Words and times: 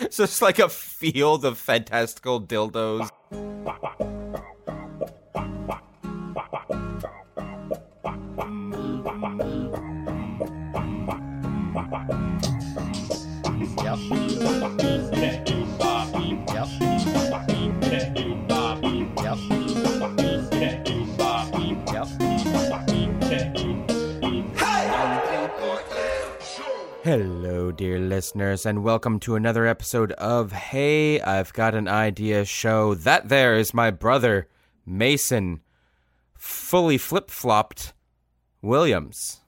So 0.10 0.24
it's 0.24 0.40
like 0.40 0.58
a 0.58 0.68
field 0.68 1.44
of 1.44 1.58
fantastical 1.58 2.40
dildos. 2.40 3.10
dear 27.80 27.98
listeners, 27.98 28.66
and 28.66 28.84
welcome 28.84 29.18
to 29.18 29.36
another 29.36 29.66
episode 29.66 30.12
of 30.12 30.52
Hey, 30.52 31.18
I've 31.18 31.50
Got 31.54 31.74
an 31.74 31.88
Idea 31.88 32.44
show. 32.44 32.92
That 32.92 33.30
there 33.30 33.56
is 33.56 33.72
my 33.72 33.90
brother, 33.90 34.48
Mason, 34.84 35.62
fully 36.34 36.98
flip 36.98 37.30
flopped 37.30 37.94
Williams. 38.60 39.40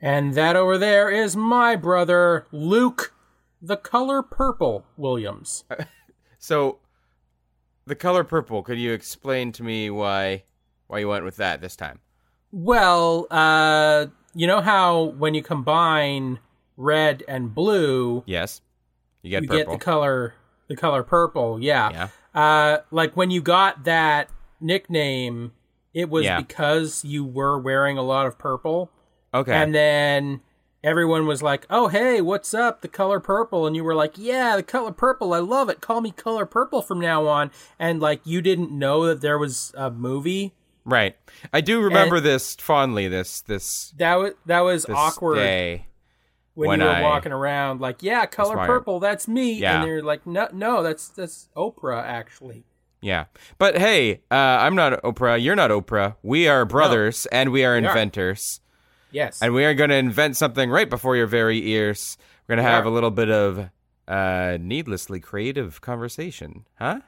And 0.00 0.32
that 0.32 0.56
over 0.56 0.78
there 0.78 1.10
is 1.10 1.36
my 1.36 1.76
brother, 1.76 2.46
Luke, 2.50 3.12
the 3.60 3.76
color 3.76 4.22
purple 4.22 4.86
Williams. 4.96 5.64
So, 6.38 6.78
the 7.86 7.94
color 7.94 8.24
purple, 8.24 8.62
could 8.62 8.78
you 8.78 8.92
explain 8.92 9.52
to 9.52 9.62
me 9.62 9.90
why 9.90 10.44
why 10.86 11.00
you 11.00 11.08
went 11.08 11.26
with 11.26 11.36
that 11.36 11.60
this 11.60 11.76
time? 11.76 12.00
Well, 12.52 13.26
uh, 13.30 14.06
you 14.34 14.46
know 14.46 14.62
how 14.62 15.04
when 15.18 15.34
you 15.34 15.42
combine 15.42 16.38
red 16.76 17.22
and 17.28 17.54
blue, 17.54 18.22
Yes. 18.26 18.60
You 19.22 19.30
get 19.30 19.42
you 19.44 19.48
purple. 19.48 19.64
get 19.72 19.78
the 19.80 19.84
color 19.84 20.34
the 20.68 20.76
color 20.76 21.02
purple. 21.02 21.58
Yeah. 21.60 21.90
Yeah. 21.90 22.08
Uh, 22.34 22.78
like 22.90 23.16
when 23.16 23.30
you 23.30 23.40
got 23.42 23.84
that 23.84 24.28
nickname, 24.60 25.52
it 25.92 26.08
was 26.10 26.24
Yeah. 26.24 26.38
because 26.38 27.04
you 27.04 27.24
were 27.24 27.58
wearing 27.58 27.96
a 27.98 28.02
lot 28.02 28.26
of 28.26 28.38
purple. 28.38 28.90
okay. 29.32 29.52
And 29.52 29.74
then 29.74 30.40
everyone 30.82 31.26
was 31.26 31.42
like, 31.42 31.66
"Oh, 31.70 31.88
hey, 31.88 32.20
what's 32.20 32.52
up? 32.54 32.80
The 32.82 32.88
color 32.88 33.18
purple." 33.20 33.66
And 33.66 33.74
you 33.76 33.82
were 33.84 33.94
like, 33.94 34.16
"Yeah, 34.16 34.56
the 34.56 34.62
color 34.62 34.92
purple. 34.92 35.32
I 35.34 35.38
love 35.38 35.68
it. 35.68 35.80
Call 35.80 36.00
me 36.00 36.10
color 36.10 36.46
purple 36.46 36.82
from 36.82 37.00
now 37.00 37.26
on." 37.26 37.50
And 37.78 38.00
like 38.00 38.20
you 38.24 38.40
didn't 38.42 38.70
know 38.70 39.06
that 39.06 39.20
there 39.20 39.38
was 39.38 39.72
a 39.76 39.90
movie. 39.90 40.54
right. 40.84 41.16
I 41.52 41.60
do 41.62 41.80
remember 41.80 42.20
this 42.20 42.54
fondly, 42.56 43.08
this 43.08 43.40
this 43.42 43.92
That 43.98 44.16
was 44.16 44.32
that 44.46 44.60
was 44.60 44.84
this 44.84 44.96
awkward 44.96 45.36
day. 45.36 45.86
When, 46.54 46.68
when 46.68 46.80
you 46.80 46.86
were 46.86 46.92
I- 46.92 47.02
walking 47.02 47.32
around 47.32 47.80
like, 47.80 48.02
"Yeah, 48.02 48.26
color 48.26 48.56
my- 48.56 48.66
purple. 48.66 49.00
That's 49.00 49.26
me." 49.28 49.54
Yeah. 49.54 49.80
And 49.80 49.88
they're 49.88 50.02
like, 50.02 50.26
"No, 50.26 50.48
no, 50.52 50.82
that's 50.82 51.08
that's 51.08 51.48
Oprah 51.56 52.02
actually." 52.02 52.64
Yeah. 53.00 53.24
But 53.58 53.76
hey, 53.78 54.22
uh, 54.30 54.34
I'm 54.34 54.74
not 54.74 55.02
Oprah. 55.02 55.42
You're 55.42 55.56
not 55.56 55.70
Oprah. 55.70 56.16
We 56.22 56.48
are 56.48 56.64
brothers 56.64 57.26
and 57.26 57.52
we 57.52 57.64
are 57.64 57.72
We 57.78 57.84
are. 57.86 57.88
inventors. 57.90 58.60
Yes. 59.10 59.40
And 59.42 59.52
we 59.52 59.64
are 59.64 59.74
going 59.74 59.90
to 59.90 59.96
invent 59.96 60.36
something 60.36 60.70
right 60.70 60.88
before 60.88 61.14
your 61.14 61.26
very 61.26 61.64
ears. 61.68 62.16
We're 62.48 62.56
going 62.56 62.64
to 62.64 62.70
have 62.70 62.84
are. 62.84 62.88
a 62.88 62.90
little 62.90 63.10
bit 63.10 63.30
of 63.30 63.68
uh, 64.08 64.56
needlessly 64.60 65.20
creative 65.20 65.80
conversation. 65.80 66.64
Huh? 66.78 67.00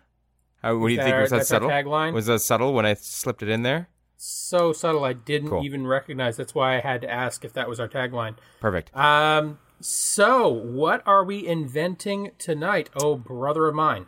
How, 0.62 0.76
what 0.76 0.88
do 0.88 0.94
you 0.94 1.00
think? 1.00 1.14
our- 1.14 1.22
Was 1.22 1.30
that 1.30 1.46
subtle? 1.46 1.68
Was 2.12 2.26
that 2.26 2.40
subtle 2.40 2.74
when 2.74 2.84
I 2.86 2.94
slipped 2.94 3.42
it 3.42 3.48
in 3.48 3.62
there? 3.62 3.88
So 4.16 4.72
subtle 4.72 5.04
I 5.04 5.12
didn't 5.12 5.50
Cool. 5.50 5.64
even 5.64 5.86
recognize. 5.86 6.36
That's 6.36 6.54
why 6.54 6.76
I 6.76 6.80
had 6.80 7.00
to 7.02 7.10
ask 7.10 7.44
if 7.44 7.52
that 7.54 7.68
was 7.68 7.78
our 7.80 7.88
tagline. 7.88 8.36
Perfect. 8.60 8.94
Um 8.96 9.58
so 9.80 10.48
what 10.48 11.02
are 11.06 11.22
we 11.24 11.46
inventing 11.46 12.30
tonight? 12.38 12.88
Oh 13.00 13.16
brother 13.16 13.66
of 13.68 13.74
mine. 13.74 14.06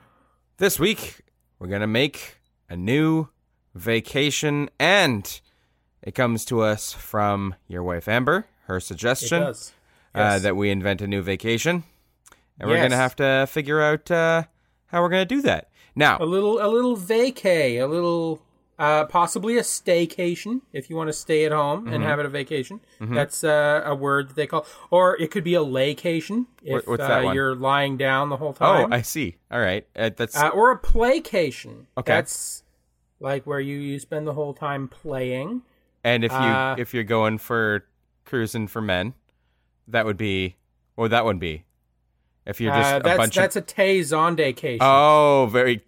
This 0.56 0.80
week, 0.80 1.20
we're 1.58 1.68
going 1.68 1.82
to 1.82 1.86
make 1.86 2.38
a 2.68 2.76
new 2.76 3.28
vacation, 3.74 4.68
and 4.80 5.40
it 6.02 6.14
comes 6.16 6.44
to 6.46 6.62
us 6.62 6.92
from 6.92 7.54
your 7.68 7.82
wife, 7.84 8.08
Amber, 8.08 8.46
her 8.66 8.80
suggestion. 8.80 9.40
does. 9.42 9.72
uh, 10.14 10.38
that 10.40 10.56
we 10.56 10.70
invent 10.70 11.00
a 11.00 11.06
new 11.06 11.22
vacation, 11.22 11.84
and 12.58 12.68
we're 12.68 12.74
Yes. 12.76 12.84
gonna 12.86 12.96
have 12.96 13.14
to 13.16 13.46
figure 13.48 13.80
out 13.80 14.10
uh, 14.10 14.44
how 14.86 15.00
we're 15.00 15.10
gonna 15.10 15.24
do 15.24 15.42
that. 15.42 15.70
Now, 15.94 16.16
a 16.18 16.24
little 16.26 16.60
a 16.60 16.66
little 16.66 16.96
vacay, 16.96 17.80
a 17.80 17.86
little 17.86 18.40
uh 18.78 19.04
possibly 19.06 19.58
a 19.58 19.62
staycation 19.62 20.60
if 20.72 20.88
you 20.88 20.94
want 20.96 21.08
to 21.08 21.12
stay 21.12 21.44
at 21.44 21.52
home 21.52 21.84
Mm-hmm. 21.84 21.94
and 21.94 22.04
have 22.04 22.20
it 22.20 22.26
a 22.26 22.28
vacation. 22.28 22.80
That's 23.00 23.42
uh, 23.42 23.82
a 23.84 23.94
word 23.94 24.28
that 24.28 24.36
they 24.36 24.46
call 24.46 24.66
or 24.90 25.16
it 25.20 25.30
could 25.30 25.44
be 25.44 25.54
a 25.54 25.60
laycation 25.64 26.46
if 26.62 26.86
what's 26.86 27.02
uh, 27.02 27.08
that 27.08 27.24
one? 27.24 27.34
you're 27.34 27.54
lying 27.56 27.96
down 27.96 28.28
the 28.28 28.36
whole 28.36 28.52
time. 28.52 28.92
oh. 28.92 28.94
I 28.94 29.02
see. 29.02 29.36
All 29.50 29.60
right, 29.60 29.86
uh, 29.96 30.10
that's 30.16 30.36
uh, 30.36 30.48
or 30.48 30.70
a 30.70 30.78
playcation. 30.78 31.86
Okay. 31.96 32.12
That's 32.12 32.62
like 33.20 33.46
where 33.46 33.58
you, 33.60 33.76
you 33.78 33.98
spend 33.98 34.26
the 34.28 34.34
whole 34.34 34.54
time 34.54 34.86
playing. 34.88 35.62
and 36.04 36.22
if 36.24 36.30
you 36.32 36.38
uh, 36.38 36.76
if 36.78 36.94
you're 36.94 37.02
going 37.04 37.38
for 37.38 37.84
cruising 38.24 38.68
for 38.68 38.80
men, 38.80 39.14
that 39.88 40.04
would 40.06 40.16
be 40.16 40.56
what 40.94 41.02
would 41.06 41.12
that 41.12 41.24
one 41.24 41.38
be? 41.38 41.64
If 42.46 42.60
you're 42.60 42.72
just 42.72 42.94
Uh, 42.94 42.96
a 42.98 43.16
bunch 43.16 43.34
that's 43.34 43.56
of 43.56 43.64
a 43.64 43.66
Tay 43.66 44.00
Zondecation. 44.00 44.78
oh, 44.80 45.48
very. 45.50 45.82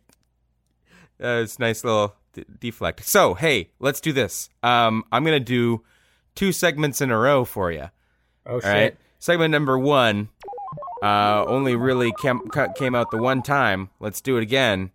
Uh, 1.22 1.42
it's 1.44 1.58
nice 1.58 1.84
little 1.84 2.14
d- 2.32 2.44
deflect. 2.58 3.04
So 3.04 3.34
hey, 3.34 3.70
let's 3.78 4.00
do 4.00 4.12
this. 4.12 4.48
Um, 4.62 5.04
I'm 5.12 5.24
gonna 5.24 5.40
do 5.40 5.82
two 6.34 6.52
segments 6.52 7.00
in 7.00 7.10
a 7.10 7.18
row 7.18 7.44
for 7.44 7.70
you. 7.72 7.90
oh 8.46 8.60
shit. 8.60 8.68
Right. 8.70 8.96
Segment 9.18 9.50
number 9.52 9.78
one 9.78 10.28
uh, 11.02 11.44
only 11.46 11.76
really 11.76 12.12
came, 12.20 12.40
came 12.76 12.94
out 12.94 13.10
the 13.10 13.18
one 13.18 13.42
time. 13.42 13.90
Let's 14.00 14.20
do 14.20 14.36
it 14.38 14.42
again. 14.42 14.90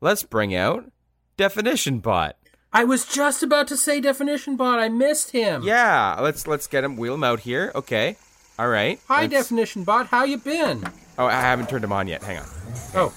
Let's 0.00 0.22
bring 0.22 0.54
out 0.54 0.90
Definition 1.36 2.00
Bot. 2.00 2.36
I 2.72 2.84
was 2.84 3.06
just 3.06 3.42
about 3.42 3.66
to 3.68 3.76
say 3.78 3.98
definition 4.00 4.56
bot. 4.56 4.78
I 4.78 4.88
missed 4.90 5.30
him. 5.30 5.62
Yeah, 5.62 6.18
let's 6.20 6.46
let's 6.46 6.66
get 6.66 6.84
him, 6.84 6.96
wheel 6.98 7.14
him 7.14 7.24
out 7.24 7.40
here. 7.40 7.72
Okay. 7.74 8.16
All 8.58 8.68
right. 8.68 9.00
Hi 9.08 9.22
Let's- 9.22 9.32
definition 9.32 9.84
bot. 9.84 10.08
How 10.08 10.24
you 10.24 10.36
been? 10.36 10.84
Oh, 11.16 11.26
I 11.26 11.32
haven't 11.40 11.68
turned 11.70 11.82
him 11.84 11.92
on 11.92 12.06
yet. 12.08 12.22
Hang 12.22 12.38
on. 12.38 12.46
Oh. 12.94 13.14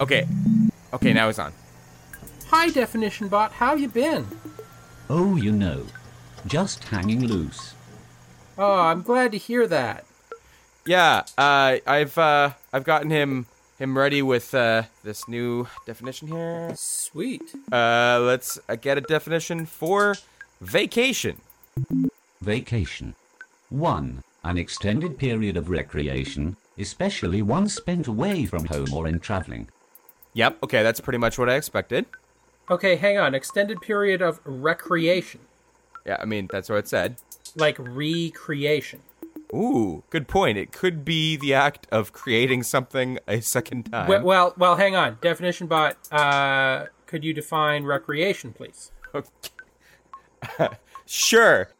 Okay. 0.00 0.26
Okay, 0.92 1.12
now 1.12 1.26
he's 1.28 1.38
on. 1.38 1.52
Hi 2.50 2.70
definition 2.70 3.28
bot. 3.28 3.52
How 3.52 3.74
you 3.74 3.88
been? 3.88 4.26
Oh, 5.10 5.36
you 5.36 5.52
know, 5.52 5.84
just 6.46 6.82
hanging 6.84 7.26
loose. 7.26 7.74
Oh, 8.56 8.80
I'm 8.80 9.02
glad 9.02 9.32
to 9.32 9.38
hear 9.38 9.66
that. 9.66 10.06
Yeah, 10.86 11.24
uh, 11.36 11.76
I've 11.86 12.16
uh, 12.16 12.52
I've 12.72 12.84
gotten 12.84 13.10
him 13.10 13.48
him 13.78 13.98
ready 13.98 14.22
with 14.22 14.54
uh, 14.54 14.84
this 15.04 15.28
new 15.28 15.68
definition 15.84 16.28
here. 16.28 16.72
Sweet. 16.74 17.42
Uh, 17.70 18.18
let's 18.22 18.58
uh, 18.66 18.76
get 18.76 18.96
a 18.96 19.02
definition 19.02 19.66
for 19.66 20.16
vacation. 20.62 21.42
Vacation. 22.40 23.14
1. 23.68 24.22
An 24.42 24.56
extended 24.56 25.18
period 25.18 25.58
of 25.58 25.68
recreation, 25.68 26.56
especially 26.78 27.42
one 27.42 27.68
spent 27.68 28.06
away 28.06 28.46
from 28.46 28.64
home 28.64 28.94
or 28.94 29.06
in 29.06 29.20
traveling. 29.20 29.68
Yep. 30.32 30.62
Okay, 30.62 30.82
that's 30.82 31.00
pretty 31.00 31.18
much 31.18 31.38
what 31.38 31.50
I 31.50 31.56
expected. 31.56 32.06
Okay, 32.70 32.96
hang 32.96 33.18
on. 33.18 33.34
Extended 33.34 33.80
period 33.80 34.20
of 34.22 34.40
recreation, 34.44 35.40
Yeah, 36.06 36.16
I 36.20 36.24
mean 36.24 36.48
that's 36.50 36.68
what 36.68 36.78
it 36.78 36.88
said. 36.88 37.16
like 37.56 37.76
recreation. 37.78 39.00
Ooh, 39.54 40.02
good 40.10 40.28
point. 40.28 40.58
It 40.58 40.72
could 40.72 41.04
be 41.06 41.36
the 41.36 41.54
act 41.54 41.86
of 41.90 42.12
creating 42.12 42.62
something 42.64 43.18
a 43.26 43.40
second 43.40 43.84
time. 43.90 44.06
Well, 44.08 44.22
well, 44.22 44.54
well, 44.58 44.76
hang 44.76 44.94
on. 44.94 45.16
Definition 45.22 45.66
bot. 45.66 45.96
Uh, 46.12 46.86
could 47.06 47.24
you 47.24 47.32
define 47.32 47.84
recreation, 47.84 48.52
please? 48.52 48.92
Okay. 49.14 49.30
sure. 51.06 51.70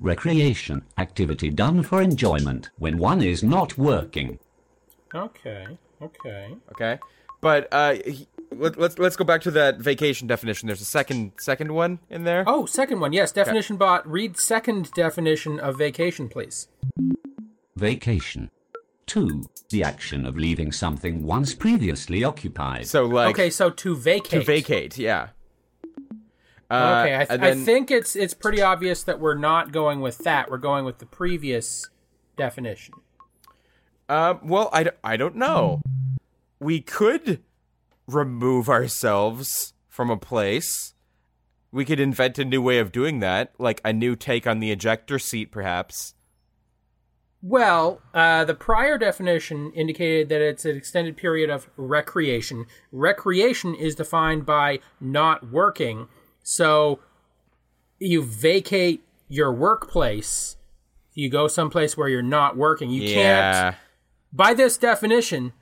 Recreation. 0.00 0.84
Activity 0.98 1.50
done 1.50 1.84
for 1.84 2.02
enjoyment 2.02 2.70
when 2.78 2.98
one 2.98 3.22
is 3.22 3.44
not 3.44 3.78
working. 3.78 4.40
Okay. 5.14 5.78
Okay. 6.02 6.56
Okay. 6.72 6.98
But 7.40 7.68
uh, 7.70 7.94
he, 8.54 8.58
let, 8.60 8.78
let's 8.78 8.98
let's 8.98 9.16
go 9.16 9.24
back 9.24 9.40
to 9.42 9.50
that 9.52 9.78
vacation 9.78 10.26
definition. 10.26 10.66
There's 10.66 10.80
a 10.80 10.84
second 10.86 11.32
second 11.38 11.72
one 11.72 11.98
in 12.10 12.24
there. 12.24 12.44
Oh, 12.46 12.66
second 12.66 13.00
one. 13.00 13.12
Yes, 13.12 13.32
definition 13.32 13.76
bot. 13.76 14.06
Read 14.10 14.36
second 14.36 14.90
definition 14.92 15.58
of 15.60 15.76
vacation, 15.78 16.28
please. 16.28 16.68
Vacation. 17.76 18.50
2. 19.06 19.44
The 19.70 19.82
action 19.82 20.24
of 20.24 20.36
leaving 20.36 20.70
something 20.72 21.24
once 21.24 21.54
previously 21.54 22.22
occupied. 22.24 22.86
So 22.86 23.04
like 23.04 23.34
okay, 23.34 23.50
so 23.50 23.70
to 23.70 23.96
vacate. 23.96 24.30
to 24.30 24.40
vacate, 24.42 24.98
yeah. 24.98 25.28
Uh, 26.70 27.02
Okay, 27.04 27.14
I, 27.16 27.18
th- 27.18 27.30
and 27.30 27.44
I 27.44 27.54
think 27.54 27.90
it's 27.90 28.16
it's 28.16 28.32
pretty 28.34 28.62
obvious 28.62 29.02
that 29.02 29.18
we're 29.20 29.34
not 29.36 29.72
going 29.72 30.00
with 30.00 30.18
that. 30.18 30.50
We're 30.50 30.58
going 30.58 30.84
with 30.84 30.98
the 30.98 31.06
previous 31.06 31.88
definition. 32.36 32.94
Uh, 34.08 34.34
well, 34.42 34.68
I, 34.72 34.84
d- 34.84 34.90
I 35.02 35.16
don't 35.16 35.36
know. 35.36 35.80
We 36.60 36.80
could 36.80 37.42
remove 38.06 38.68
ourselves 38.68 39.74
from 39.88 40.10
a 40.10 40.16
place. 40.16 40.94
We 41.70 41.84
could 41.84 42.00
invent 42.00 42.38
a 42.38 42.44
new 42.44 42.60
way 42.60 42.78
of 42.78 42.92
doing 42.92 43.20
that, 43.20 43.52
like 43.58 43.80
a 43.84 43.92
new 43.92 44.16
take 44.16 44.46
on 44.46 44.60
the 44.60 44.70
ejector 44.70 45.18
seat, 45.18 45.50
perhaps. 45.50 46.14
Well, 47.40 48.00
uh, 48.14 48.44
the 48.44 48.54
prior 48.54 48.98
definition 48.98 49.72
indicated 49.72 50.28
that 50.28 50.40
it's 50.40 50.64
an 50.64 50.76
extended 50.76 51.16
period 51.16 51.50
of 51.50 51.68
recreation. 51.76 52.66
Recreation 52.92 53.74
is 53.74 53.96
defined 53.96 54.46
by 54.46 54.78
not 55.00 55.50
working. 55.50 56.08
So 56.44 57.00
you 57.98 58.22
vacate 58.22 59.02
your 59.28 59.52
workplace, 59.52 60.56
you 61.14 61.30
go 61.30 61.48
someplace 61.48 61.96
where 61.96 62.08
you're 62.08 62.22
not 62.22 62.56
working. 62.56 62.90
You 62.90 63.12
can't, 63.12 63.76
by 64.32 64.54
this 64.54 64.76
definition, 64.76 65.52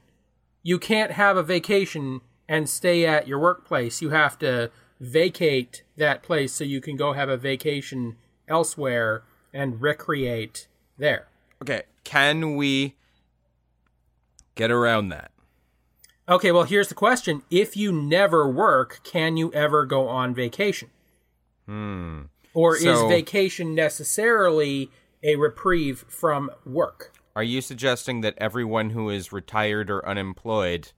you 0.63 0.79
can't 0.79 1.13
have 1.13 1.37
a 1.37 1.43
vacation 1.43 2.21
and 2.51 2.69
stay 2.69 3.07
at 3.07 3.29
your 3.29 3.39
workplace. 3.39 4.03
You 4.03 4.11
have 4.11 4.37
to 4.41 4.73
vacate 4.99 5.85
that 5.97 6.25
place 6.25 6.53
so 6.53 6.65
you 6.65 6.81
can 6.81 6.97
go 6.97 7.13
have 7.13 7.29
a 7.29 7.37
vacation 7.37 8.17
elsewhere 8.49 9.23
and 9.55 9.81
recreate 9.81 10.67
there. 10.99 11.29
Okay. 11.63 11.83
Can 12.03 12.57
we 12.57 12.97
get 14.57 14.71
around 14.71 15.11
that? 15.11 15.31
Okay, 16.29 16.51
well, 16.51 16.65
here's 16.65 16.89
the 16.89 16.95
question. 16.95 17.43
If 17.51 17.77
you 17.77 17.93
never 17.93 18.51
work, 18.51 19.01
can 19.05 19.37
you 19.37 19.53
ever 19.53 19.87
go 19.87 20.09
on 20.09 20.35
vacation? 20.35 20.91
Hmm. 21.67 22.23
Or 22.53 22.77
is 22.77 23.01
vacation 23.03 23.77
necessarily 23.77 24.91
a 25.23 25.37
reprieve 25.37 26.05
from 26.09 26.51
work? 26.67 27.13
Are 27.37 27.45
you 27.45 27.61
suggesting 27.61 28.23
that 28.23 28.35
everyone 28.39 28.91
who 28.91 29.09
is 29.09 29.33
retired 29.33 29.89
or 29.89 30.07
unemployed 30.07 30.91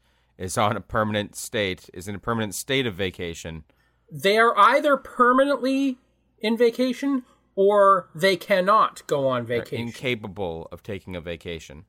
is 0.42 0.58
on 0.58 0.76
a 0.76 0.80
permanent 0.80 1.36
state, 1.36 1.88
is 1.94 2.08
in 2.08 2.14
a 2.14 2.18
permanent 2.18 2.54
state 2.54 2.86
of 2.86 2.94
vacation? 2.94 3.64
They 4.10 4.36
are 4.38 4.58
either 4.58 4.96
permanently 4.96 5.98
in 6.40 6.56
vacation 6.56 7.22
or 7.54 8.08
they 8.14 8.36
cannot 8.36 9.06
go 9.06 9.28
on 9.28 9.46
vacation. 9.46 9.86
Incapable 9.86 10.68
of 10.72 10.82
taking 10.82 11.14
a 11.14 11.20
vacation. 11.20 11.84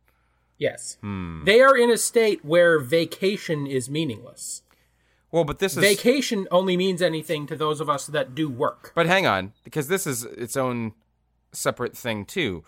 yes. 0.60 0.98
Hmm. 1.02 1.44
They 1.46 1.62
are 1.62 1.76
in 1.76 1.90
a 1.90 1.98
state 1.98 2.46
where 2.46 2.80
vacation 2.80 3.66
is 3.66 3.90
meaningless. 3.90 4.62
Well, 5.32 5.46
but 5.46 5.58
this 5.58 5.76
is 5.76 5.80
Vacation 5.84 6.48
only 6.52 6.78
means 6.78 7.02
anything 7.02 7.48
to 7.48 7.56
those 7.56 7.82
of 7.82 7.90
us 7.90 8.06
that 8.06 8.36
do 8.36 8.48
work. 8.48 8.92
But 8.94 9.08
hang 9.08 9.26
on, 9.26 9.54
because 9.64 9.88
this 9.88 10.06
is 10.06 10.24
its 10.26 10.56
own 10.56 10.94
separate 11.52 11.98
thing 11.98 12.24
too. 12.24 12.64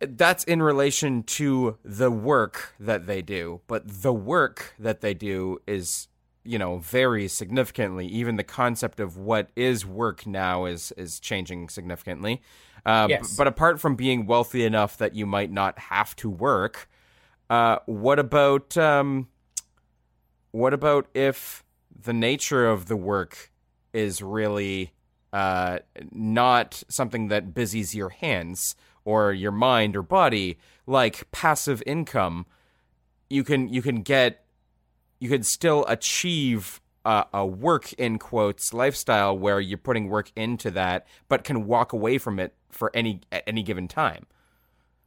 That's 0.00 0.44
in 0.44 0.62
relation 0.62 1.22
to 1.24 1.76
the 1.84 2.10
work 2.10 2.74
that 2.80 3.06
they 3.06 3.22
do, 3.22 3.60
but 3.66 3.82
the 3.86 4.12
work 4.12 4.74
that 4.78 5.02
they 5.02 5.12
do 5.12 5.58
is, 5.66 6.08
you 6.42 6.58
know, 6.58 6.78
varies 6.78 7.34
significantly. 7.34 8.06
Even 8.06 8.36
the 8.36 8.44
concept 8.44 8.98
of 8.98 9.18
what 9.18 9.50
is 9.54 9.84
work 9.84 10.26
now 10.26 10.64
is 10.64 10.92
is 10.92 11.20
changing 11.20 11.68
significantly. 11.68 12.40
Uh, 12.86 13.08
b- 13.08 13.10
Yes. 13.10 13.36
but 13.36 13.46
apart 13.46 13.78
from 13.78 13.94
being 13.94 14.24
wealthy 14.26 14.64
enough 14.64 14.96
that 14.96 15.14
you 15.14 15.26
might 15.26 15.52
not 15.52 15.78
have 15.78 16.16
to 16.16 16.30
work, 16.30 16.88
uh, 17.50 17.78
what 17.84 18.18
about 18.18 18.76
um, 18.78 19.28
what 20.50 20.72
about 20.72 21.08
if 21.14 21.62
the 22.02 22.12
nature 22.14 22.66
of 22.66 22.86
the 22.86 22.96
work 22.96 23.52
is 23.92 24.22
really 24.22 24.92
uh, 25.32 25.78
not 26.10 26.82
something 26.88 27.28
that 27.28 27.54
busies 27.54 27.94
your 27.94 28.08
hands 28.08 28.74
or 29.04 29.32
your 29.32 29.52
mind 29.52 29.96
or 29.96 30.02
body, 30.02 30.58
like 30.86 31.30
passive 31.32 31.82
income? 31.86 32.46
You 33.28 33.44
can 33.44 33.68
you 33.68 33.82
can 33.82 34.02
get 34.02 34.44
you 35.18 35.28
can 35.28 35.42
still 35.42 35.84
achieve 35.86 36.80
a, 37.04 37.26
a 37.32 37.46
work 37.46 37.92
in 37.94 38.18
quotes 38.18 38.72
lifestyle 38.72 39.36
where 39.36 39.60
you're 39.60 39.78
putting 39.78 40.08
work 40.08 40.32
into 40.36 40.70
that, 40.72 41.06
but 41.28 41.44
can 41.44 41.66
walk 41.66 41.92
away 41.92 42.18
from 42.18 42.38
it 42.38 42.54
for 42.70 42.90
any 42.94 43.20
at 43.30 43.42
any 43.46 43.62
given 43.62 43.88
time. 43.88 44.26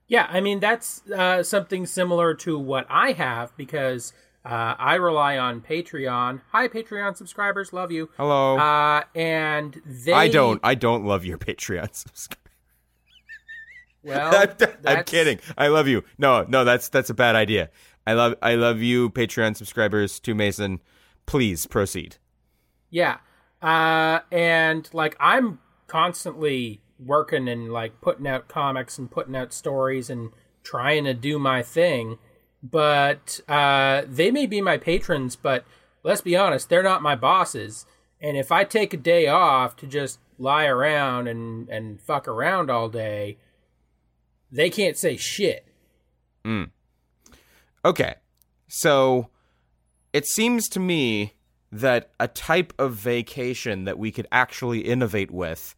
Yeah, 0.07 0.27
I 0.29 0.41
mean 0.41 0.59
that's 0.59 1.01
uh, 1.09 1.43
something 1.43 1.85
similar 1.85 2.33
to 2.35 2.57
what 2.57 2.85
I 2.89 3.13
have 3.13 3.55
because 3.57 4.13
uh, 4.45 4.75
I 4.77 4.95
rely 4.95 5.37
on 5.37 5.61
Patreon. 5.61 6.41
Hi, 6.51 6.67
Patreon 6.67 7.15
subscribers, 7.15 7.71
love 7.71 7.91
you. 7.91 8.09
Hello. 8.17 8.57
Uh, 8.57 9.03
and 9.15 9.81
they 9.85 10.11
I 10.11 10.27
don't. 10.27 10.59
I 10.63 10.75
don't 10.75 11.05
love 11.05 11.25
your 11.25 11.37
Patreon 11.37 11.89
subscribers. 11.93 12.42
Well, 14.03 14.35
I'm, 14.61 14.69
I'm 14.85 15.03
kidding. 15.03 15.39
I 15.57 15.67
love 15.67 15.87
you. 15.87 16.03
No, 16.17 16.43
no, 16.47 16.63
that's 16.63 16.89
that's 16.89 17.09
a 17.09 17.13
bad 17.13 17.35
idea. 17.35 17.69
I 18.05 18.13
love 18.13 18.35
I 18.41 18.55
love 18.55 18.81
you, 18.81 19.09
Patreon 19.09 19.55
subscribers 19.55 20.19
to 20.21 20.35
Mason. 20.35 20.81
Please 21.25 21.65
proceed. 21.65 22.17
Yeah, 22.89 23.17
uh, 23.61 24.19
and 24.31 24.89
like 24.93 25.15
I'm 25.19 25.59
constantly 25.87 26.81
working 26.99 27.47
and 27.47 27.71
like 27.71 28.01
putting 28.01 28.27
out 28.27 28.47
comics 28.47 28.97
and 28.97 29.09
putting 29.09 29.35
out 29.35 29.53
stories 29.53 30.09
and 30.09 30.31
trying 30.63 31.03
to 31.05 31.13
do 31.13 31.39
my 31.39 31.61
thing, 31.61 32.17
but 32.61 33.39
uh, 33.47 34.03
they 34.07 34.31
may 34.31 34.45
be 34.45 34.61
my 34.61 34.77
patrons, 34.77 35.35
but 35.35 35.65
let's 36.03 36.21
be 36.21 36.35
honest, 36.35 36.69
they're 36.69 36.83
not 36.83 37.01
my 37.01 37.15
bosses. 37.15 37.85
And 38.21 38.37
if 38.37 38.51
I 38.51 38.63
take 38.63 38.93
a 38.93 38.97
day 38.97 39.27
off 39.27 39.75
to 39.77 39.87
just 39.87 40.19
lie 40.37 40.65
around 40.65 41.27
and 41.27 41.69
and 41.69 42.01
fuck 42.01 42.27
around 42.27 42.69
all 42.69 42.89
day, 42.89 43.37
they 44.53 44.69
can't 44.69 44.97
say 44.97 45.17
shit. 45.17 45.67
Okay. 47.83 48.15
So 48.67 49.29
it 50.13 50.25
seems 50.27 50.69
to 50.69 50.79
me 50.79 51.33
that 51.71 52.11
a 52.19 52.27
type 52.27 52.71
of 52.77 52.93
vacation 52.93 53.85
that 53.85 53.97
we 53.97 54.11
could 54.11 54.27
actually 54.31 54.81
innovate 54.81 55.31
with 55.31 55.75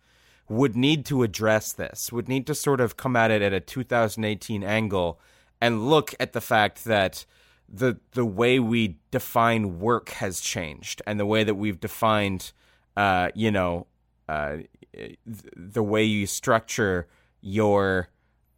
would 0.50 0.76
need 0.76 1.06
to 1.06 1.24
address 1.24 1.74
this, 1.74 2.12
would 2.12 2.28
need 2.28 2.46
to 2.48 2.54
sort 2.54 2.82
of 2.82 2.98
come 2.98 3.16
at 3.16 3.32
it 3.32 3.42
at 3.42 3.54
a 3.54 3.60
2018 3.60 4.64
angle 4.64 5.20
and 5.62 5.90
look 5.90 6.14
at 6.20 6.34
the 6.34 6.42
fact 6.42 6.84
that 6.84 7.26
the 7.68 7.98
the 8.12 8.26
way 8.26 8.60
we 8.60 8.98
define 9.10 9.80
work 9.80 10.10
has 10.10 10.40
changed 10.40 11.02
and 11.08 11.20
the 11.20 11.26
way 11.26 11.44
that 11.44 11.56
we've 11.56 11.80
defined 11.80 12.52
uh, 12.96 13.30
you 13.34 13.50
know 13.50 13.88
uh, 14.30 14.58
th- 14.94 15.18
the 15.56 15.82
way 15.82 16.04
you 16.04 16.28
structure 16.28 17.08
your 17.42 18.10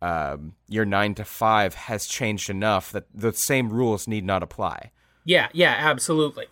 um, 0.02 0.54
your 0.68 0.86
nine 0.86 1.16
to 1.16 1.26
five 1.26 1.74
has 1.74 2.06
changed 2.06 2.50
enough 2.50 2.92
that 2.92 3.06
the 3.14 3.34
same 3.34 3.70
rules 3.70 4.08
need 4.08 4.24
not 4.24 4.44
apply. 4.44 4.92
Yeah, 5.26 5.50
yeah, 5.54 5.76
absolutely. 5.78 6.46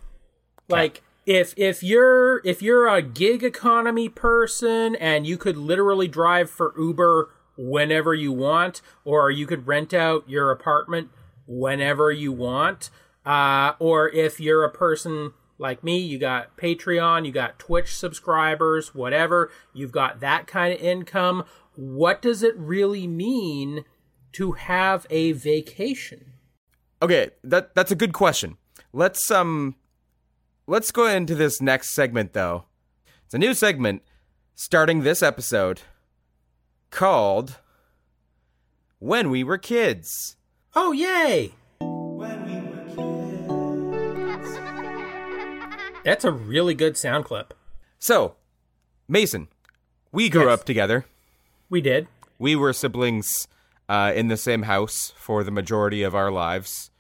Like 0.67 1.01
if 1.25 1.53
if 1.57 1.83
you're 1.83 2.41
if 2.43 2.61
you're 2.61 2.87
a 2.87 3.01
gig 3.01 3.43
economy 3.43 4.09
person 4.09 4.95
and 4.95 5.25
you 5.25 5.37
could 5.37 5.57
literally 5.57 6.07
drive 6.07 6.49
for 6.49 6.73
Uber 6.77 7.29
whenever 7.57 8.13
you 8.13 8.31
want 8.31 8.81
or 9.03 9.31
you 9.31 9.47
could 9.47 9.67
rent 9.67 9.93
out 9.93 10.27
your 10.27 10.51
apartment 10.51 11.09
whenever 11.47 12.11
you 12.11 12.31
want 12.31 12.89
uh 13.25 13.71
or 13.79 14.09
if 14.09 14.39
you're 14.39 14.63
a 14.63 14.71
person 14.71 15.31
like 15.57 15.83
me, 15.83 15.97
you 15.97 16.17
got 16.17 16.57
Patreon, 16.57 17.25
you 17.25 17.31
got 17.31 17.59
Twitch 17.59 17.95
subscribers, 17.95 18.93
whatever, 18.93 19.51
you've 19.73 19.91
got 19.91 20.19
that 20.19 20.47
kind 20.47 20.73
of 20.73 20.81
income, 20.81 21.45
what 21.75 22.21
does 22.21 22.43
it 22.43 22.55
really 22.57 23.07
mean 23.07 23.85
to 24.33 24.53
have 24.53 25.05
a 25.09 25.31
vacation? 25.33 26.33
Okay, 27.01 27.31
that 27.43 27.75
that's 27.75 27.91
a 27.91 27.95
good 27.95 28.13
question. 28.13 28.57
Let's 28.93 29.29
um 29.31 29.75
let's 30.67 30.91
go 30.91 31.07
into 31.07 31.35
this 31.35 31.61
next 31.61 31.93
segment 31.93 32.33
though. 32.33 32.65
It's 33.25 33.33
a 33.33 33.37
new 33.39 33.53
segment 33.53 34.01
starting 34.55 35.01
this 35.01 35.21
episode 35.21 35.81
called 36.91 37.59
When 38.99 39.29
We 39.29 39.43
Were 39.43 39.57
Kids. 39.57 40.37
Oh, 40.75 40.91
yay! 40.91 41.53
That's 46.03 46.23
a 46.23 46.31
really 46.31 46.75
good 46.75 46.97
sound 46.97 47.25
clip. 47.25 47.53
So, 47.97 48.35
Mason, 49.07 49.47
we 50.11 50.29
grew 50.29 50.43
Yes. 50.47 50.59
up 50.59 50.65
together. 50.65 51.05
We 51.69 51.81
did. 51.81 52.07
We 52.39 52.55
were 52.55 52.73
siblings 52.73 53.47
uh, 53.89 54.11
in 54.15 54.27
the 54.27 54.37
same 54.37 54.63
house 54.63 55.13
for 55.17 55.43
the 55.43 55.51
majority 55.51 56.03
of 56.03 56.13
our 56.15 56.31
lives, 56.31 56.91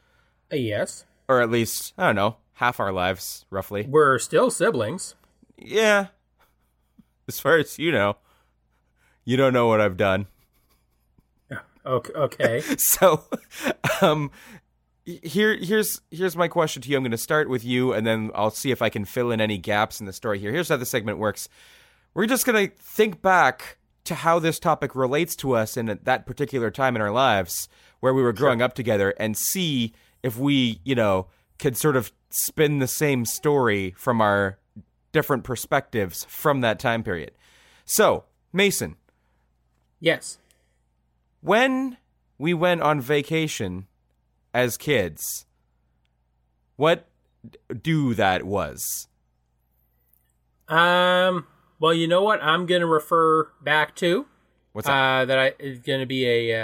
Uh, 0.51 0.55
yes. 0.57 1.05
or 1.27 1.41
at 1.41 1.49
least, 1.51 1.93
I 1.97 2.07
don't 2.07 2.15
know, 2.15 2.37
half 2.53 2.79
our 2.79 2.91
lives, 2.91 3.45
roughly. 3.49 3.85
We're 3.87 4.17
still 4.19 4.49
siblings. 4.49 5.15
Yeah. 5.57 6.07
As 7.27 7.39
far 7.39 7.57
as 7.57 7.79
you 7.79 7.91
know, 7.91 8.17
you 9.23 9.35
don't 9.37 9.53
know 9.53 9.67
what 9.67 9.81
I've 9.81 9.97
done. 9.97 10.27
Okay. 11.85 12.13
okay. 12.13 12.61
So, 12.77 13.23
um, 14.01 14.31
here, 15.05 15.55
here's 15.55 16.01
here's 16.09 16.35
my 16.35 16.47
question 16.47 16.81
to 16.81 16.89
you. 16.89 16.97
I'm 16.97 17.03
going 17.03 17.11
to 17.11 17.17
start 17.17 17.47
with 17.47 17.63
you, 17.63 17.93
and 17.93 18.07
then 18.07 18.31
I'll 18.33 18.49
see 18.49 18.71
if 18.71 18.81
I 18.81 18.89
can 18.89 19.05
fill 19.05 19.29
in 19.31 19.39
any 19.39 19.59
gaps 19.59 19.99
in 19.99 20.07
the 20.07 20.13
story. 20.13 20.39
Here, 20.39 20.51
here's 20.51 20.69
how 20.69 20.77
the 20.77 20.85
segment 20.85 21.19
works. 21.19 21.47
We're 22.15 22.25
just 22.25 22.45
going 22.45 22.69
to 22.69 22.75
think 22.77 23.21
back 23.21 23.77
to 24.05 24.15
how 24.15 24.39
this 24.39 24.59
topic 24.59 24.95
relates 24.95 25.35
to 25.37 25.55
us 25.55 25.75
in 25.77 25.99
that 26.03 26.25
particular 26.25 26.71
time 26.71 26.95
in 26.95 27.01
our 27.01 27.11
lives 27.11 27.67
where 27.99 28.13
we 28.13 28.21
were 28.21 28.33
growing 28.33 28.61
up 28.61 28.73
together, 28.73 29.13
and 29.19 29.35
see 29.35 29.93
if 30.21 30.37
we, 30.37 30.79
you 30.83 30.95
know, 30.95 31.27
could 31.57 31.75
sort 31.75 31.95
of 31.95 32.11
spin 32.29 32.79
the 32.79 32.87
same 32.87 33.25
story 33.25 33.95
from 33.97 34.21
our 34.21 34.59
different 35.11 35.43
perspectives 35.43 36.25
from 36.25 36.61
that 36.61 36.77
time 36.77 37.03
period. 37.03 37.31
So, 37.85 38.25
Mason, 38.53 38.95
yes. 39.99 40.37
when 41.41 41.97
we 42.37 42.53
went 42.53 42.81
on 42.81 42.99
vacation 42.99 43.87
as 44.53 44.77
kids, 44.77 45.45
what 46.75 47.07
do 47.81 48.13
that 48.13 48.43
was? 48.43 49.07
Um. 50.67 51.47
Well, 51.79 51.93
you 51.93 52.07
know 52.07 52.21
what? 52.21 52.41
I'm 52.41 52.65
going 52.65 52.81
to 52.81 52.87
refer 52.87 53.49
back 53.61 53.95
to 53.97 54.25
What's 54.73 54.87
that? 54.87 54.93
uh, 55.21 55.25
that 55.25 55.39
I, 55.39 55.53
is 55.59 55.79
going 55.79 55.99
to 55.99 56.05
be 56.05 56.25
a, 56.25 56.57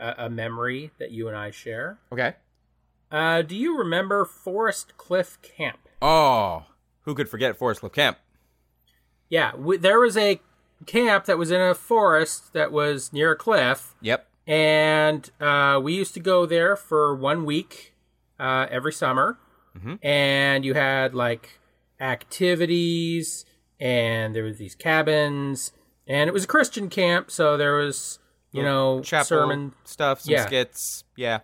uh, 0.00 0.14
a 0.18 0.30
memory 0.30 0.90
that 0.98 1.10
you 1.10 1.28
and 1.28 1.36
I 1.36 1.50
share. 1.50 1.98
okay. 2.12 2.34
Uh, 3.10 3.42
do 3.42 3.54
you 3.54 3.76
remember 3.76 4.24
Forest 4.24 4.96
Cliff 4.96 5.36
Camp? 5.42 5.78
Oh, 6.00 6.64
who 7.02 7.14
could 7.14 7.28
forget 7.28 7.56
Forest 7.58 7.80
Cliff 7.80 7.92
Camp? 7.92 8.16
Yeah, 9.28 9.50
w- 9.52 9.78
there 9.78 10.00
was 10.00 10.16
a 10.16 10.40
camp 10.86 11.26
that 11.26 11.36
was 11.36 11.50
in 11.50 11.60
a 11.60 11.74
forest 11.74 12.52
that 12.54 12.72
was 12.72 13.12
near 13.12 13.32
a 13.32 13.36
cliff, 13.36 13.94
Yep. 14.00 14.26
and 14.46 15.30
uh, 15.40 15.78
we 15.82 15.92
used 15.94 16.14
to 16.14 16.20
go 16.20 16.46
there 16.46 16.74
for 16.74 17.14
one 17.14 17.44
week 17.44 17.94
uh, 18.40 18.66
every 18.70 18.92
summer. 18.92 19.38
And 20.02 20.64
you 20.64 20.74
had 20.74 21.14
like 21.14 21.58
activities, 22.00 23.44
and 23.82 24.34
there 24.34 24.44
was 24.44 24.58
these 24.58 24.74
cabins, 24.76 25.72
and 26.06 26.28
it 26.28 26.32
was 26.32 26.44
a 26.44 26.46
Christian 26.46 26.88
camp, 26.88 27.30
so 27.30 27.56
there 27.56 27.74
was 27.74 28.18
you 28.52 28.62
know 28.62 29.00
Chapel 29.02 29.24
sermon, 29.26 29.72
stuff, 29.84 30.20
some 30.20 30.32
Yeah. 30.32 30.46
skits. 30.46 31.04
Yeah. 31.16 31.40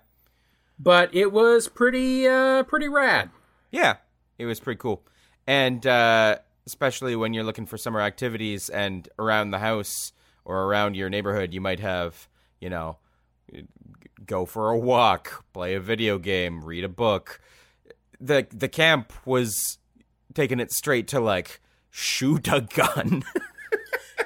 but 0.79 1.13
it 1.15 1.33
was 1.33 1.69
pretty 1.69 2.27
uh, 2.29 2.63
pretty 2.63 2.89
rad. 2.89 3.31
Yeah, 3.73 3.97
it 4.39 4.47
was 4.47 4.61
pretty 4.61 4.79
cool. 4.79 5.03
And 5.47 5.85
uh, 5.87 6.39
especially 6.67 7.17
when 7.17 7.33
you're 7.35 7.45
looking 7.45 7.67
for 7.67 7.77
summer 7.79 8.01
activities 8.01 8.69
and 8.69 9.09
around 9.19 9.51
the 9.51 9.59
house 9.59 10.13
or 10.45 10.65
around 10.65 10.95
your 10.95 11.09
neighborhood, 11.11 11.53
you 11.55 11.61
might 11.61 11.81
have, 11.81 12.29
you 12.61 12.69
know, 12.71 12.99
go 14.27 14.45
for 14.47 14.71
a 14.71 14.79
walk, 14.79 15.45
play 15.53 15.75
a 15.75 15.81
video 15.81 16.19
game, 16.19 16.63
read 16.65 16.85
a 16.85 16.89
book. 16.89 17.41
The 18.21 18.47
the 18.51 18.69
camp 18.69 19.13
was 19.27 19.79
taking 20.35 20.61
it 20.61 20.71
straight 20.73 21.09
to 21.09 21.21
like 21.21 21.61
shoot 21.91 22.49
a 22.49 22.61
gun. 22.63 23.25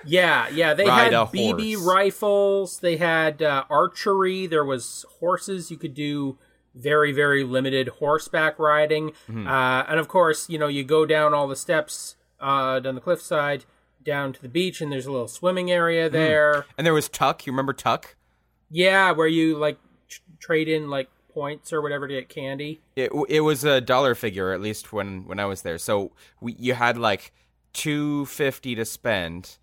Yeah, 0.04 0.48
yeah. 0.48 0.74
They 0.74 0.84
Ride 0.86 1.12
had 1.12 1.28
BB 1.28 1.74
horse. 1.76 1.86
rifles. 1.86 2.78
They 2.80 2.96
had 2.96 3.40
uh, 3.40 3.64
archery. 3.70 4.48
There 4.48 4.64
was 4.64 5.04
horses. 5.20 5.70
You 5.70 5.76
could 5.76 5.94
do 5.94 6.38
very, 6.74 7.12
very 7.12 7.44
limited 7.44 7.86
horseback 7.88 8.58
riding. 8.58 9.10
Mm-hmm. 9.30 9.46
Uh, 9.46 9.82
and 9.84 10.00
of 10.00 10.08
course, 10.08 10.48
you 10.48 10.58
know, 10.58 10.66
you 10.66 10.82
go 10.82 11.06
down 11.06 11.34
all 11.34 11.46
the 11.46 11.54
steps 11.54 12.16
uh, 12.40 12.80
down 12.80 12.96
the 12.96 13.00
cliffside 13.00 13.64
down 14.02 14.32
to 14.32 14.42
the 14.42 14.48
beach, 14.48 14.80
and 14.80 14.90
there's 14.90 15.06
a 15.06 15.12
little 15.12 15.28
swimming 15.28 15.70
area 15.70 16.08
Mm. 16.08 16.12
there. 16.12 16.66
and 16.76 16.84
there 16.84 16.94
was 16.94 17.08
Tuck. 17.08 17.46
You 17.46 17.52
remember 17.52 17.72
Tuck? 17.72 18.16
Yeah, 18.70 19.12
where 19.12 19.28
you 19.28 19.56
like 19.56 19.78
tr- 20.08 20.20
trade 20.40 20.68
in 20.68 20.90
like 20.90 21.08
points 21.32 21.72
or 21.72 21.80
whatever 21.80 22.08
to 22.08 22.14
get 22.14 22.28
candy. 22.28 22.80
It 22.96 23.12
it 23.28 23.40
was 23.42 23.62
a 23.62 23.80
dollar 23.80 24.16
figure 24.16 24.50
at 24.52 24.60
least 24.60 24.92
when 24.92 25.26
when 25.28 25.38
I 25.38 25.44
was 25.44 25.62
there. 25.62 25.78
So 25.78 26.10
we 26.40 26.56
you 26.58 26.74
had 26.74 26.98
like 26.98 27.32
two 27.72 28.26
fifty 28.26 28.74
to 28.74 28.84
spend, 28.84 29.58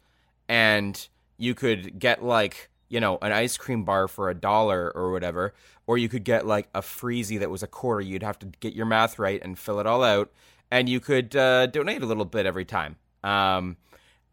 and 0.47 1.07
you 1.37 1.53
could 1.55 1.99
get 1.99 2.23
like 2.23 2.69
you 2.89 2.99
know 2.99 3.17
an 3.21 3.31
ice 3.31 3.57
cream 3.57 3.83
bar 3.83 4.07
for 4.07 4.29
a 4.29 4.35
dollar 4.35 4.91
or 4.95 5.11
whatever, 5.11 5.53
or 5.87 5.97
you 5.97 6.09
could 6.09 6.23
get 6.23 6.45
like 6.45 6.67
a 6.73 6.81
freezy 6.81 7.39
that 7.39 7.49
was 7.49 7.63
a 7.63 7.67
quarter. 7.67 8.01
You'd 8.01 8.23
have 8.23 8.39
to 8.39 8.47
get 8.59 8.73
your 8.73 8.85
math 8.85 9.19
right 9.19 9.41
and 9.43 9.57
fill 9.57 9.79
it 9.79 9.87
all 9.87 10.03
out, 10.03 10.31
and 10.71 10.87
you 10.89 10.99
could 10.99 11.35
uh, 11.35 11.67
donate 11.67 12.01
a 12.01 12.05
little 12.05 12.25
bit 12.25 12.45
every 12.45 12.65
time. 12.65 12.97
Um, 13.23 13.77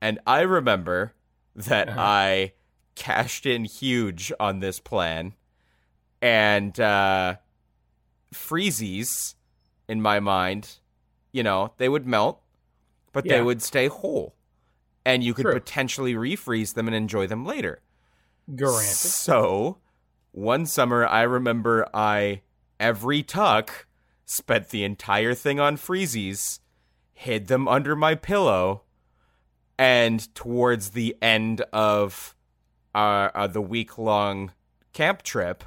and 0.00 0.20
I 0.26 0.42
remember 0.42 1.14
that 1.54 1.88
I 1.90 2.52
cashed 2.94 3.46
in 3.46 3.64
huge 3.64 4.32
on 4.38 4.60
this 4.60 4.80
plan, 4.80 5.34
and. 6.20 6.78
Uh, 6.78 7.36
freezies 8.36 9.34
in 9.88 10.02
my 10.02 10.20
mind, 10.20 10.78
you 11.32 11.42
know, 11.42 11.72
they 11.78 11.88
would 11.88 12.06
melt, 12.06 12.40
but 13.16 13.26
they 13.26 13.40
would 13.40 13.62
stay 13.62 13.86
whole. 13.86 14.34
And 15.02 15.24
you 15.24 15.32
could 15.32 15.46
True. 15.46 15.54
potentially 15.54 16.12
refreeze 16.12 16.74
them 16.74 16.86
and 16.86 16.94
enjoy 16.94 17.26
them 17.26 17.46
later. 17.46 17.80
Granted. 18.54 18.88
So, 18.88 19.78
one 20.32 20.66
summer 20.66 21.06
I 21.06 21.22
remember 21.22 21.88
I 21.94 22.42
every 22.78 23.22
tuck 23.22 23.86
spent 24.26 24.68
the 24.68 24.84
entire 24.84 25.32
thing 25.32 25.58
on 25.58 25.78
freezies, 25.78 26.60
hid 27.14 27.46
them 27.46 27.66
under 27.66 27.96
my 27.96 28.16
pillow, 28.16 28.82
and 29.78 30.34
towards 30.34 30.90
the 30.90 31.16
end 31.22 31.62
of 31.72 32.36
uh, 32.94 33.30
uh, 33.34 33.46
the 33.46 33.62
week 33.62 33.96
long 33.96 34.52
camp 34.92 35.22
trip, 35.22 35.64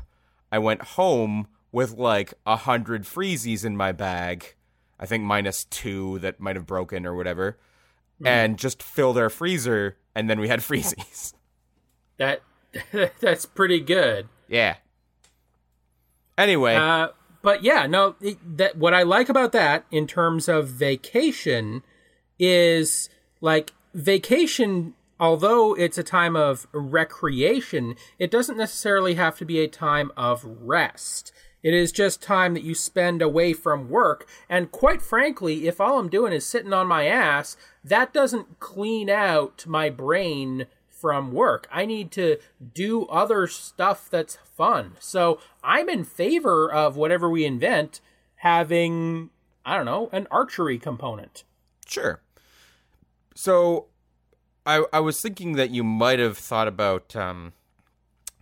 I 0.52 0.60
went 0.60 0.84
home 0.84 1.48
with 1.72 1.94
like 1.94 2.36
a 2.46 2.58
hundred 2.58 3.06
freezies 3.06 3.66
in 3.66 3.76
my 3.76 3.92
bag. 3.92 4.54
I 5.00 5.06
think 5.06 5.24
minus 5.24 5.64
two 5.66 6.20
that 6.20 6.40
might 6.40 6.56
have 6.56 6.66
broken 6.66 7.06
or 7.06 7.16
whatever, 7.16 7.58
and 8.24 8.58
just 8.58 8.84
filled 8.84 9.18
our 9.18 9.30
freezer, 9.30 9.98
and 10.14 10.30
then 10.30 10.40
we 10.40 10.48
had 10.50 10.60
freezies. 10.70 11.34
That 12.18 12.42
that's 13.20 13.46
pretty 13.46 13.80
good. 13.80 14.28
yeah. 14.48 14.76
Anyway, 16.38 16.76
Uh, 16.76 17.10
but 17.42 17.64
yeah, 17.64 17.86
no. 17.86 18.16
It, 18.22 18.58
that 18.58 18.78
what 18.78 18.94
I 18.94 19.04
like 19.04 19.30
about 19.30 19.52
that 19.54 19.86
in 19.92 20.08
terms 20.08 20.48
of 20.48 20.68
vacation 20.68 21.84
is 22.38 23.10
like 23.42 23.74
vacation. 23.94 24.94
Although 25.22 25.74
it's 25.76 25.98
a 25.98 26.04
time 26.04 26.38
of 26.38 26.66
recreation, 26.72 27.96
it 28.18 28.32
doesn't 28.32 28.56
necessarily 28.58 29.16
have 29.16 29.38
to 29.40 29.46
be 29.46 29.60
a 29.60 29.68
time 29.68 30.12
of 30.16 30.46
rest. 30.46 31.34
It 31.62 31.74
is 31.74 31.92
just 31.92 32.22
time 32.22 32.54
that 32.54 32.64
you 32.64 32.74
spend 32.74 33.22
away 33.22 33.54
from 33.54 33.90
work. 33.90 34.28
And 34.48 34.72
quite 34.72 35.02
frankly, 35.02 35.68
if 35.68 35.82
all 35.82 36.00
I'm 36.00 36.10
doing 36.10 36.32
is 36.32 36.46
sitting 36.46 36.74
on 36.74 36.88
my 36.88 37.06
ass, 37.06 37.58
that 37.84 38.14
doesn't 38.14 38.60
clean 38.60 39.10
out 39.10 39.66
my 39.68 39.90
brain 39.90 40.68
from 40.88 41.32
work. 41.32 41.68
I 41.72 41.86
need 41.86 42.12
to 42.12 42.38
do 42.74 43.06
other 43.06 43.48
stuff 43.48 44.10
that's 44.10 44.38
fun. 44.56 44.96
So 45.00 45.40
I'm 45.64 45.90
in 45.90 46.04
favor 46.04 46.72
of 46.72 46.98
whatever 46.98 47.30
we 47.30 47.46
invent 47.46 48.02
having, 48.36 49.30
I 49.66 49.76
don't 49.78 49.86
know, 49.86 50.10
an 50.12 50.28
archery 50.32 50.78
component. 50.78 51.44
Sure. 51.86 52.22
So, 53.36 53.88
I 54.66 54.84
I 54.92 55.00
was 55.00 55.22
thinking 55.22 55.54
that 55.54 55.72
you 55.72 55.84
might 55.84 56.20
have 56.20 56.38
thought 56.38 56.68
about 56.68 57.16
um, 57.16 57.54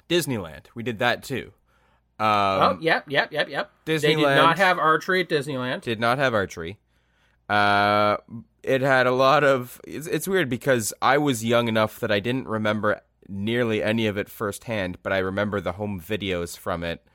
Disneyland. 0.10 0.66
We 0.74 0.84
did 0.84 1.00
that 1.00 1.24
too. 1.24 1.54
Um, 2.20 2.28
oh, 2.28 2.78
yep, 2.82 3.06
yep, 3.08 3.32
yep, 3.32 3.48
yep. 3.50 3.72
They 3.86 4.00
did 4.00 4.18
not 4.20 4.58
have 4.58 4.80
archery 4.80 5.22
at 5.22 5.30
Disneyland. 5.30 5.82
did 5.82 6.00
not 6.00 6.18
have 6.18 6.34
archery. 6.34 6.78
Uh, 7.48 8.18
it 8.64 8.82
had 8.82 9.08
a 9.08 9.12
lot 9.12 9.44
of. 9.44 9.80
It's, 9.86 10.08
it's 10.08 10.28
weird 10.28 10.50
because 10.50 10.94
I 11.02 11.18
was 11.18 11.46
young 11.46 11.68
enough 11.68 12.00
that 12.00 12.12
I 12.12 12.20
didn't 12.20 12.48
remember 12.48 13.02
nearly 13.30 13.84
any 13.84 14.08
of 14.08 14.18
it 14.18 14.30
firsthand, 14.30 14.98
but 15.04 15.14
I 15.14 15.20
remember 15.20 15.62
the 15.62 15.74
home 15.74 16.02
videos 16.02 16.58
from 16.58 16.84
it 16.84 17.06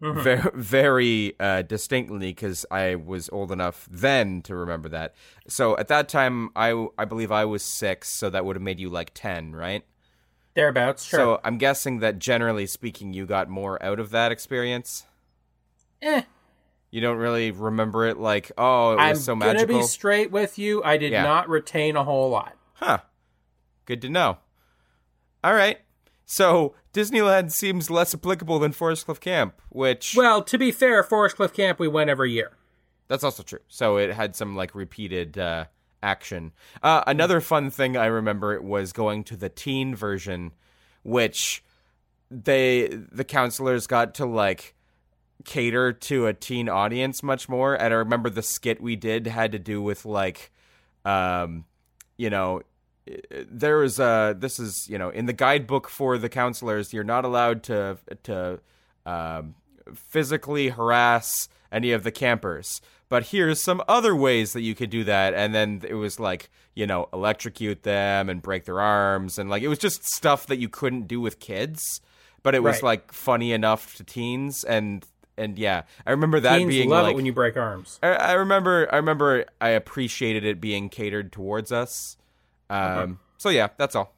very, 0.00 0.42
very 0.54 1.34
uh, 1.40 1.62
distinctly 1.62 2.18
because 2.30 2.64
I 2.70 2.94
was 2.94 3.28
old 3.30 3.50
enough 3.50 3.88
then 3.90 4.42
to 4.42 4.54
remember 4.54 4.88
that. 4.90 5.14
So 5.48 5.76
at 5.76 5.88
that 5.88 6.08
time, 6.08 6.50
I 6.54 6.86
I 6.96 7.04
believe 7.04 7.32
I 7.32 7.44
was 7.44 7.62
six, 7.62 8.08
so 8.08 8.30
that 8.30 8.44
would 8.44 8.56
have 8.56 8.62
made 8.62 8.78
you 8.78 8.88
like 8.88 9.10
ten, 9.14 9.54
right? 9.54 9.84
Thereabouts, 10.58 11.04
sure. 11.04 11.20
So 11.20 11.40
I'm 11.44 11.56
guessing 11.56 12.00
that 12.00 12.18
generally 12.18 12.66
speaking, 12.66 13.12
you 13.12 13.26
got 13.26 13.48
more 13.48 13.80
out 13.80 14.00
of 14.00 14.10
that 14.10 14.32
experience. 14.32 15.06
eh. 16.02 16.22
You 16.90 17.00
don't 17.00 17.18
really 17.18 17.52
remember 17.52 18.06
it 18.06 18.18
like, 18.18 18.50
oh, 18.58 18.92
it 18.92 18.96
was 18.96 19.00
I'm 19.04 19.14
so 19.16 19.36
gonna 19.36 19.66
be 19.68 19.82
straight 19.82 20.32
with 20.32 20.58
you. 20.58 20.82
I 20.82 20.96
did 20.96 21.12
Yeah. 21.12 21.22
not 21.22 21.48
retain 21.48 21.94
a 21.94 22.02
whole 22.02 22.28
lot. 22.30 22.56
Huh. 22.72 22.98
Good 23.84 24.02
to 24.02 24.08
know. 24.08 24.38
All 25.44 25.54
right. 25.54 25.78
So 26.26 26.74
Disneyland 26.92 27.52
seems 27.52 27.88
less 27.88 28.12
applicable 28.12 28.58
than 28.58 28.72
Forest 28.72 29.04
Cliff 29.04 29.20
Camp, 29.20 29.60
which 29.68 30.14
Well, 30.16 30.42
to 30.42 30.58
be 30.58 30.72
fair, 30.72 31.04
Forest 31.04 31.36
Cliff 31.36 31.52
Camp 31.52 31.78
we 31.78 31.86
went 31.86 32.10
every 32.10 32.32
year. 32.32 32.50
that's 33.06 33.22
also 33.22 33.44
true. 33.44 33.60
So 33.68 33.96
it 33.98 34.12
had 34.12 34.34
some 34.34 34.56
like 34.56 34.74
repeated 34.74 35.38
uh, 35.38 35.66
action. 36.02 36.52
Uh, 36.82 37.02
another 37.06 37.40
fun 37.40 37.70
thing 37.70 37.96
I 37.96 38.06
remember 38.06 38.60
was 38.60 38.92
going 38.92 39.24
to 39.24 39.36
the 39.36 39.48
teen 39.48 39.94
version, 39.94 40.52
which 41.02 41.62
they 42.30 42.88
the 42.88 43.24
counselors 43.24 43.86
got 43.86 44.14
to 44.16 44.26
like 44.26 44.74
cater 45.44 45.92
to 45.92 46.26
a 46.26 46.34
teen 46.34 46.68
audience 46.68 47.22
much 47.22 47.48
more. 47.48 47.74
And 47.74 47.94
I 47.94 47.98
remember 47.98 48.30
the 48.30 48.42
skit 48.42 48.80
we 48.80 48.96
did 48.96 49.26
had 49.26 49.52
to 49.52 49.58
do 49.58 49.80
with 49.80 50.04
like, 50.04 50.50
um, 51.04 51.64
you 52.16 52.28
know, 52.28 52.62
there 53.50 53.82
is 53.82 53.98
a 53.98 54.36
this 54.38 54.58
is 54.58 54.86
you 54.88 54.98
know 54.98 55.10
in 55.10 55.26
the 55.26 55.32
guidebook 55.32 55.88
for 55.88 56.18
the 56.18 56.28
counselors 56.28 56.92
you're 56.92 57.04
not 57.04 57.24
allowed 57.24 57.62
to 57.62 57.98
to 58.22 58.60
um, 59.06 59.54
physically 59.94 60.68
harass 60.68 61.48
any 61.72 61.92
of 61.92 62.04
the 62.04 62.10
campers 62.10 62.80
but 63.08 63.24
here's 63.28 63.60
some 63.62 63.82
other 63.88 64.14
ways 64.14 64.52
that 64.52 64.60
you 64.60 64.74
could 64.74 64.90
do 64.90 65.04
that 65.04 65.34
and 65.34 65.54
then 65.54 65.82
it 65.88 65.94
was 65.94 66.18
like 66.20 66.50
you 66.74 66.86
know 66.86 67.08
electrocute 67.12 67.82
them 67.82 68.28
and 68.28 68.42
break 68.42 68.64
their 68.64 68.80
arms 68.80 69.38
and 69.38 69.48
like 69.50 69.62
it 69.62 69.68
was 69.68 69.78
just 69.78 70.04
stuff 70.04 70.46
that 70.46 70.58
you 70.58 70.68
couldn't 70.68 71.06
do 71.08 71.20
with 71.20 71.40
kids 71.40 72.00
but 72.42 72.54
it 72.54 72.62
was 72.62 72.76
Right. 72.76 72.82
like 72.84 73.12
funny 73.12 73.52
enough 73.52 73.94
to 73.96 74.04
teens 74.04 74.64
and 74.64 75.04
and 75.36 75.56
yeah, 75.56 75.82
I 76.04 76.10
remember 76.10 76.40
that 76.40 76.58
Teens 76.58 76.68
being 76.68 76.88
love 76.88 77.04
like 77.04 77.12
it 77.12 77.16
when 77.16 77.24
you 77.24 77.32
break 77.32 77.56
arms. 77.56 78.00
I, 78.02 78.08
I 78.08 78.32
remember 78.32 78.88
I 78.92 78.96
remember 78.96 79.44
I 79.60 79.68
appreciated 79.68 80.44
it 80.44 80.60
being 80.60 80.88
catered 80.88 81.30
towards 81.30 81.70
us. 81.70 82.16
Um 82.68 83.20
so 83.36 83.48
yeah, 83.48 83.68
that's 83.76 83.94
all. 83.94 84.14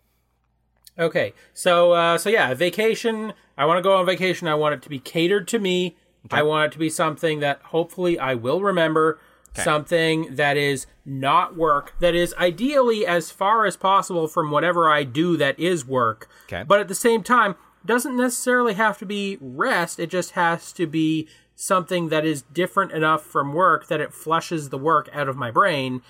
Okay, 0.98 1.32
so 1.54 1.92
uh, 1.92 2.18
so 2.18 2.28
yeah, 2.28 2.52
vacation. 2.54 3.32
I 3.56 3.64
want 3.64 3.78
to 3.78 3.82
go 3.82 3.94
on 3.96 4.06
vacation. 4.06 4.48
I 4.48 4.54
want 4.54 4.74
it 4.74 4.82
to 4.82 4.88
be 4.88 4.98
catered 4.98 5.46
to 5.48 5.58
me. 5.58 5.96
I 6.30 6.42
want 6.42 6.66
it 6.66 6.72
to 6.72 6.78
be 6.78 6.90
something 6.90 7.40
that 7.40 7.60
hopefully 7.62 8.18
I 8.18 8.34
will 8.34 8.60
remember. 8.60 9.20
Something 9.52 10.36
that 10.36 10.56
is 10.56 10.86
not 11.04 11.56
work. 11.56 11.94
That 11.98 12.14
is 12.14 12.32
ideally 12.38 13.04
as 13.04 13.30
far 13.32 13.66
as 13.66 13.76
possible 13.76 14.28
from 14.28 14.50
whatever 14.52 14.88
I 14.88 15.02
do 15.02 15.36
that 15.38 15.58
is 15.58 15.84
work. 15.84 16.28
Okay. 16.44 16.62
But 16.66 16.80
at 16.80 16.88
the 16.88 16.94
same 16.94 17.22
time, 17.24 17.56
doesn't 17.84 18.16
necessarily 18.16 18.74
have 18.74 18.98
to 18.98 19.06
be 19.06 19.38
rest. 19.40 19.98
It 19.98 20.08
just 20.08 20.32
has 20.32 20.72
to 20.74 20.86
be 20.86 21.28
something 21.54 22.08
that 22.08 22.24
is 22.24 22.42
different 22.42 22.92
enough 22.92 23.22
from 23.22 23.52
work 23.52 23.88
that 23.88 24.00
it 24.00 24.14
flushes 24.14 24.70
the 24.70 24.78
work 24.78 25.08
out 25.12 25.28
of 25.28 25.36
my 25.36 25.50
brain. 25.50 26.02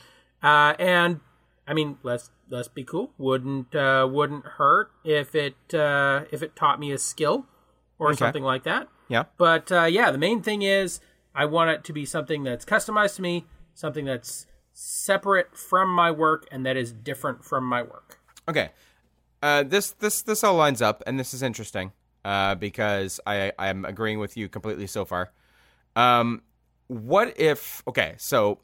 Uh, 0.42 0.74
and 0.78 1.20
I 1.66 1.74
mean, 1.74 1.98
let's 2.02 2.30
let's 2.48 2.68
be 2.68 2.84
cool. 2.84 3.12
Wouldn't 3.18 3.74
uh, 3.74 4.08
wouldn't 4.10 4.44
hurt 4.44 4.90
if 5.04 5.34
it 5.34 5.74
uh, 5.74 6.24
if 6.30 6.42
it 6.42 6.56
taught 6.56 6.78
me 6.78 6.92
a 6.92 6.98
skill 6.98 7.46
or 7.98 8.14
something 8.14 8.42
like 8.42 8.64
that. 8.64 8.88
Yeah. 9.10 9.24
But 9.36 9.70
uh, 9.70 9.84
yeah, 9.84 10.10
the 10.10 10.18
main 10.18 10.40
thing 10.40 10.62
is 10.62 11.00
I 11.34 11.44
want 11.44 11.70
it 11.70 11.84
to 11.84 11.92
be 11.92 12.06
something 12.06 12.44
that's 12.44 12.64
customized 12.64 13.16
to 13.16 13.22
me, 13.22 13.44
something 13.74 14.06
that's 14.06 14.46
separate 14.72 15.54
from 15.56 15.90
my 15.90 16.10
work, 16.10 16.46
and 16.50 16.64
that 16.64 16.76
is 16.76 16.92
different 16.92 17.44
from 17.44 17.64
my 17.64 17.82
work. 17.82 18.20
Okay. 18.48 18.70
Uh, 19.42 19.64
this 19.64 19.90
this 19.92 20.22
this 20.22 20.44
all 20.44 20.54
lines 20.54 20.80
up, 20.80 21.02
and 21.06 21.18
this 21.18 21.34
is 21.34 21.42
interesting 21.42 21.92
uh, 22.24 22.54
because 22.54 23.20
I 23.26 23.52
I'm 23.58 23.84
agreeing 23.84 24.18
with 24.18 24.36
you 24.36 24.48
completely 24.48 24.86
so 24.86 25.04
far. 25.04 25.32
Um, 25.96 26.42
what 26.86 27.38
if? 27.38 27.82
Okay, 27.88 28.14
so 28.18 28.60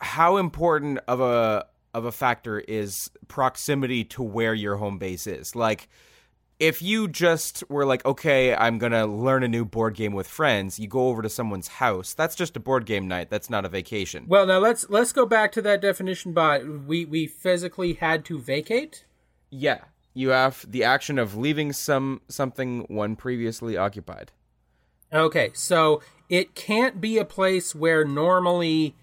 how 0.00 0.36
important 0.36 1.00
of 1.08 1.20
a 1.20 1.66
of 1.94 2.04
a 2.04 2.12
factor 2.12 2.60
is 2.60 3.10
proximity 3.28 4.04
to 4.04 4.22
where 4.22 4.54
your 4.54 4.76
home 4.76 4.98
base 4.98 5.26
is? 5.26 5.56
Like, 5.56 5.88
if 6.58 6.80
you 6.80 7.08
just 7.08 7.62
were 7.68 7.84
like, 7.84 8.04
okay, 8.04 8.54
I'm 8.54 8.78
gonna 8.78 9.06
learn 9.06 9.42
a 9.42 9.48
new 9.48 9.64
board 9.64 9.94
game 9.94 10.12
with 10.12 10.26
friends, 10.26 10.78
you 10.78 10.88
go 10.88 11.08
over 11.08 11.22
to 11.22 11.28
someone's 11.28 11.68
house. 11.68 12.14
That's 12.14 12.34
just 12.34 12.56
a 12.56 12.60
board 12.60 12.86
game 12.86 13.06
night. 13.06 13.30
That's 13.30 13.50
not 13.50 13.64
a 13.64 13.68
vacation. 13.68 14.24
Well, 14.26 14.46
now 14.46 14.58
let's 14.58 14.88
let's 14.88 15.12
go 15.12 15.26
back 15.26 15.52
to 15.52 15.62
that 15.62 15.80
definition. 15.80 16.32
But 16.32 16.66
we 16.86 17.04
we 17.04 17.26
physically 17.26 17.94
had 17.94 18.24
to 18.26 18.38
vacate. 18.38 19.04
Yeah, 19.50 19.80
you 20.14 20.30
have 20.30 20.64
the 20.68 20.84
action 20.84 21.18
of 21.18 21.36
leaving 21.36 21.72
some 21.72 22.22
something 22.28 22.86
one 22.88 23.16
previously 23.16 23.76
occupied. 23.76 24.32
Okay, 25.12 25.50
so 25.52 26.02
it 26.28 26.54
can't 26.54 27.00
be 27.00 27.18
a 27.18 27.24
place 27.24 27.74
where 27.74 28.04
normally 28.04 28.96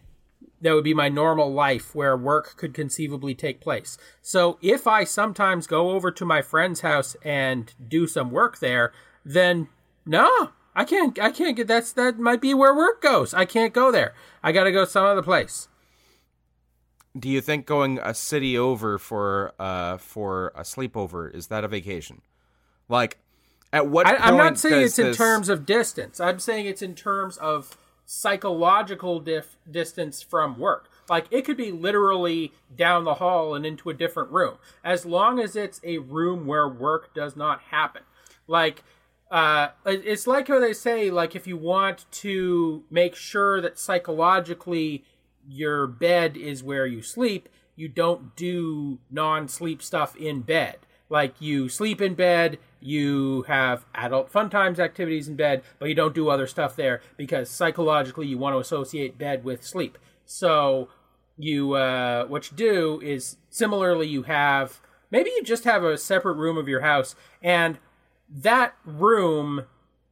that 0.64 0.74
would 0.74 0.84
be 0.84 0.94
my 0.94 1.10
normal 1.10 1.54
life 1.54 1.94
where 1.94 2.18
work 2.18 2.56
could 2.56 2.74
conceivably 2.74 3.36
take 3.36 3.62
place. 3.62 3.98
So 4.22 4.58
if 4.62 4.88
I 4.88 5.04
sometimes 5.04 5.68
go 5.68 5.92
over 5.92 6.10
to 6.12 6.26
my 6.26 6.42
friend's 6.42 6.82
house 6.82 7.16
and 7.24 7.72
do 7.86 8.08
some 8.08 8.32
work 8.32 8.60
there, 8.60 8.94
then 9.26 9.68
no, 10.06 10.52
I 10.74 10.86
can't 10.86 11.20
I 11.20 11.32
can't 11.32 11.56
get 11.56 11.68
that's 11.68 11.92
that 11.94 12.18
might 12.18 12.42
be 12.42 12.54
where 12.54 12.76
work 12.76 13.02
goes. 13.02 13.34
I 13.34 13.46
can't 13.46 13.74
go 13.74 13.92
there. 13.92 14.14
I 14.42 14.52
got 14.52 14.64
to 14.64 14.72
go 14.72 14.86
some 14.86 15.06
other 15.06 15.22
place. 15.22 15.68
Do 17.18 17.30
you 17.30 17.42
think 17.42 17.66
going 17.66 18.00
a 18.02 18.14
city 18.14 18.58
over 18.58 18.98
for 18.98 19.54
uh 19.60 19.98
for 19.98 20.54
a 20.56 20.62
sleepover 20.62 21.34
is 21.34 21.48
that 21.48 21.64
a 21.64 21.68
vacation? 21.68 22.22
Like, 22.88 23.18
at 23.72 23.88
what 23.88 24.08
I, 24.08 24.12
point 24.12 24.24
I'm 24.24 24.38
not 24.38 24.58
saying 24.58 24.86
it's 24.86 25.00
in 25.00 25.14
terms 25.14 25.50
of 25.50 25.66
distance. 25.66 26.20
I'm 26.20 26.40
saying 26.40 26.68
it's 26.68 26.82
in 26.82 26.96
terms 26.96 27.38
of 27.38 27.78
psychological 28.06 29.20
dif- 29.20 29.58
distance 29.70 30.22
from 30.22 30.60
work. 30.60 30.90
Like 31.10 31.26
it 31.32 31.44
could 31.44 31.58
be 31.58 31.72
literally 31.72 32.54
down 32.76 33.04
the 33.04 33.16
hall 33.16 33.56
and 33.56 33.66
into 33.66 33.90
a 33.90 33.94
different 33.94 34.32
room, 34.32 34.58
as 34.84 35.06
long 35.06 35.40
as 35.40 35.56
it's 35.56 35.82
a 35.84 35.98
room 35.98 36.46
where 36.46 36.68
work 36.68 37.14
does 37.14 37.36
not 37.36 37.62
happen. 37.72 38.04
Like 38.48 38.84
uh, 39.32 39.70
it's 39.86 40.28
like 40.28 40.48
how 40.48 40.60
they 40.60 40.74
say, 40.74 41.10
like 41.10 41.36
if 41.36 41.48
you 41.48 41.58
want 41.58 42.06
to 42.12 42.84
make 42.92 43.16
sure 43.16 43.60
that 43.62 43.80
psychologically 43.80 45.04
your 45.48 45.88
bed 45.88 46.38
is 46.38 46.64
where 46.64 46.86
you 46.86 47.02
sleep, 47.02 47.50
you 47.76 47.88
don't 47.88 48.36
do 48.36 49.00
non-sleep 49.10 49.82
stuff 49.82 50.16
in 50.16 50.42
bed. 50.42 50.78
Like 51.14 51.40
you 51.40 51.70
sleep 51.70 52.02
in 52.02 52.16
bed, 52.16 52.58
you 52.80 53.44
have 53.44 53.86
adult 53.94 54.32
fun 54.32 54.50
times 54.50 54.80
activities 54.80 55.28
in 55.28 55.36
bed, 55.36 55.62
but 55.78 55.88
you 55.88 55.94
don't 55.94 56.16
do 56.16 56.28
other 56.28 56.48
stuff 56.48 56.76
there 56.76 57.02
because 57.18 57.52
psychologically 57.52 58.26
you 58.26 58.40
want 58.40 58.56
to 58.56 58.58
associate 58.58 59.16
bed 59.16 59.44
with 59.44 59.64
sleep. 59.64 60.00
So 60.26 60.90
you 61.38 61.74
uh, 61.74 62.26
what 62.26 62.50
you 62.50 62.58
do 62.58 63.00
is 63.04 63.38
similarly 63.52 64.08
you 64.08 64.24
have 64.24 64.82
maybe 65.12 65.30
you 65.30 65.44
just 65.44 65.66
have 65.66 65.84
a 65.84 66.00
separate 66.00 66.34
room 66.34 66.58
of 66.58 66.68
your 66.68 66.82
house 66.82 67.16
and 67.44 67.78
that 68.28 68.74
room 68.84 69.66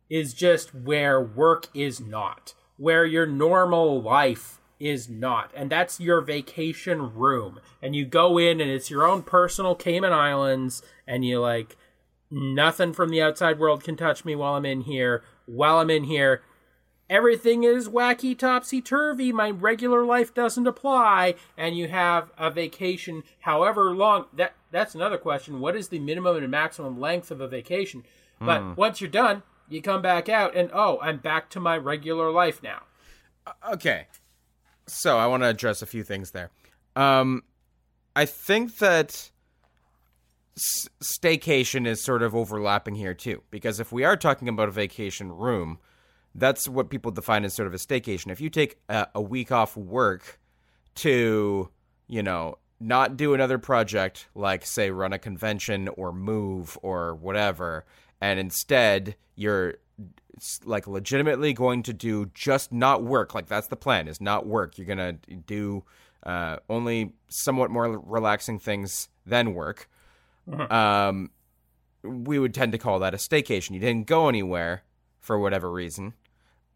is 0.07 0.35
just 0.35 0.75
where 0.75 1.19
work 1.19 1.67
is 1.73 1.99
not, 1.99 2.53
where 2.77 3.05
your 3.05 3.25
normal 3.25 3.99
life 4.03 4.60
is 4.81 5.07
not. 5.07 5.51
And 5.55 5.69
that's 5.69 5.99
your 5.99 6.21
vacation 6.21 7.13
room. 7.13 7.59
And 7.81 7.95
you 7.95 8.05
go 8.05 8.37
in 8.37 8.59
and 8.59 8.69
it's 8.69 8.89
your 8.89 9.05
own 9.05 9.21
personal 9.21 9.75
Cayman 9.75 10.11
Islands 10.11 10.81
and 11.07 11.23
you 11.23 11.39
like 11.39 11.77
nothing 12.31 12.93
from 12.93 13.09
the 13.09 13.21
outside 13.21 13.59
world 13.59 13.83
can 13.83 13.95
touch 13.95 14.25
me 14.25 14.35
while 14.35 14.55
I'm 14.55 14.65
in 14.65 14.81
here. 14.81 15.23
While 15.45 15.79
I'm 15.79 15.89
in 15.89 16.05
here, 16.05 16.41
everything 17.09 17.63
is 17.63 17.89
wacky 17.89 18.37
topsy 18.37 18.81
turvy. 18.81 19.31
My 19.31 19.51
regular 19.51 20.05
life 20.05 20.33
doesn't 20.33 20.65
apply, 20.65 21.35
and 21.57 21.77
you 21.77 21.89
have 21.89 22.31
a 22.37 22.49
vacation, 22.49 23.23
however 23.41 23.93
long. 23.93 24.25
That 24.33 24.53
that's 24.71 24.95
another 24.95 25.17
question. 25.17 25.59
What 25.59 25.75
is 25.75 25.89
the 25.89 25.99
minimum 25.99 26.37
and 26.37 26.49
maximum 26.49 26.99
length 26.99 27.29
of 27.29 27.41
a 27.41 27.47
vacation? 27.47 28.03
But 28.39 28.61
hmm. 28.61 28.73
once 28.75 29.01
you're 29.01 29.09
done, 29.09 29.43
you 29.67 29.81
come 29.81 30.01
back 30.01 30.29
out, 30.29 30.55
and 30.55 30.71
oh, 30.73 30.99
I'm 31.01 31.17
back 31.17 31.49
to 31.51 31.59
my 31.59 31.77
regular 31.77 32.31
life 32.31 32.63
now. 32.63 32.83
Uh, 33.45 33.73
okay. 33.73 34.07
So 34.93 35.17
I 35.17 35.25
want 35.27 35.41
to 35.43 35.47
address 35.47 35.81
a 35.81 35.85
few 35.85 36.03
things 36.03 36.31
there. 36.31 36.51
Um, 36.97 37.43
I 38.13 38.25
think 38.25 38.77
that 38.79 39.31
s- 40.57 40.89
staycation 41.01 41.87
is 41.87 42.03
sort 42.03 42.21
of 42.21 42.35
overlapping 42.35 42.95
here 42.95 43.13
too, 43.13 43.41
because 43.51 43.79
if 43.79 43.93
we 43.93 44.03
are 44.03 44.17
talking 44.17 44.49
about 44.49 44.67
a 44.67 44.71
vacation 44.71 45.31
room, 45.31 45.79
that's 46.35 46.67
what 46.67 46.89
people 46.89 47.09
define 47.09 47.45
as 47.45 47.55
sort 47.55 47.67
of 47.67 47.73
a 47.73 47.77
staycation. 47.77 48.31
If 48.31 48.41
you 48.41 48.49
take 48.49 48.79
a, 48.89 49.07
a 49.15 49.21
week 49.21 49.51
off 49.51 49.77
work 49.77 50.39
to, 50.95 51.69
you 52.07 52.23
know, 52.23 52.57
not 52.81 53.15
do 53.15 53.33
another 53.33 53.59
project 53.59 54.27
like 54.35 54.65
say 54.65 54.91
run 54.91 55.13
a 55.13 55.19
convention 55.19 55.87
or 55.89 56.11
move 56.11 56.77
or 56.81 57.15
whatever, 57.15 57.85
and 58.19 58.39
instead 58.39 59.15
you're 59.35 59.75
s- 60.37 60.59
like 60.65 60.87
legitimately 60.87 61.53
going 61.53 61.83
to 61.83 61.93
do 61.93 62.27
just 62.33 62.71
not 62.71 63.03
work. 63.03 63.33
Like 63.35 63.47
that's 63.47 63.67
the 63.67 63.75
plan 63.75 64.07
is 64.07 64.21
not 64.21 64.45
work. 64.45 64.77
You're 64.77 64.87
gonna 64.87 65.13
do 65.13 65.83
uh, 66.23 66.57
only 66.69 67.13
somewhat 67.27 67.71
more 67.71 67.99
relaxing 67.99 68.59
things 68.59 69.09
than 69.25 69.53
work. 69.53 69.89
Um, 70.69 71.31
we 72.03 72.39
would 72.39 72.53
tend 72.53 72.71
to 72.71 72.77
call 72.77 72.99
that 72.99 73.13
a 73.13 73.17
staycation. 73.17 73.71
You 73.71 73.79
didn't 73.79 74.07
go 74.07 74.27
anywhere 74.27 74.83
for 75.19 75.39
whatever 75.39 75.71
reason. 75.71 76.13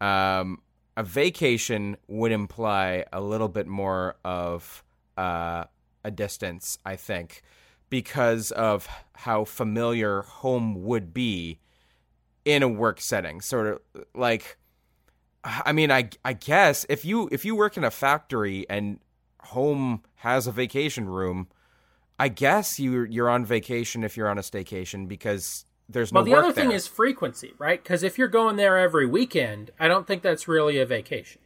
Um, 0.00 0.62
a 0.96 1.02
vacation 1.02 1.96
would 2.08 2.32
imply 2.32 3.04
a 3.12 3.20
little 3.20 3.48
bit 3.48 3.66
more 3.66 4.16
of 4.24 4.82
uh, 5.16 5.64
a 6.04 6.10
distance 6.10 6.78
i 6.84 6.94
think 6.94 7.42
because 7.90 8.50
of 8.52 8.88
how 9.14 9.44
familiar 9.44 10.22
home 10.22 10.84
would 10.84 11.12
be 11.12 11.58
in 12.46 12.62
a 12.62 12.68
work 12.68 13.00
setting 13.00 13.42
sort 13.42 13.66
of 13.66 14.04
like 14.14 14.56
i 15.44 15.72
mean 15.72 15.90
i 15.90 16.08
i 16.24 16.32
guess 16.32 16.86
if 16.88 17.04
you 17.04 17.28
if 17.30 17.44
you 17.44 17.54
work 17.54 17.76
in 17.76 17.84
a 17.84 17.90
factory 17.90 18.64
and 18.70 19.00
home 19.42 20.02
has 20.14 20.46
a 20.46 20.52
vacation 20.52 21.08
room 21.08 21.48
i 22.18 22.28
guess 22.28 22.78
you 22.78 23.02
you're 23.04 23.28
on 23.28 23.44
vacation 23.44 24.02
if 24.04 24.16
you're 24.16 24.28
on 24.28 24.38
a 24.38 24.42
staycation 24.42 25.06
because 25.06 25.66
there's 25.88 26.12
no 26.12 26.18
Well, 26.20 26.24
the 26.24 26.34
other 26.34 26.52
thing 26.52 26.72
is 26.72 26.88
frequency, 26.88 27.52
right? 27.58 27.80
Because 27.80 28.02
if 28.02 28.18
you're 28.18 28.26
going 28.26 28.56
there 28.56 28.76
every 28.76 29.06
weekend, 29.06 29.70
I 29.78 29.86
don't 29.86 30.04
think 30.04 30.20
that's 30.22 30.48
really 30.48 30.80
a 30.80 30.86
vacation. 30.86 31.40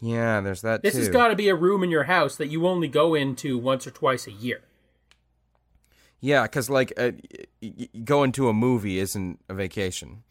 yeah 0.00 0.40
there's 0.40 0.62
that 0.62 0.82
This 0.82 0.94
too 0.94 1.00
has 1.00 1.08
got 1.10 1.28
to 1.28 1.36
be 1.36 1.48
a 1.50 1.54
room 1.54 1.82
in 1.82 1.90
your 1.90 2.04
house 2.04 2.36
that 2.36 2.46
you 2.48 2.66
only 2.66 2.88
go 2.88 3.14
into 3.14 3.58
once 3.58 3.86
or 3.86 3.90
twice 3.90 4.26
a 4.26 4.32
year. 4.32 4.62
Yeah 6.20 6.42
because 6.42 6.68
like 6.68 6.92
uh, 6.96 7.12
going 8.04 8.32
to 8.32 8.48
a 8.48 8.52
movie 8.52 8.98
isn't 8.98 9.40
a 9.48 9.54
vacation 9.54 10.22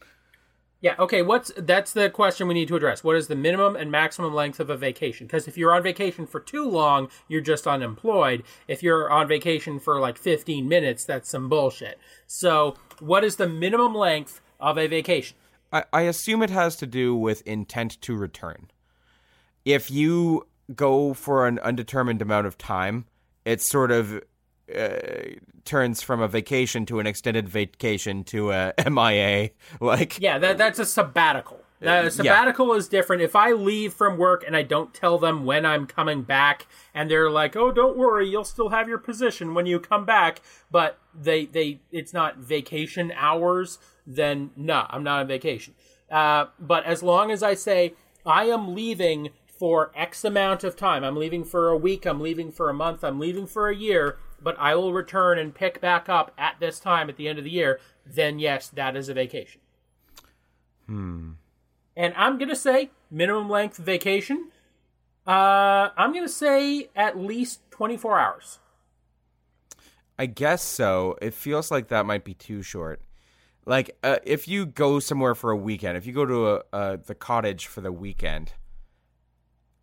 Yeah, 0.80 0.94
okay, 1.00 1.22
what's 1.22 1.50
that's 1.56 1.92
the 1.92 2.08
question 2.08 2.46
we 2.46 2.54
need 2.54 2.68
to 2.68 2.76
address. 2.76 3.02
What 3.02 3.16
is 3.16 3.26
the 3.26 3.34
minimum 3.34 3.74
and 3.74 3.90
maximum 3.90 4.32
length 4.32 4.60
of 4.60 4.70
a 4.70 4.76
vacation? 4.76 5.26
Because 5.26 5.48
if 5.48 5.58
you're 5.58 5.74
on 5.74 5.82
vacation 5.82 6.24
for 6.24 6.38
too 6.38 6.68
long, 6.68 7.08
you're 7.26 7.40
just 7.40 7.66
unemployed. 7.66 8.44
If 8.68 8.80
you're 8.80 9.10
on 9.10 9.26
vacation 9.26 9.80
for 9.80 9.98
like 9.98 10.16
15 10.16 10.68
minutes, 10.68 11.04
that's 11.04 11.28
some 11.30 11.48
bullshit. 11.48 11.98
So, 12.28 12.76
what 13.00 13.24
is 13.24 13.36
the 13.36 13.48
minimum 13.48 13.92
length 13.92 14.40
of 14.60 14.78
a 14.78 14.86
vacation? 14.86 15.36
I, 15.72 15.84
I 15.92 16.02
assume 16.02 16.42
it 16.42 16.50
has 16.50 16.76
to 16.76 16.86
do 16.86 17.14
with 17.14 17.42
intent 17.46 18.00
to 18.02 18.14
return. 18.14 18.70
If 19.64 19.90
you 19.90 20.46
go 20.74 21.12
for 21.12 21.48
an 21.48 21.58
undetermined 21.58 22.22
amount 22.22 22.46
of 22.46 22.56
time, 22.56 23.06
it's 23.44 23.68
sort 23.68 23.90
of 23.90 24.22
uh, 24.74 25.36
turns 25.64 26.02
from 26.02 26.20
a 26.20 26.28
vacation 26.28 26.86
to 26.86 26.98
an 27.00 27.06
extended 27.06 27.48
vacation 27.48 28.24
to 28.24 28.52
a 28.52 28.72
MIA. 28.90 29.50
Like, 29.80 30.18
Yeah, 30.20 30.38
that 30.38 30.58
that's 30.58 30.78
a 30.78 30.86
sabbatical. 30.86 31.60
Uh, 31.80 32.02
a 32.06 32.10
sabbatical 32.10 32.72
is 32.72 32.88
different. 32.88 33.22
If 33.22 33.36
I 33.36 33.52
leave 33.52 33.92
from 33.92 34.18
work 34.18 34.42
and 34.44 34.56
I 34.56 34.62
don't 34.62 34.92
tell 34.92 35.16
them 35.16 35.44
when 35.44 35.64
I'm 35.64 35.86
coming 35.86 36.22
back, 36.22 36.66
and 36.92 37.08
they're 37.08 37.30
like, 37.30 37.54
"Oh, 37.54 37.70
don't 37.70 37.96
worry, 37.96 38.28
you'll 38.28 38.44
still 38.44 38.70
have 38.70 38.88
your 38.88 38.98
position 38.98 39.54
when 39.54 39.66
you 39.66 39.78
come 39.78 40.04
back," 40.04 40.42
but 40.72 40.98
they 41.14 41.46
they 41.46 41.78
it's 41.92 42.12
not 42.12 42.38
vacation 42.38 43.12
hours, 43.14 43.78
then 44.04 44.50
no, 44.56 44.86
I'm 44.90 45.04
not 45.04 45.20
on 45.20 45.28
vacation. 45.28 45.74
Uh, 46.10 46.46
but 46.58 46.84
as 46.84 47.02
long 47.02 47.30
as 47.30 47.42
I 47.42 47.54
say 47.54 47.94
I 48.26 48.44
am 48.44 48.74
leaving 48.74 49.30
for 49.46 49.92
X 49.94 50.24
amount 50.24 50.64
of 50.64 50.74
time, 50.74 51.04
I'm 51.04 51.16
leaving 51.16 51.44
for 51.44 51.68
a 51.68 51.76
week, 51.76 52.06
I'm 52.06 52.20
leaving 52.20 52.50
for 52.50 52.70
a 52.70 52.74
month, 52.74 53.04
I'm 53.04 53.20
leaving 53.20 53.46
for 53.46 53.68
a 53.68 53.76
year, 53.76 54.18
but 54.42 54.56
I 54.58 54.74
will 54.74 54.92
return 54.92 55.38
and 55.38 55.54
pick 55.54 55.80
back 55.80 56.08
up 56.08 56.32
at 56.38 56.56
this 56.60 56.78
time 56.78 57.08
at 57.08 57.16
the 57.16 57.28
end 57.28 57.38
of 57.38 57.44
the 57.44 57.50
year, 57.50 57.80
then 58.06 58.38
yes, 58.38 58.68
that 58.68 58.96
is 58.96 59.08
a 59.08 59.14
vacation. 59.14 59.60
hmm. 60.86 61.32
And 61.96 62.14
I'm 62.16 62.38
going 62.38 62.48
to 62.48 62.56
say 62.56 62.90
minimum 63.10 63.50
length 63.50 63.76
vacation. 63.76 64.50
Uh, 65.26 65.90
I'm 65.96 66.12
going 66.12 66.24
to 66.24 66.32
say 66.32 66.88
at 66.94 67.18
least 67.18 67.60
24 67.70 68.18
hours. 68.18 68.58
I 70.18 70.26
guess 70.26 70.62
so. 70.62 71.16
It 71.20 71.34
feels 71.34 71.70
like 71.70 71.88
that 71.88 72.06
might 72.06 72.24
be 72.24 72.34
too 72.34 72.62
short. 72.62 73.00
Like, 73.66 73.96
uh, 74.02 74.18
if 74.24 74.48
you 74.48 74.64
go 74.64 74.98
somewhere 74.98 75.34
for 75.34 75.50
a 75.50 75.56
weekend, 75.56 75.96
if 75.96 76.06
you 76.06 76.12
go 76.12 76.24
to 76.24 76.48
a, 76.48 76.62
uh, 76.72 76.96
the 77.04 77.14
cottage 77.14 77.66
for 77.66 77.80
the 77.80 77.92
weekend, 77.92 78.52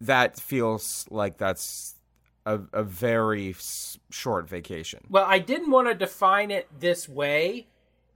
that 0.01 0.39
feels 0.39 1.05
like 1.09 1.37
that's 1.37 1.94
a, 2.45 2.59
a 2.73 2.83
very 2.83 3.51
s- 3.51 3.97
short 4.09 4.47
vacation. 4.47 5.05
Well, 5.09 5.25
I 5.27 5.39
didn't 5.39 5.71
want 5.71 5.87
to 5.87 5.95
define 5.95 6.51
it 6.51 6.67
this 6.79 7.09
way 7.09 7.67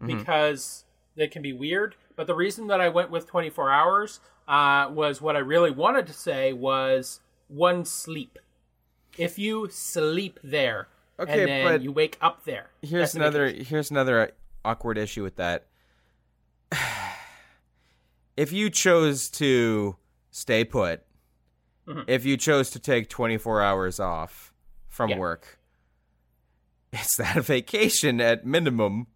because 0.05 0.85
it 1.15 1.31
can 1.31 1.41
be 1.41 1.53
weird. 1.53 1.95
But 2.15 2.27
the 2.27 2.35
reason 2.35 2.67
that 2.67 2.79
I 2.81 2.89
went 2.89 3.11
with 3.11 3.27
24 3.27 3.71
hours 3.71 4.19
uh, 4.47 4.89
was 4.91 5.21
what 5.21 5.35
I 5.35 5.39
really 5.39 5.71
wanted 5.71 6.07
to 6.07 6.13
say 6.13 6.53
was 6.53 7.19
one 7.47 7.85
sleep. 7.85 8.39
If 9.17 9.37
you 9.37 9.67
sleep 9.69 10.39
there 10.43 10.87
Okay, 11.19 11.39
and 11.41 11.47
then 11.49 11.65
but 11.65 11.81
you 11.81 11.91
wake 11.91 12.17
up 12.21 12.45
there, 12.45 12.69
Here's 12.81 13.13
another 13.15 13.49
here's 13.49 13.91
another 13.91 14.31
awkward 14.63 14.97
issue 14.97 15.23
with 15.23 15.35
that. 15.35 15.65
if 18.37 18.53
you 18.53 18.69
chose 18.69 19.29
to 19.31 19.97
stay 20.31 20.63
put, 20.63 21.03
Mhm. 21.89 22.05
if 22.07 22.23
you 22.25 22.37
chose 22.37 22.69
to 22.71 22.79
take 22.79 23.09
24 23.09 23.61
hours 23.61 23.99
off 23.99 24.53
from 24.87 25.09
Yeah. 25.09 25.17
work, 25.17 25.59
is 26.93 27.09
that 27.17 27.35
a 27.35 27.41
vacation 27.41 28.21
at 28.21 28.45
minimum 28.45 29.07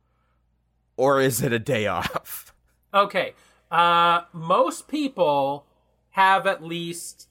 or 0.98 1.22
is 1.22 1.42
it 1.42 1.54
a 1.54 1.60
day 1.60 1.86
off? 1.88 2.54
Okay. 2.94 3.34
Uh, 3.72 4.22
most 4.34 4.88
people 4.88 5.66
have 6.12 6.46
at 6.46 6.64
least 6.64 7.28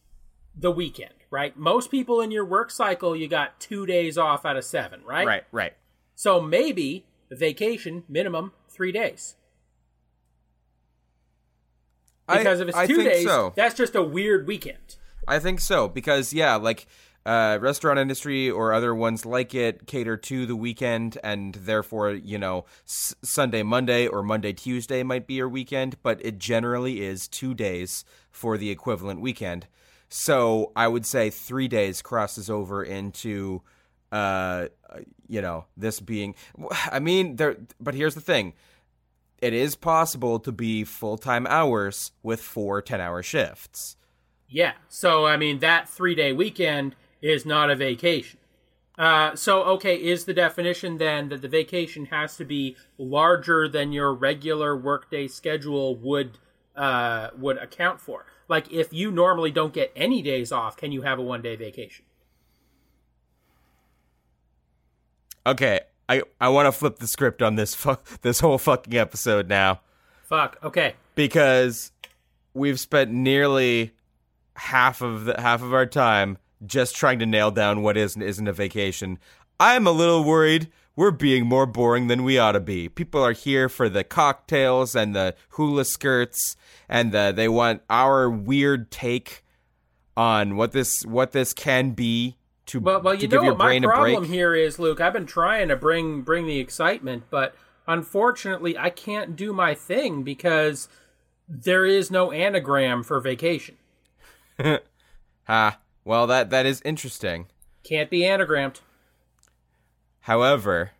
the 0.56 0.70
weekend, 0.70 1.14
right? 1.30 1.56
Most 1.56 1.90
people 1.90 2.20
in 2.20 2.30
your 2.30 2.44
work 2.44 2.70
cycle, 2.70 3.14
you 3.16 3.28
got 3.28 3.58
two 3.60 3.86
days 3.86 4.18
off 4.18 4.44
out 4.44 4.56
of 4.56 4.64
seven, 4.64 5.02
right? 5.04 5.26
Right, 5.26 5.44
right. 5.52 5.72
So 6.14 6.40
maybe 6.40 7.06
vacation 7.30 8.04
minimum 8.08 8.52
three 8.68 8.92
days. 8.92 9.36
Because 12.28 12.60
I, 12.60 12.64
if 12.64 12.68
it's 12.70 12.88
two 12.88 13.02
days, 13.02 13.26
so. 13.26 13.52
that's 13.56 13.74
just 13.74 13.94
a 13.94 14.02
weird 14.02 14.46
weekend. 14.46 14.96
I 15.26 15.38
think 15.38 15.60
so 15.60 15.88
because 15.88 16.32
yeah, 16.32 16.56
like 16.56 16.86
uh, 17.24 17.58
restaurant 17.60 17.98
industry 17.98 18.50
or 18.50 18.72
other 18.72 18.94
ones 18.94 19.24
like 19.24 19.54
it 19.54 19.86
cater 19.86 20.16
to 20.16 20.46
the 20.46 20.56
weekend, 20.56 21.18
and 21.22 21.54
therefore 21.54 22.10
you 22.10 22.38
know 22.38 22.64
S- 22.86 23.14
Sunday, 23.22 23.62
Monday, 23.62 24.06
or 24.06 24.22
Monday, 24.22 24.52
Tuesday 24.52 25.02
might 25.02 25.26
be 25.26 25.34
your 25.34 25.48
weekend, 25.48 25.96
but 26.02 26.24
it 26.24 26.38
generally 26.38 27.02
is 27.02 27.28
two 27.28 27.54
days 27.54 28.04
for 28.30 28.58
the 28.58 28.70
equivalent 28.70 29.20
weekend. 29.20 29.66
So 30.08 30.72
I 30.76 30.88
would 30.88 31.06
say 31.06 31.30
three 31.30 31.68
days 31.68 32.02
crosses 32.02 32.50
over 32.50 32.82
into, 32.82 33.62
uh, 34.10 34.66
you 35.26 35.40
know, 35.40 35.64
this 35.76 36.00
being. 36.00 36.34
I 36.90 36.98
mean, 36.98 37.36
there. 37.36 37.56
But 37.80 37.94
here's 37.94 38.14
the 38.14 38.20
thing. 38.20 38.54
It 39.38 39.54
is 39.54 39.74
possible 39.74 40.38
to 40.40 40.52
be 40.52 40.84
full 40.84 41.18
time 41.18 41.46
hours 41.46 42.12
with 42.22 42.40
four 42.40 42.82
10 42.82 43.00
hour 43.00 43.22
shifts. 43.22 43.96
Yeah. 44.52 44.72
So 44.88 45.26
I 45.26 45.36
mean, 45.36 45.58
that 45.60 45.88
three 45.88 46.14
day 46.14 46.32
weekend 46.32 46.94
is 47.20 47.46
not 47.46 47.70
a 47.70 47.74
vacation. 47.76 48.38
Uh, 48.98 49.34
so 49.34 49.62
okay, 49.64 49.96
is 49.96 50.26
the 50.26 50.34
definition 50.34 50.98
then 50.98 51.30
that 51.30 51.40
the 51.40 51.48
vacation 51.48 52.06
has 52.06 52.36
to 52.36 52.44
be 52.44 52.76
larger 52.98 53.66
than 53.66 53.90
your 53.92 54.12
regular 54.12 54.76
workday 54.76 55.26
schedule 55.26 55.96
would 55.96 56.38
uh, 56.76 57.30
would 57.38 57.56
account 57.56 58.00
for? 58.00 58.26
Like 58.48 58.70
if 58.70 58.92
you 58.92 59.10
normally 59.10 59.50
don't 59.50 59.72
get 59.72 59.90
any 59.96 60.20
days 60.20 60.52
off, 60.52 60.76
can 60.76 60.92
you 60.92 61.02
have 61.02 61.18
a 61.18 61.22
one 61.22 61.40
day 61.40 61.56
vacation? 61.56 62.04
Okay, 65.46 65.80
I 66.08 66.22
I 66.40 66.50
want 66.50 66.66
to 66.66 66.72
flip 66.72 66.98
the 66.98 67.06
script 67.06 67.40
on 67.42 67.56
this 67.56 67.74
fu- 67.74 67.96
this 68.22 68.40
whole 68.40 68.58
fucking 68.58 68.94
episode 68.94 69.48
now 69.48 69.80
Fuck. 70.24 70.58
Okay. 70.62 70.94
because 71.14 71.92
we've 72.54 72.78
spent 72.78 73.10
nearly 73.10 73.92
half 74.56 75.00
of 75.00 75.24
the 75.24 75.40
half 75.40 75.62
of 75.62 75.72
our 75.72 75.86
time 75.86 76.38
just 76.64 76.94
trying 76.94 77.18
to 77.18 77.26
nail 77.26 77.50
down 77.50 77.82
what 77.82 77.96
is 77.96 78.14
and 78.14 78.22
isn't 78.22 78.46
a 78.46 78.52
vacation. 78.52 79.18
I'm 79.58 79.86
a 79.86 79.92
little 79.92 80.24
worried 80.24 80.68
we're 80.94 81.10
being 81.10 81.46
more 81.46 81.66
boring 81.66 82.08
than 82.08 82.22
we 82.22 82.38
ought 82.38 82.52
to 82.52 82.60
be. 82.60 82.88
People 82.88 83.22
are 83.22 83.32
here 83.32 83.68
for 83.68 83.88
the 83.88 84.04
cocktails 84.04 84.94
and 84.94 85.14
the 85.14 85.34
hula 85.50 85.84
skirts 85.84 86.56
and 86.88 87.12
the, 87.12 87.32
they 87.34 87.48
want 87.48 87.82
our 87.88 88.28
weird 88.28 88.90
take 88.90 89.42
on 90.16 90.56
what 90.56 90.72
this 90.72 90.92
what 91.06 91.32
this 91.32 91.54
can 91.54 91.92
be 91.92 92.36
to, 92.66 92.80
Well, 92.80 93.00
well, 93.00 93.14
you 93.14 93.22
give 93.22 93.32
know 93.32 93.42
your 93.42 93.52
what 93.52 93.58
my 93.58 93.64
brain 93.66 93.84
a 93.84 93.88
problem 93.88 94.24
here 94.24 94.54
is, 94.54 94.78
Luke. 94.78 95.00
I've 95.00 95.14
been 95.14 95.26
trying 95.26 95.68
to 95.68 95.76
bring 95.76 96.20
bring 96.20 96.46
the 96.46 96.58
excitement, 96.58 97.24
but 97.30 97.54
unfortunately, 97.86 98.76
I 98.76 98.90
can't 98.90 99.34
do 99.34 99.54
my 99.54 99.74
thing 99.74 100.22
because 100.22 100.88
there 101.48 101.86
is 101.86 102.10
no 102.10 102.30
anagram 102.30 103.02
for 103.02 103.18
vacation. 103.20 103.76
Ah, 105.48 105.80
well 106.04 106.26
that 106.28 106.50
that 106.50 106.66
is 106.66 106.80
interesting. 106.84 107.46
Can't 107.84 108.08
be 108.10 108.20
anagrammed. 108.20 108.80
However, 110.20 110.92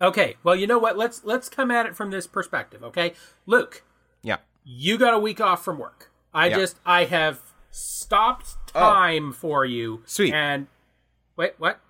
Okay, 0.00 0.36
well, 0.42 0.54
you 0.54 0.66
know 0.66 0.78
what? 0.78 0.98
Let's 0.98 1.24
let's 1.24 1.48
come 1.48 1.70
at 1.70 1.86
it 1.86 1.96
from 1.96 2.10
this 2.10 2.26
perspective, 2.26 2.82
okay? 2.84 3.14
Luke, 3.46 3.82
yeah. 4.22 4.36
you 4.62 4.98
got 4.98 5.14
a 5.14 5.18
week 5.18 5.40
off 5.40 5.64
from 5.64 5.78
work. 5.78 6.10
I 6.34 6.48
Yeah. 6.48 6.56
just 6.56 6.76
I 6.84 7.04
have 7.04 7.40
stopped 7.70 8.56
time 8.68 9.32
for 9.32 9.64
you. 9.64 10.02
Sweet. 10.04 10.34
And 10.34 10.66
wait, 11.36 11.54
what? 11.58 11.80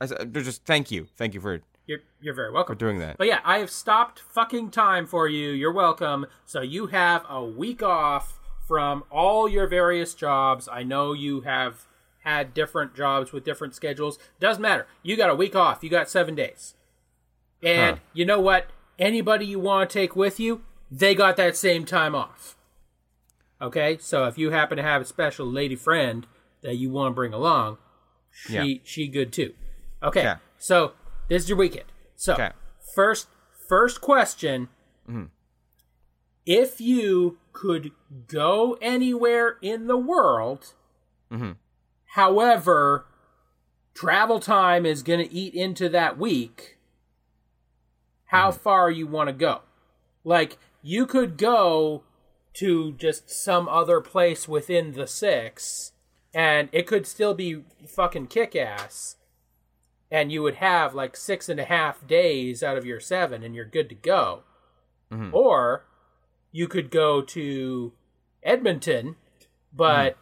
I 0.00 0.06
said, 0.06 0.32
just 0.32 0.64
thank 0.64 0.90
you, 0.90 1.06
thank 1.16 1.34
you 1.34 1.40
for 1.40 1.60
You're 1.86 2.00
you're 2.22 2.34
very 2.34 2.50
welcome. 2.50 2.74
for 2.76 2.78
doing 2.78 2.98
that. 3.00 3.18
But 3.18 3.26
yeah, 3.26 3.40
I 3.44 3.58
have 3.58 3.70
stopped 3.70 4.20
fucking 4.20 4.70
time 4.70 5.06
for 5.06 5.28
you. 5.28 5.50
You're 5.50 5.72
welcome. 5.72 6.24
So 6.46 6.62
you 6.62 6.86
have 6.86 7.26
a 7.28 7.44
week 7.44 7.82
off 7.82 8.39
from 8.70 9.02
all 9.10 9.48
your 9.48 9.66
various 9.66 10.14
jobs. 10.14 10.68
I 10.70 10.84
know 10.84 11.12
you 11.12 11.40
have 11.40 11.86
had 12.22 12.54
different 12.54 12.94
jobs 12.94 13.32
with 13.32 13.42
different 13.44 13.74
schedules. 13.74 14.16
Doesn't 14.38 14.62
matter. 14.62 14.86
You 15.02 15.16
got 15.16 15.28
a 15.28 15.34
week 15.34 15.56
off. 15.56 15.82
You 15.82 15.90
got 15.90 16.08
seven 16.08 16.36
days. 16.36 16.74
And 17.64 17.96
Huh. 17.96 18.02
you 18.12 18.24
know 18.24 18.38
what? 18.38 18.66
Anybody 18.96 19.44
you 19.44 19.58
want 19.58 19.90
to 19.90 19.92
take 19.98 20.14
with 20.14 20.38
you, 20.38 20.62
they 20.88 21.16
got 21.16 21.36
that 21.36 21.56
same 21.56 21.84
time 21.84 22.14
off. 22.14 22.56
Okay? 23.60 23.98
So 23.98 24.26
if 24.26 24.38
you 24.38 24.50
happen 24.50 24.76
to 24.76 24.84
have 24.84 25.02
a 25.02 25.04
special 25.04 25.46
lady 25.46 25.74
friend 25.74 26.28
that 26.62 26.76
you 26.76 26.90
want 26.90 27.10
to 27.10 27.14
bring 27.16 27.32
along, 27.34 27.78
she 28.30 28.54
Yeah. 28.54 28.78
she 28.84 29.08
good 29.08 29.32
too. 29.32 29.52
Okay. 30.00 30.20
Okay. 30.20 30.34
So 30.58 30.92
this 31.26 31.42
is 31.42 31.48
your 31.48 31.58
weekend. 31.58 31.86
So 32.14 32.34
Okay. 32.34 32.50
first 32.94 33.26
first 33.68 34.00
question. 34.00 34.68
Mm-hmm. 35.08 35.24
If 36.50 36.80
you 36.80 37.38
could 37.52 37.92
go 38.26 38.76
anywhere 38.82 39.56
in 39.62 39.86
the 39.86 39.96
world, 39.96 40.74
Mhm. 41.30 41.58
however, 42.06 43.06
travel 43.94 44.40
time 44.40 44.84
is 44.84 45.04
going 45.04 45.20
to 45.20 45.32
eat 45.32 45.54
into 45.54 45.88
that 45.90 46.18
week, 46.18 46.76
how 48.24 48.50
far 48.50 48.90
you 48.90 49.06
want 49.06 49.28
to 49.28 49.32
go. 49.32 49.60
Like, 50.24 50.58
you 50.82 51.06
could 51.06 51.36
go 51.36 52.02
to 52.54 52.94
just 52.94 53.30
some 53.30 53.68
other 53.68 54.00
place 54.00 54.48
within 54.48 54.94
the 54.94 55.06
six, 55.06 55.92
and 56.34 56.68
it 56.72 56.84
could 56.88 57.06
still 57.06 57.32
be 57.32 57.64
fucking 57.86 58.26
kick 58.26 58.56
ass. 58.56 59.16
And 60.10 60.32
you 60.32 60.42
would 60.42 60.56
have 60.56 60.96
like 60.96 61.16
six 61.16 61.48
and 61.48 61.60
a 61.60 61.64
half 61.64 62.04
days 62.08 62.64
out 62.64 62.76
of 62.76 62.84
your 62.84 62.98
seven, 62.98 63.44
and 63.44 63.54
you're 63.54 63.64
good 63.64 63.88
to 63.90 63.94
go. 63.94 64.42
Or 65.32 65.84
you 66.52 66.68
could 66.68 66.90
go 66.90 67.22
to 67.22 67.92
Edmonton, 68.42 69.16
but 69.72 70.16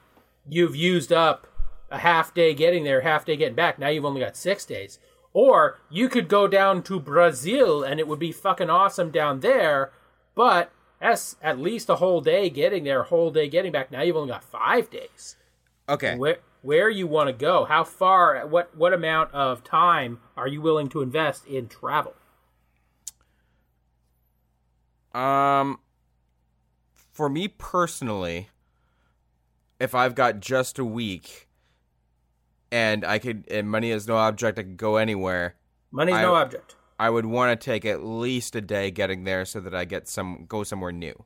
you've 0.49 0.77
used 0.77 1.13
up 1.13 1.47
a 1.91 1.99
half 1.99 2.35
day 2.35 2.55
getting 2.55 2.85
there, 2.85 3.03
half 3.03 3.25
day 3.25 3.37
getting 3.37 3.55
back. 3.55 3.79
Now 3.79 3.89
you've 3.89 4.05
only 4.05 4.21
got 4.21 4.37
six 4.37 4.65
days. 4.65 4.99
Or 5.33 5.79
you 5.91 6.09
could 6.09 6.29
go 6.29 6.49
down 6.49 6.83
to 6.85 6.99
Brazil 7.01 7.83
and 7.83 8.01
it 8.01 8.09
would 8.09 8.19
be 8.19 8.33
fucking 8.33 8.71
awesome 8.71 9.11
down 9.11 9.41
there, 9.41 9.93
but 10.35 10.73
that's 11.01 11.37
at 11.43 11.59
least 11.59 11.89
a 11.89 11.97
whole 11.97 12.21
day 12.21 12.51
getting 12.51 12.85
there, 12.85 13.03
a 13.03 13.05
whole 13.05 13.31
day 13.31 13.49
getting 13.49 13.73
back. 13.73 13.91
Now 13.91 14.03
you've 14.03 14.17
only 14.17 14.31
got 14.31 14.45
five 14.45 14.91
days. 14.91 15.37
Okay. 15.89 16.17
Where 16.17 16.39
where 16.63 16.91
you 16.91 17.07
want 17.07 17.29
to 17.29 17.33
go? 17.33 17.65
How 17.65 17.85
far? 17.85 18.47
What 18.47 18.77
what 18.77 18.93
amount 18.93 19.33
of 19.33 19.63
time 19.63 20.19
are 20.37 20.49
you 20.49 20.61
willing 20.61 20.89
to 20.91 21.03
invest 21.03 21.47
in 21.47 21.69
travel? 21.69 22.15
Um, 25.15 25.79
for 27.19 27.29
me 27.29 27.49
personally, 27.49 28.49
if 29.81 29.93
I've 29.93 30.15
got 30.15 30.39
just 30.39 30.79
a 30.79 30.85
week 30.85 31.49
and 32.71 33.05
I 33.05 33.19
could, 33.19 33.45
and 33.51 33.69
money 33.69 33.91
is 33.91 34.07
no 34.07 34.15
object, 34.15 34.57
I 34.57 34.63
could 34.63 34.77
go 34.77 34.99
anywhere. 34.99 35.57
Money's 35.91 36.15
I- 36.15 36.23
no 36.23 36.37
object. 36.37 36.77
I 37.01 37.11
would 37.11 37.27
want 37.27 37.61
to 37.61 37.65
take 37.65 37.85
at 37.85 38.05
least 38.05 38.55
a 38.55 38.61
day 38.61 38.93
getting 38.93 39.25
there 39.25 39.45
so 39.45 39.59
that 39.59 39.75
I 39.75 39.85
get 39.85 40.07
some 40.07 40.47
go 40.49 40.63
somewhere 40.63 40.93
new. 40.93 41.25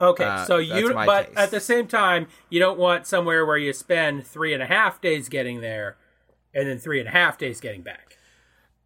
Okay, 0.00 0.24
Uh, 0.24 0.44
so 0.46 0.56
you, 0.56 0.94
but 0.94 1.26
taste. 1.26 1.38
at 1.38 1.50
the 1.50 1.60
same 1.60 1.86
time, 1.86 2.26
you 2.48 2.58
don't 2.58 2.78
want 2.78 3.06
somewhere 3.06 3.44
where 3.44 3.58
you 3.58 3.74
spend 3.74 4.26
three 4.26 4.54
and 4.54 4.62
a 4.62 4.66
half 4.66 5.02
days 5.02 5.28
getting 5.28 5.60
there, 5.60 5.98
and 6.54 6.66
then 6.66 6.78
three 6.78 6.98
and 6.98 7.08
a 7.08 7.12
half 7.12 7.36
days 7.36 7.60
getting 7.60 7.82
back. 7.82 8.16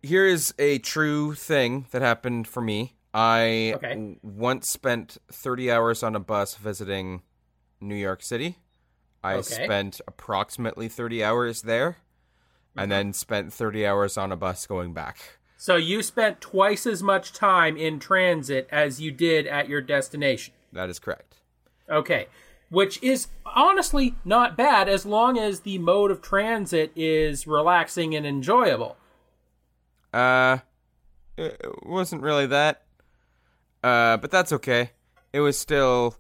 Here 0.03 0.27
is 0.27 0.53
a 0.59 0.79
true 0.79 1.35
thing 1.35 1.87
that 1.93 2.03
happened 2.03 2.49
for 2.49 2.61
me. 2.61 2.95
I 3.15 3.73
Okay. 3.77 4.17
once 4.23 4.69
spent 4.71 5.19
30 5.31 5.71
hours 5.71 6.03
on 6.03 6.17
a 6.17 6.21
bus 6.21 6.57
visiting 6.57 7.23
New 7.81 7.95
York 7.95 8.23
City. 8.23 8.59
I 9.23 9.35
Okay. 9.37 9.65
spent 9.65 10.01
approximately 10.09 10.89
30 10.89 11.23
hours 11.25 11.63
there 11.63 11.91
Mm-hmm. 11.91 12.81
and 12.83 12.91
then 12.93 13.13
spent 13.13 13.53
30 13.53 13.87
hours 13.87 14.19
on 14.19 14.33
a 14.33 14.37
bus 14.37 14.67
going 14.67 14.93
back. 14.93 15.39
So 15.57 15.77
you 15.77 16.03
spent 16.03 16.41
twice 16.41 16.87
as 16.87 17.05
much 17.05 17.33
time 17.33 17.77
in 17.77 18.01
transit 18.01 18.67
as 18.73 19.01
you 19.01 19.13
did 19.13 19.47
at 19.47 19.69
your 19.69 19.81
destination. 19.81 20.53
That 20.73 20.91
is 20.91 20.99
correct. 20.99 21.37
Okay, 21.89 22.27
which 22.71 23.01
is 23.01 23.29
honestly 23.47 24.17
not 24.25 24.57
bad 24.57 24.89
as 24.89 25.07
long 25.07 25.39
as 25.39 25.61
the 25.61 25.79
mode 25.79 26.11
of 26.11 26.21
transit 26.21 26.91
is 26.97 27.47
relaxing 27.47 28.15
and 28.17 28.27
enjoyable. 28.27 28.97
Uh, 30.13 30.59
it 31.37 31.61
it 31.63 31.87
wasn't 31.87 32.23
really 32.23 32.47
that. 32.47 32.83
Uh, 33.85 34.17
but 34.17 34.31
that's 34.31 34.51
okay. 34.51 34.93
It 35.35 35.41
was 35.41 35.59
still, 35.59 36.17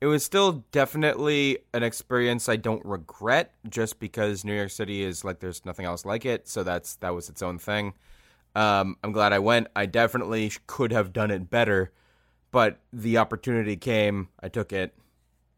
it 0.00 0.06
was 0.06 0.24
still 0.24 0.64
definitely 0.72 1.58
an 1.72 1.84
experience 1.84 2.48
I 2.48 2.56
don't 2.56 2.84
regret, 2.84 3.54
just 3.68 4.00
because 4.00 4.44
New 4.44 4.54
York 4.54 4.70
City 4.70 5.04
is 5.04 5.24
like 5.24 5.38
there's 5.38 5.64
nothing 5.64 5.86
else 5.86 6.04
like 6.04 6.26
it. 6.26 6.48
So 6.48 6.64
that's 6.64 6.96
that 6.96 7.14
was 7.14 7.28
its 7.28 7.40
own 7.40 7.58
thing. 7.58 7.94
Um, 8.56 8.96
I'm 9.04 9.12
glad 9.12 9.32
I 9.32 9.38
went. 9.38 9.68
I 9.76 9.86
definitely 9.86 10.50
could 10.66 10.90
have 10.90 11.12
done 11.12 11.30
it 11.30 11.50
better, 11.50 11.92
but 12.50 12.80
the 12.92 13.18
opportunity 13.18 13.76
came. 13.76 14.28
I 14.40 14.48
took 14.48 14.72
it. 14.72 14.92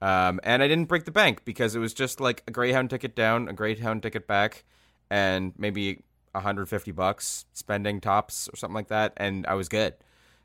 Um, 0.02 0.40
and 0.44 0.62
I 0.62 0.68
didn't 0.68 0.88
break 0.88 1.06
the 1.06 1.10
bank 1.10 1.46
because 1.46 1.74
it 1.74 1.78
was 1.78 1.94
just 1.94 2.20
like 2.20 2.42
a 2.46 2.50
Greyhound 2.50 2.90
ticket 2.90 3.16
down, 3.16 3.48
a 3.48 3.54
Greyhound 3.54 4.02
ticket 4.02 4.26
back, 4.26 4.64
and 5.08 5.54
maybe 5.56 6.02
150 6.32 6.92
bucks 6.92 7.46
spending 7.54 8.02
tops 8.02 8.46
or 8.52 8.56
something 8.56 8.74
like 8.74 8.88
that, 8.88 9.14
and 9.16 9.46
I 9.46 9.54
was 9.54 9.70
good. 9.70 9.94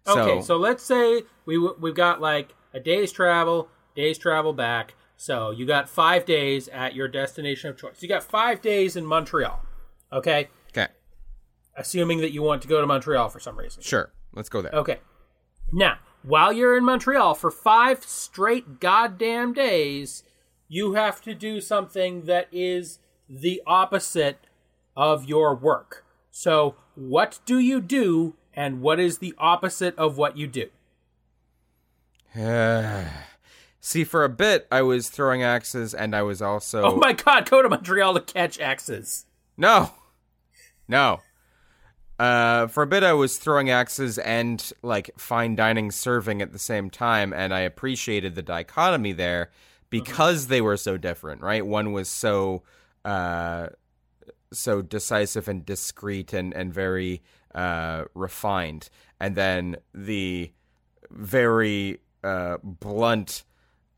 Okay, 0.07 0.41
so, 0.41 0.57
let's 0.57 0.83
say 0.83 1.23
we 1.45 1.55
w- 1.55 1.75
we've 1.79 1.95
got 1.95 2.19
like 2.21 2.55
a 2.73 2.79
day's 2.79 3.11
travel, 3.11 3.69
day's 3.95 4.17
travel 4.17 4.53
back. 4.53 4.95
So 5.15 5.51
you 5.51 5.67
got 5.67 5.87
five 5.87 6.25
days 6.25 6.67
at 6.69 6.95
your 6.95 7.07
destination 7.07 7.69
of 7.69 7.77
choice. 7.77 8.01
You 8.01 8.09
got 8.09 8.23
five 8.23 8.61
days 8.61 8.95
in 8.95 9.05
Montreal. 9.05 9.63
Okay, 10.11 10.49
okay, 10.71 10.87
assuming 11.77 12.19
that 12.21 12.31
you 12.31 12.41
want 12.41 12.61
to 12.63 12.67
go 12.67 12.81
to 12.81 12.87
Montreal 12.87 13.29
for 13.29 13.39
some 13.39 13.57
reason. 13.57 13.83
sure, 13.83 14.11
let's 14.33 14.49
go 14.49 14.61
there. 14.63 14.71
Okay. 14.73 14.99
Now, 15.71 15.99
while 16.23 16.51
you're 16.51 16.75
in 16.75 16.83
Montreal 16.83 17.35
for 17.35 17.51
five 17.51 18.03
straight 18.03 18.79
goddamn 18.79 19.53
days, 19.53 20.23
you 20.67 20.93
have 20.93 21.21
to 21.21 21.33
do 21.35 21.61
something 21.61 22.23
that 22.23 22.47
is 22.51 22.99
the 23.29 23.61
opposite 23.65 24.47
of 24.97 25.25
your 25.25 25.55
work. 25.55 26.03
So, 26.31 26.75
what 26.95 27.39
do 27.45 27.59
you 27.59 27.79
do, 27.79 28.35
and 28.53 28.81
what 28.81 28.99
is 28.99 29.17
the 29.19 29.33
opposite 29.37 29.97
of 29.97 30.17
what 30.17 30.37
you 30.37 30.47
do? 30.47 30.69
See, 33.83 34.03
for 34.03 34.23
a 34.23 34.29
bit, 34.29 34.67
I 34.71 34.83
was 34.83 35.09
throwing 35.09 35.41
axes, 35.41 35.93
and 35.93 36.15
I 36.15 36.21
was 36.21 36.41
also 36.41 36.83
Oh 36.83 36.95
my 36.95 37.13
god, 37.13 37.49
go 37.49 37.61
to 37.61 37.69
Montreal 37.69 38.13
to 38.13 38.21
catch 38.21 38.59
axes. 38.59 39.25
No. 39.57 39.91
No. 40.87 41.21
Uh, 42.19 42.67
for 42.67 42.83
a 42.83 42.87
bit, 42.87 43.03
I 43.03 43.13
was 43.13 43.39
throwing 43.39 43.71
axes 43.71 44.19
and 44.19 44.71
like 44.83 45.09
fine 45.17 45.55
dining 45.55 45.89
serving 45.89 46.41
at 46.41 46.51
the 46.51 46.59
same 46.59 46.91
time, 46.91 47.33
and 47.33 47.51
I 47.53 47.61
appreciated 47.61 48.35
the 48.35 48.43
dichotomy 48.43 49.13
there 49.13 49.49
because 49.89 50.45
they 50.45 50.61
were 50.61 50.77
so 50.77 50.97
different, 50.97 51.41
right? 51.41 51.65
One 51.65 51.91
was 51.91 52.07
so 52.07 52.61
uh, 53.03 53.69
so 54.53 54.83
decisive 54.83 55.47
and 55.47 55.65
discreet 55.65 56.33
and 56.33 56.53
and 56.53 56.71
very 56.71 57.23
uh, 57.53 58.05
refined, 58.13 58.89
and 59.19 59.35
then 59.35 59.77
the 59.93 60.51
very 61.09 61.99
uh, 62.23 62.57
blunt, 62.63 63.43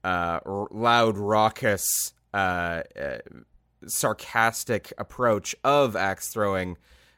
uh, 0.04 0.40
r- 0.46 0.68
loud, 0.72 1.18
raucous, 1.18 2.14
uh, 2.34 2.84
uh, 3.00 3.18
sarcastic 3.86 4.94
approach 4.98 5.56
of 5.64 5.96
axe 5.96 6.30
throwing 6.30 6.78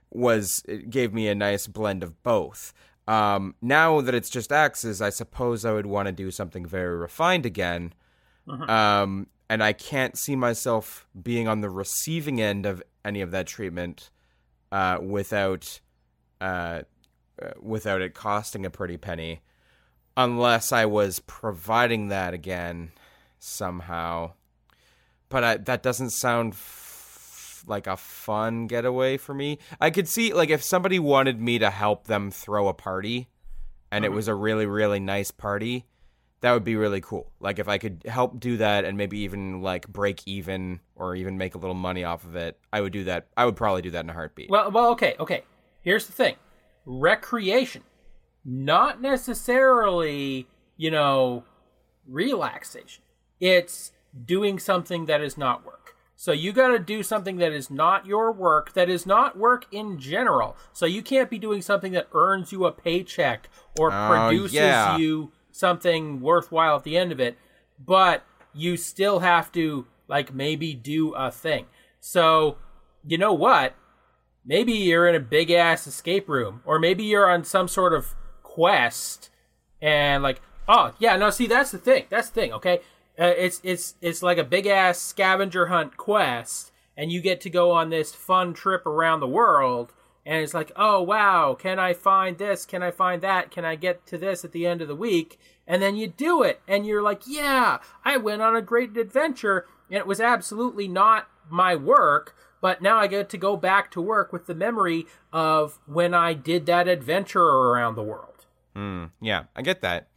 was 0.09 0.63
it 0.67 0.89
gave 0.89 1.13
me 1.13 1.27
a 1.27 1.35
nice 1.35 1.67
blend 1.67 2.03
of 2.03 2.21
both. 2.23 2.73
Um, 3.07 3.53
now 3.61 4.01
that 4.01 4.15
it's 4.15 4.29
just 4.29 4.51
axes, 4.51 5.01
I 5.01 5.09
suppose 5.09 5.63
I 5.63 5.73
would 5.73 5.85
want 5.85 6.07
to 6.07 6.11
do 6.11 6.31
something 6.31 6.65
very 6.65 6.97
refined 6.97 7.45
again. 7.45 7.93
Um, 8.69 9.27
and 9.49 9.63
I 9.63 9.73
can't 9.73 10.17
see 10.17 10.35
myself 10.35 11.07
being 11.21 11.47
on 11.47 11.61
the 11.61 11.69
receiving 11.69 12.41
end 12.41 12.65
of 12.65 12.81
any 13.03 13.21
of 13.21 13.31
that 13.31 13.45
treatment 13.47 14.09
uh, 14.71 14.97
without 15.01 15.79
uh, 16.41 16.81
without 17.59 18.01
it 18.01 18.13
costing 18.13 18.65
a 18.65 18.69
pretty 18.69 18.97
penny, 18.97 19.41
unless 20.15 20.71
I 20.71 20.85
was 20.85 21.19
providing 21.19 22.09
that 22.09 22.33
again 22.33 22.91
somehow. 23.39 24.33
But 25.29 25.43
I, 25.43 25.57
that 25.57 25.83
doesn't 25.83 26.11
sound 26.11 26.53
f- 26.53 27.63
like 27.67 27.87
a 27.87 27.97
fun 27.97 28.67
getaway 28.67 29.17
for 29.17 29.33
me. 29.33 29.59
I 29.81 29.89
could 29.89 30.07
see 30.07 30.33
like 30.33 30.49
if 30.49 30.63
somebody 30.63 30.99
wanted 30.99 31.41
me 31.41 31.59
to 31.59 31.69
help 31.69 32.07
them 32.07 32.31
throw 32.31 32.67
a 32.67 32.73
party, 32.73 33.27
and 33.91 34.05
it 34.05 34.11
was 34.11 34.27
a 34.27 34.35
really 34.35 34.65
really 34.65 34.99
nice 34.99 35.31
party, 35.31 35.85
that 36.41 36.51
would 36.51 36.63
be 36.63 36.75
really 36.75 37.01
cool. 37.01 37.31
Like 37.39 37.59
if 37.59 37.67
I 37.67 37.77
could 37.77 38.03
help 38.05 38.39
do 38.39 38.57
that 38.57 38.85
and 38.85 38.97
maybe 38.97 39.19
even 39.19 39.61
like 39.61 39.87
break 39.87 40.21
even 40.27 40.79
or 40.95 41.15
even 41.15 41.37
make 41.37 41.55
a 41.55 41.57
little 41.57 41.75
money 41.75 42.03
off 42.03 42.23
of 42.23 42.35
it, 42.35 42.59
I 42.71 42.81
would 42.81 42.93
do 42.93 43.05
that. 43.05 43.27
I 43.35 43.45
would 43.45 43.55
probably 43.55 43.81
do 43.81 43.91
that 43.91 44.03
in 44.03 44.09
a 44.09 44.13
heartbeat. 44.13 44.49
Well, 44.49 44.69
well, 44.69 44.91
okay, 44.91 45.15
okay. 45.19 45.43
Here's 45.85 46.05
the 46.07 46.11
thing: 46.11 46.35
recreation, 46.85 47.83
not 48.43 49.01
necessarily, 49.01 50.47
you 50.75 50.91
know, 50.91 51.45
relaxation. 52.07 53.03
It's 53.39 53.91
doing 54.25 54.59
something 54.59 55.05
that 55.05 55.21
is 55.21 55.37
not 55.37 55.65
work. 55.65 55.95
So 56.17 56.31
you 56.31 56.53
got 56.53 56.69
to 56.69 56.79
do 56.79 57.03
something 57.03 57.37
that 57.37 57.51
is 57.51 57.69
not 57.69 58.05
your 58.05 58.31
work, 58.31 58.73
that 58.73 58.89
is 58.89 59.05
not 59.05 59.37
work 59.37 59.65
in 59.71 59.99
general. 59.99 60.55
So 60.71 60.85
you 60.85 61.01
can't 61.01 61.29
be 61.29 61.37
doing 61.37 61.61
something 61.61 61.91
that 61.91 62.07
earns 62.13 62.51
you 62.53 62.65
a 62.65 62.71
paycheck 62.71 63.49
or 63.77 63.91
Oh, 63.91 64.07
produces 64.07 64.53
yeah. 64.53 64.97
you 64.97 65.31
something 65.51 66.21
worthwhile 66.21 66.77
at 66.77 66.83
the 66.83 66.97
end 66.97 67.11
of 67.11 67.19
it, 67.19 67.37
but 67.77 68.23
you 68.53 68.77
still 68.77 69.19
have 69.19 69.51
to 69.51 69.85
like 70.07 70.33
maybe 70.33 70.73
do 70.73 71.13
a 71.13 71.29
thing. 71.29 71.65
So, 71.99 72.57
you 73.05 73.17
know 73.17 73.33
what? 73.33 73.75
Maybe 74.45 74.71
you're 74.71 75.07
in 75.07 75.15
a 75.15 75.19
big 75.19 75.51
ass 75.51 75.87
escape 75.87 76.29
room 76.29 76.61
or 76.65 76.79
maybe 76.79 77.03
you're 77.03 77.29
on 77.29 77.43
some 77.43 77.67
sort 77.67 77.93
of 77.93 78.15
quest 78.43 79.29
and 79.81 80.23
like 80.23 80.41
oh 80.67 80.93
yeah 80.99 81.15
no 81.15 81.29
see 81.29 81.47
that's 81.47 81.71
the 81.71 81.77
thing 81.77 82.05
that's 82.09 82.29
the 82.29 82.41
thing 82.41 82.53
okay 82.53 82.79
uh, 83.19 83.33
it's 83.37 83.59
it's 83.63 83.95
it's 84.01 84.21
like 84.21 84.37
a 84.37 84.43
big 84.43 84.67
ass 84.67 84.99
scavenger 84.99 85.67
hunt 85.67 85.97
quest 85.97 86.71
and 86.97 87.11
you 87.11 87.21
get 87.21 87.41
to 87.41 87.49
go 87.49 87.71
on 87.71 87.89
this 87.89 88.13
fun 88.13 88.53
trip 88.53 88.85
around 88.85 89.19
the 89.19 89.27
world 89.27 89.93
and 90.25 90.41
it's 90.41 90.53
like, 90.53 90.71
oh 90.75 91.01
wow, 91.01 91.55
can 91.57 91.77
I 91.77 91.93
find 91.93 92.37
this? 92.37 92.65
Can 92.65 92.81
I 92.81 92.91
find 92.91 93.21
that? 93.21 93.51
Can 93.51 93.63
I 93.63 93.75
get 93.75 94.05
to 94.07 94.17
this 94.17 94.43
at 94.43 94.51
the 94.51 94.65
end 94.65 94.81
of 94.81 94.87
the 94.87 94.95
week? 94.95 95.39
And 95.67 95.81
then 95.81 95.95
you 95.95 96.07
do 96.07 96.43
it, 96.43 96.61
and 96.67 96.85
you're 96.85 97.01
like, 97.01 97.21
yeah, 97.27 97.79
I 98.03 98.17
went 98.17 98.41
on 98.41 98.55
a 98.55 98.61
great 98.61 98.95
adventure, 98.97 99.65
and 99.89 99.97
it 99.97 100.07
was 100.07 100.19
absolutely 100.19 100.87
not 100.87 101.27
my 101.49 101.75
work, 101.75 102.35
but 102.65 102.81
now 102.81 102.97
I 102.97 103.05
get 103.05 103.29
to 103.29 103.37
go 103.37 103.55
back 103.55 103.91
to 103.91 104.01
work 104.01 104.33
with 104.33 104.47
the 104.47 104.55
memory 104.55 105.05
of 105.31 105.77
when 105.85 106.15
I 106.15 106.33
did 106.33 106.65
that 106.65 106.87
adventure 106.87 107.43
around 107.43 107.93
the 107.93 108.01
world. 108.01 108.47
Mm, 108.75 109.11
yeah, 109.21 109.43
I 109.55 109.61
get 109.61 109.81
that. 109.81 110.07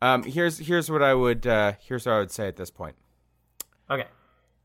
Um, 0.00 0.22
here's 0.22 0.56
here's 0.56 0.90
what 0.90 1.02
I 1.02 1.12
would 1.12 1.46
uh, 1.46 1.74
here's 1.82 2.06
what 2.06 2.12
I 2.12 2.18
would 2.20 2.30
say 2.30 2.48
at 2.48 2.56
this 2.56 2.70
point. 2.70 2.96
Okay. 3.90 4.06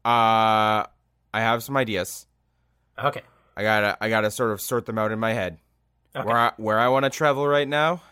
Uh, 0.06 0.88
I 1.34 1.42
have 1.42 1.63
some 1.63 1.76
ideas. 1.76 2.28
Okay. 2.98 3.24
I 3.58 3.62
gotta 3.62 3.98
I 4.00 4.08
gotta 4.08 4.32
sort 4.32 4.52
of 4.52 4.62
sort 4.62 4.86
them 4.86 4.98
out 4.98 5.12
in 5.12 5.20
my 5.20 5.34
head. 5.34 5.58
Okay. 6.16 6.26
Where 6.26 6.38
I, 6.38 6.52
where 6.56 6.80
I 6.80 6.88
want 6.88 7.04
to 7.04 7.10
travel 7.10 7.46
right 7.46 7.68
now? 7.68 8.04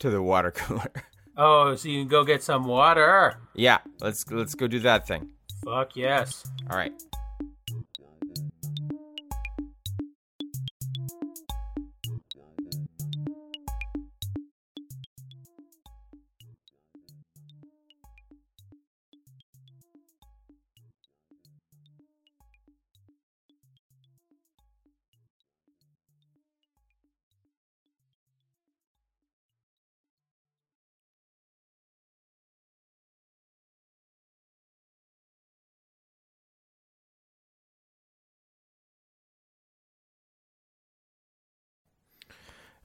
To 0.00 0.10
the 0.10 0.20
water 0.20 0.50
cooler. 0.54 0.92
Oh, 1.34 1.74
so 1.76 1.88
you 1.88 2.02
can 2.02 2.08
go 2.08 2.24
get 2.24 2.42
some 2.42 2.66
water. 2.66 3.38
yeah, 3.54 3.78
let's 4.02 4.30
let's 4.30 4.54
go 4.54 4.66
do 4.66 4.80
that 4.80 5.06
thing. 5.06 5.30
Fuck 5.64 5.96
yes. 5.96 6.44
All 6.70 6.76
right. 6.76 6.92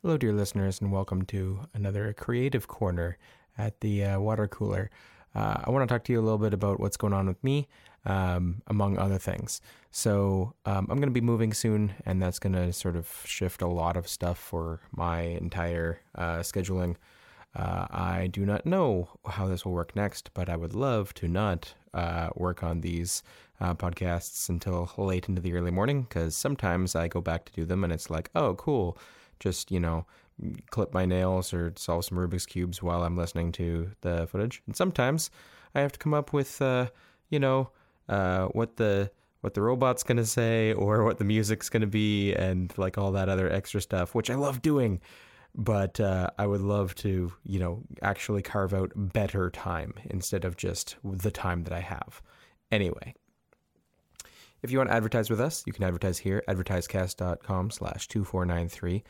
Hello, 0.06 0.18
dear 0.18 0.34
listeners, 0.34 0.82
and 0.82 0.92
welcome 0.92 1.24
to 1.24 1.62
another 1.74 2.14
creative 2.14 2.68
corner 2.68 3.18
at 3.58 3.82
the 3.82 4.04
uh, 4.04 4.20
water 4.20 4.48
cooler. 4.48 4.92
Uh, 5.34 5.64
I 5.64 5.72
want 5.72 5.82
to 5.82 5.92
talk 5.92 6.04
to 6.04 6.14
you 6.14 6.20
a 6.20 6.22
little 6.22 6.38
bit 6.38 6.54
about 6.54 6.80
what's 6.80 6.96
going 6.96 7.12
on 7.12 7.26
with 7.26 7.44
me, 7.44 7.68
um, 8.06 8.62
among 8.68 9.00
other 9.00 9.18
things. 9.18 9.62
So, 9.90 10.54
um, 10.68 10.86
I'm 10.92 10.98
going 10.98 11.10
to 11.10 11.22
be 11.22 11.22
moving 11.22 11.56
soon, 11.56 11.96
and 12.06 12.22
that's 12.22 12.38
going 12.38 12.54
to 12.54 12.72
sort 12.72 12.96
of 12.96 13.24
shift 13.26 13.64
a 13.64 13.68
lot 13.68 13.98
of 13.98 14.08
stuff 14.08 14.38
for 14.38 14.80
my 14.96 15.22
entire 15.22 16.02
uh, 16.14 16.42
scheduling. 16.42 16.98
Uh, 17.56 17.88
I 17.90 18.30
do 18.32 18.46
not 18.46 18.64
know 18.64 19.10
how 19.26 19.48
this 19.48 19.66
will 19.66 19.72
work 19.72 19.96
next, 19.96 20.30
but 20.36 20.50
I 20.50 20.56
would 20.56 20.76
love 20.76 21.16
to 21.16 21.28
not 21.28 21.74
uh, 21.96 22.30
work 22.36 22.62
on 22.62 22.82
these 22.82 23.24
uh, 23.60 23.74
podcasts 23.74 24.50
until 24.50 24.92
late 24.98 25.28
into 25.28 25.42
the 25.42 25.54
early 25.54 25.72
morning 25.72 26.04
because 26.04 26.36
sometimes 26.36 26.96
I 26.96 27.08
go 27.08 27.22
back 27.22 27.46
to 27.46 27.54
do 27.54 27.66
them 27.66 27.84
and 27.84 27.92
it's 27.92 28.12
like, 28.12 28.30
oh, 28.36 28.54
cool. 28.54 29.00
Just, 29.40 29.72
you 29.72 29.80
know, 29.80 30.06
clip 30.70 30.94
my 30.94 31.06
nails 31.06 31.54
or 31.54 31.74
solve 31.76 32.06
some 32.06 32.18
Rubik's 32.18 32.46
Cubes 32.46 32.82
while 32.82 33.04
I'm 33.04 33.18
listening 33.18 33.52
to 33.54 33.92
the 34.02 34.28
footage. 34.28 34.62
And 34.68 34.76
sometimes 34.76 35.30
I 35.74 35.82
have 35.82 35.92
to 35.94 36.00
come 36.00 36.14
up 36.14 36.34
with, 36.34 36.62
uh, 36.62 36.88
you 37.30 37.40
know, 37.40 37.70
uh, 38.10 38.48
what 38.48 38.78
the 38.78 39.12
what 39.42 39.54
the 39.54 39.62
robot's 39.62 40.02
gonna 40.02 40.26
say 40.26 40.74
or 40.74 41.04
what 41.04 41.20
the 41.20 41.24
music's 41.24 41.70
gonna 41.70 41.86
be 41.86 42.34
and 42.34 42.76
like 42.78 42.98
all 42.98 43.12
that 43.12 43.30
other 43.30 43.52
extra 43.52 43.80
stuff, 43.80 44.16
which 44.16 44.30
I 44.30 44.36
love 44.36 44.62
doing 44.62 45.02
but 45.58 46.00
uh, 46.00 46.30
I 46.38 46.48
would 46.48 46.62
love 46.62 46.96
to, 46.96 47.32
you 47.44 47.60
know, 47.60 47.82
actually 48.02 48.42
carve 48.42 48.74
out 48.74 48.92
better 48.96 49.50
time 49.50 49.94
instead 50.06 50.44
of 50.44 50.58
just 50.58 50.98
the 51.04 51.32
time 51.32 51.64
that 51.64 51.74
I 51.74 51.80
have. 51.80 52.22
Anyway, 52.72 53.16
if 54.66 54.72
you 54.72 54.80
want 54.80 54.90
to 54.90 54.96
advertise 54.96 55.30
with 55.30 55.40
us, 55.40 55.64
you 55.66 55.74
can 55.74 55.84
advertise 55.84 56.18
here, 56.18 56.44
advertisecast.com 56.50 57.70
slash 57.70 58.08
2493, 58.08 59.04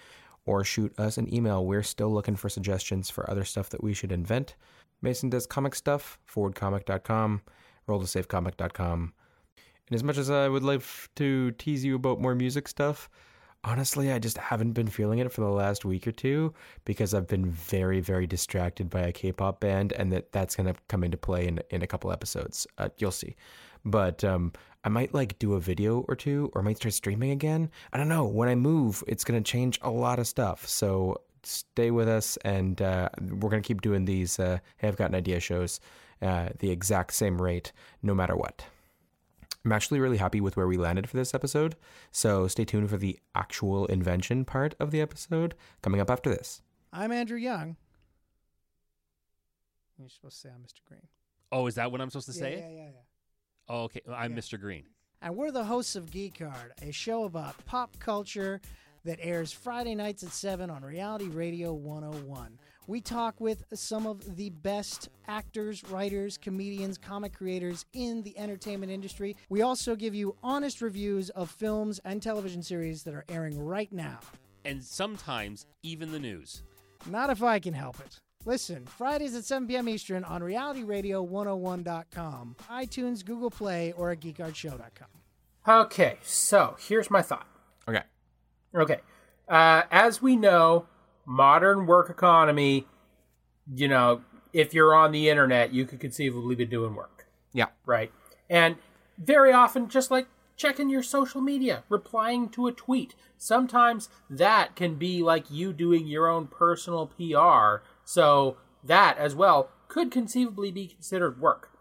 or 0.46 0.64
shoot 0.64 0.94
us 1.00 1.18
an 1.18 1.34
email. 1.34 1.66
We're 1.66 1.82
still 1.82 2.14
looking 2.14 2.36
for 2.36 2.50
suggestions 2.50 3.10
for 3.10 3.30
other 3.30 3.46
stuff 3.46 3.70
that 3.70 3.82
we 3.82 3.94
should 3.94 4.12
invent. 4.12 4.56
Mason 5.02 5.30
does 5.30 5.48
comic 5.48 5.74
stuff, 5.74 6.20
forwardcomic.com, 6.30 7.42
rolltosafecomic.com. 7.88 9.14
And 9.88 9.96
as 9.96 10.04
much 10.04 10.18
as 10.18 10.30
I 10.30 10.50
would 10.50 10.64
love 10.64 11.10
to 11.16 11.52
tease 11.52 11.86
you 11.86 11.96
about 11.96 12.20
more 12.20 12.36
music 12.36 12.68
stuff, 12.68 13.10
honestly, 13.64 14.12
I 14.12 14.20
just 14.20 14.38
haven't 14.38 14.74
been 14.74 14.88
feeling 14.88 15.20
it 15.20 15.32
for 15.32 15.42
the 15.42 15.48
last 15.48 15.86
week 15.86 16.06
or 16.06 16.12
two 16.12 16.54
because 16.84 17.14
I've 17.14 17.28
been 17.28 17.50
very, 17.50 18.02
very 18.02 18.28
distracted 18.28 18.90
by 18.90 19.02
a 19.02 19.12
K-pop 19.12 19.62
band, 19.62 19.94
and 19.94 20.12
that 20.12 20.32
that's 20.32 20.56
gonna 20.56 20.76
come 20.90 21.04
into 21.04 21.18
play 21.18 21.48
in 21.48 21.62
in 21.70 21.82
a 21.82 21.88
couple 21.88 22.12
episodes. 22.12 22.68
Uh, 22.78 22.90
you'll 22.98 23.12
see, 23.12 23.36
but 23.86 24.24
um, 24.24 24.52
I 24.84 24.90
might 24.90 25.14
like 25.14 25.40
do 25.40 25.54
a 25.54 25.60
video 25.60 26.04
or 26.08 26.16
two, 26.16 26.52
or 26.54 26.62
I 26.62 26.64
might 26.64 26.78
start 26.78 26.94
streaming 26.94 27.32
again. 27.32 27.70
I 27.94 27.98
don't 27.98 28.10
know. 28.10 28.26
When 28.26 28.50
I 28.50 28.56
move, 28.56 29.04
it's 29.08 29.24
gonna 29.24 29.42
change 29.42 29.80
a 29.82 29.90
lot 29.90 30.20
of 30.20 30.28
stuff. 30.28 30.68
So 30.68 31.22
stay 31.44 31.92
with 31.92 32.10
us, 32.10 32.38
and 32.44 32.82
uh, 32.82 33.10
we're 33.22 33.50
gonna 33.50 33.62
keep 33.62 33.82
doing 33.82 34.06
these. 34.06 34.40
Uh, 34.40 34.60
hey, 34.78 34.88
I've 34.88 34.98
got 34.98 35.10
an 35.10 35.16
idea 35.16 35.40
shows, 35.40 35.80
uh, 36.22 36.50
the 36.60 36.72
exact 36.72 37.14
same 37.14 37.42
rate, 37.42 37.72
no 38.02 38.14
matter 38.14 38.36
what. 38.36 38.66
I'm 39.64 39.72
actually 39.72 40.00
really 40.00 40.18
happy 40.18 40.42
with 40.42 40.56
where 40.56 40.68
we 40.68 40.78
landed 40.78 41.10
for 41.10 41.18
this 41.18 41.34
episode, 41.34 41.76
so 42.12 42.48
stay 42.48 42.66
tuned 42.66 42.90
for 42.90 42.98
the 42.98 43.18
actual 43.34 43.88
invention 43.88 44.46
part 44.46 44.76
of 44.80 44.92
the 44.92 45.02
episode 45.02 45.56
coming 45.82 46.00
up 46.00 46.12
after 46.12 46.30
this. 46.30 46.62
I'm 46.94 47.12
Andrew 47.12 47.38
Young. 47.38 47.76
You're 49.98 50.10
supposed 50.10 50.36
to 50.36 50.42
say 50.42 50.54
I'm 50.54 50.62
Mr. 50.62 50.86
Green. 50.86 51.08
Oh, 51.52 51.66
is 51.66 51.76
that 51.76 51.92
what 51.92 52.00
I'm 52.02 52.10
supposed 52.10 52.32
to 52.32 52.34
yeah, 52.34 52.40
say? 52.40 52.60
yeah, 52.60 52.70
yeah, 52.70 52.90
yeah. 52.94 53.15
Oh, 53.68 53.84
okay. 53.84 54.02
I'm 54.14 54.34
Yeah. 54.34 54.40
Mr. 54.40 54.60
Green. 54.60 54.84
And 55.22 55.36
we're 55.36 55.52
the 55.52 55.64
hosts 55.64 55.96
of 55.96 56.12
Geek 56.12 56.40
Card, 56.40 56.74
a 56.82 56.92
show 56.92 57.24
about 57.24 57.66
pop 57.66 57.98
culture 58.00 58.62
that 59.06 59.20
airs 59.22 59.52
Friday 59.52 59.96
nights 59.96 60.24
at 60.24 60.32
7 60.32 60.70
on 60.70 60.84
Reality 60.84 61.28
Radio 61.28 61.74
101. 61.74 62.60
We 62.88 63.02
talk 63.02 63.40
with 63.40 63.64
some 63.74 64.06
of 64.06 64.36
the 64.36 64.52
best 64.52 65.10
actors, 65.28 65.84
writers, 65.90 66.38
comedians, 66.38 67.00
comic 67.00 67.34
creators 67.34 67.86
in 67.94 68.22
the 68.22 68.38
entertainment 68.38 68.92
industry. 68.92 69.36
We 69.50 69.64
also 69.64 69.96
give 69.96 70.14
you 70.14 70.36
honest 70.44 70.82
reviews 70.82 71.32
of 71.32 71.50
films 71.50 72.00
and 72.06 72.22
television 72.22 72.62
series 72.62 73.04
that 73.04 73.16
are 73.16 73.26
airing 73.30 73.58
right 73.60 73.92
now. 73.92 74.20
And 74.64 74.84
sometimes 74.84 75.66
even 75.82 76.12
the 76.12 76.20
news. 76.20 76.62
Not 77.10 77.30
if 77.32 77.42
I 77.42 77.60
can 77.60 77.74
help 77.74 78.00
it. 78.00 78.20
Listen, 78.46 78.86
Fridays 78.86 79.36
at 79.36 79.44
7 79.44 79.68
p.m. 79.68 79.90
Eastern 79.90 80.24
on 80.24 80.42
realityradio101.com, 80.42 82.56
iTunes, 82.70 83.26
Google 83.26 83.50
Play, 83.50 83.92
or 83.94 84.12
at 84.12 84.20
geekartshow.com. 84.20 85.08
Okay, 85.68 86.18
so 86.22 86.76
here's 86.80 87.10
my 87.10 87.24
thought. 87.24 87.48
Okay. 87.88 88.04
Okay. 88.76 89.00
Uh, 89.50 89.82
as 89.90 90.22
we 90.22 90.36
know, 90.36 90.86
modern 91.26 91.88
work 91.88 92.12
economy, 92.12 92.86
you 93.74 93.88
know, 93.88 94.22
if 94.54 94.76
you're 94.76 94.94
on 94.94 95.12
the 95.12 95.28
internet, 95.30 95.74
you 95.74 95.86
could 95.86 96.00
conceivably 96.00 96.54
be 96.56 96.66
doing 96.66 96.94
work, 96.94 97.26
Yeah. 97.52 97.70
right? 97.86 98.12
And 98.48 98.76
very 99.18 99.52
often, 99.52 99.90
just 99.90 100.12
like 100.12 100.28
checking 100.56 100.88
your 100.90 101.02
social 101.04 101.42
media, 101.42 101.84
replying 101.90 102.48
to 102.50 102.68
a 102.68 102.72
tweet, 102.72 103.16
sometimes 103.38 104.08
that 104.30 104.76
can 104.76 104.96
be 104.96 105.24
like 105.24 105.50
you 105.50 105.74
doing 105.74 106.06
your 106.06 106.28
own 106.28 106.46
personal 106.48 107.08
PR. 107.08 107.82
So 108.06 108.58
that 108.84 109.18
as 109.18 109.36
well 109.36 109.70
could 109.88 110.12
conceivably 110.12 110.72
be 110.72 110.88
considered 110.88 111.40
work. 111.42 111.72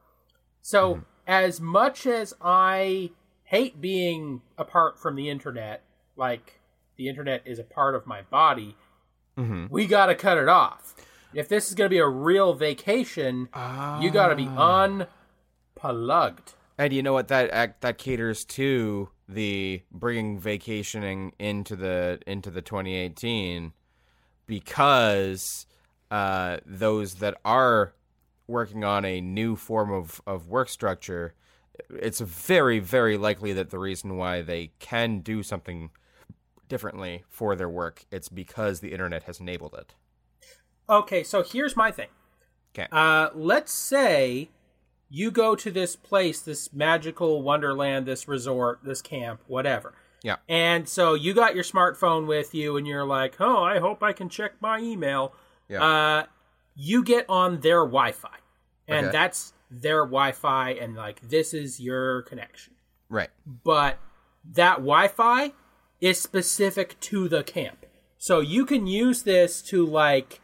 So, 0.62 1.04
as 1.26 1.60
much 1.60 2.06
as 2.06 2.34
I 2.40 3.10
hate 3.44 3.80
being 3.80 4.40
apart 4.56 4.98
from 4.98 5.14
the 5.16 5.28
internet, 5.28 5.82
like 6.16 6.60
the 6.96 7.08
internet 7.08 7.42
is 7.44 7.58
a 7.58 7.64
part 7.64 7.94
of 7.94 8.06
my 8.06 8.22
body, 8.22 8.76
Mm-hmm. 9.37 9.66
we 9.68 9.87
got 9.87 10.06
to 10.06 10.14
cut 10.14 10.38
it 10.38 10.48
off. 10.48 10.94
If 11.34 11.48
this 11.48 11.68
is 11.68 11.74
going 11.74 11.87
to 11.87 11.90
be 11.90 11.98
a 11.98 12.06
real 12.06 12.54
vacation, 12.54 13.48
you 14.00 14.10
got 14.12 14.28
to 14.28 14.37
be 14.37 14.46
unplugged. 15.76 16.54
And 16.78 16.92
you 16.92 17.02
know 17.02 17.12
what? 17.12 17.26
That 17.28 17.50
act 17.50 17.80
that 17.80 17.98
caters 17.98 18.44
to 18.44 19.08
the 19.28 19.82
bringing 19.90 20.38
vacationing 20.38 21.32
into 21.40 21.75
the 21.75 22.20
into 22.29 22.50
the 22.50 22.62
2018 22.62 23.72
because 24.46 25.66
uh, 26.15 26.58
those 26.65 27.17
that 27.17 27.37
are 27.44 27.92
working 28.46 28.85
on 28.85 29.04
a 29.04 29.21
new 29.21 29.56
form 29.56 29.90
of, 29.90 30.21
of 30.29 30.46
work 30.46 30.69
structure, 30.69 31.35
it's 31.90 32.21
very 32.21 32.79
very 32.79 33.17
likely 33.17 33.52
that 33.52 33.71
the 33.71 33.81
reason 33.81 34.17
why 34.17 34.40
they 34.40 34.71
can 34.79 35.19
do 35.19 35.42
something 35.42 35.90
differently 36.69 37.25
for 37.29 37.56
their 37.56 37.69
work 37.69 38.04
it's 38.12 38.29
because 38.29 38.79
the 38.79 38.92
internet 38.92 39.25
has 39.25 39.40
enabled 39.40 39.75
it. 39.75 39.94
Okay, 40.88 41.25
so 41.25 41.42
here's 41.42 41.75
my 41.75 41.90
thing. 41.90 42.10
Okay. 42.79 42.87
Uh, 42.92 43.31
let's 43.35 43.73
say 43.73 44.50
you 45.10 45.33
go 45.33 45.56
to 45.56 45.71
this 45.73 45.96
place, 45.96 46.40
this 46.40 46.73
magical 46.73 47.42
wonderland, 47.42 48.06
this 48.06 48.29
resort, 48.29 48.79
this 48.85 49.02
camp, 49.02 49.40
whatever, 49.48 49.94
Yeah. 50.23 50.37
And 50.48 50.88
so 50.88 51.15
you 51.15 51.35
got 51.35 51.56
your 51.56 51.65
smartphone 51.65 52.29
with 52.29 52.54
you, 52.54 52.77
and 52.77 52.87
you're 52.87 53.04
like, 53.04 53.40
"Oh, 53.40 53.65
I 53.65 53.81
hope 53.81 54.00
I 54.00 54.12
can 54.12 54.29
check 54.29 54.52
my 54.60 54.79
email." 54.79 55.35
Yeah. 55.69 55.83
Uh, 55.83 56.27
you 56.75 57.02
get 57.04 57.25
on 57.29 57.60
their 57.60 57.85
Wi-Fi, 57.85 58.37
and 58.88 59.06
Okay. 59.06 59.12
that's 59.12 59.52
their 59.71 60.04
Wi-Fi, 60.04 60.71
and 60.71 60.94
like 60.94 61.21
this 61.21 61.54
is 61.54 61.81
your 61.81 62.23
connection. 62.23 62.75
Right. 63.08 63.31
But 63.46 63.98
that 64.44 64.77
Wi-Fi 64.77 65.52
is 66.00 66.21
specific 66.21 66.98
to 67.00 67.29
the 67.29 67.42
camp, 67.42 67.87
so 68.19 68.40
you 68.40 68.67
can 68.67 68.87
use 68.87 69.23
this 69.23 69.62
to 69.62 69.87
like, 69.87 70.40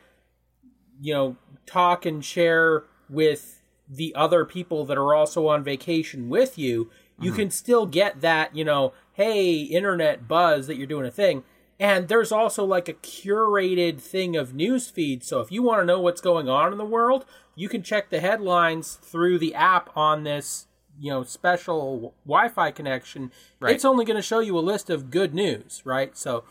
you 1.00 1.12
know, 1.12 1.36
talk 1.66 2.06
and 2.06 2.24
share 2.24 2.84
with 3.08 3.62
the 3.88 4.14
other 4.14 4.44
people 4.44 4.84
that 4.86 4.96
are 4.96 5.14
also 5.14 5.48
on 5.48 5.64
vacation 5.64 6.28
with 6.28 6.56
you. 6.56 6.90
You 7.22 7.32
can 7.32 7.50
still 7.50 7.84
get 7.84 8.22
that, 8.22 8.56
you 8.56 8.64
know, 8.64 8.94
hey, 9.12 9.60
internet 9.60 10.26
buzz 10.26 10.66
that 10.68 10.76
you're 10.76 10.86
doing 10.86 11.04
a 11.04 11.10
thing. 11.10 11.44
And 11.80 12.08
there's 12.08 12.30
also 12.30 12.62
like 12.62 12.90
a 12.90 12.92
curated 12.92 14.02
thing 14.02 14.36
of 14.36 14.54
news 14.54 14.90
feed. 14.90 15.24
So 15.24 15.40
if 15.40 15.50
you 15.50 15.62
want 15.62 15.80
to 15.80 15.86
know 15.86 15.98
what's 15.98 16.20
going 16.20 16.46
on 16.46 16.72
in 16.72 16.78
the 16.78 16.84
world, 16.84 17.24
you 17.54 17.70
can 17.70 17.82
check 17.82 18.10
the 18.10 18.20
headlines 18.20 18.98
through 19.02 19.38
the 19.38 19.54
app 19.54 19.88
on 19.96 20.24
this, 20.24 20.66
you 20.98 21.10
know, 21.10 21.24
special 21.24 22.14
Wi-Fi 22.26 22.70
connection. 22.72 23.32
Right. 23.60 23.74
It's 23.74 23.86
only 23.86 24.04
going 24.04 24.18
to 24.18 24.22
show 24.22 24.40
you 24.40 24.58
a 24.58 24.60
list 24.60 24.90
of 24.90 25.10
good 25.10 25.34
news, 25.34 25.80
right? 25.86 26.16
So 26.18 26.44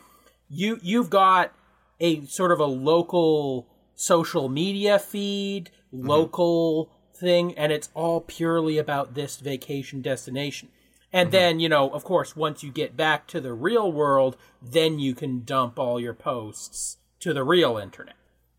you 0.48 0.80
you've 0.82 1.10
got 1.10 1.52
a 2.00 2.26
sort 2.26 2.50
of 2.50 2.58
a 2.58 2.66
local 2.66 3.68
social 3.94 4.48
media 4.48 4.98
feed, 4.98 5.70
mm-hmm. 5.94 6.08
local 6.08 6.90
thing, 7.14 7.56
and 7.56 7.70
it's 7.70 7.88
all 7.94 8.20
purely 8.20 8.78
about 8.78 9.14
this 9.14 9.36
vacation 9.36 10.02
destination. 10.02 10.70
And 11.12 11.32
then, 11.32 11.58
you 11.58 11.68
know, 11.68 11.90
of 11.90 12.04
course, 12.04 12.36
once 12.36 12.62
you 12.62 12.70
get 12.70 12.96
back 12.96 13.26
to 13.28 13.40
the 13.40 13.52
real 13.52 13.90
world, 13.90 14.36
then 14.62 14.98
you 15.00 15.14
can 15.14 15.44
dump 15.44 15.78
all 15.78 15.98
your 15.98 16.14
posts 16.14 16.98
to 17.18 17.34
the 17.34 17.42
real 17.42 17.76
internet. 17.76 18.14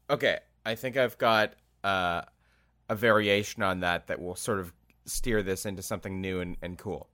Okay, 0.10 0.40
I 0.66 0.76
think 0.76 0.98
I've 0.98 1.18
got 1.18 1.54
uh, 1.84 2.24
a 2.90 2.96
variation 2.96 3.64
on 3.64 3.80
that 3.80 4.08
that 4.08 4.22
will 4.22 4.36
sort 4.36 4.60
of 4.60 4.74
steer 5.06 5.42
this 5.42 5.66
into 5.66 5.82
something 5.82 6.20
new 6.20 6.42
and, 6.42 6.58
and 6.62 6.78
cool. 6.78 7.08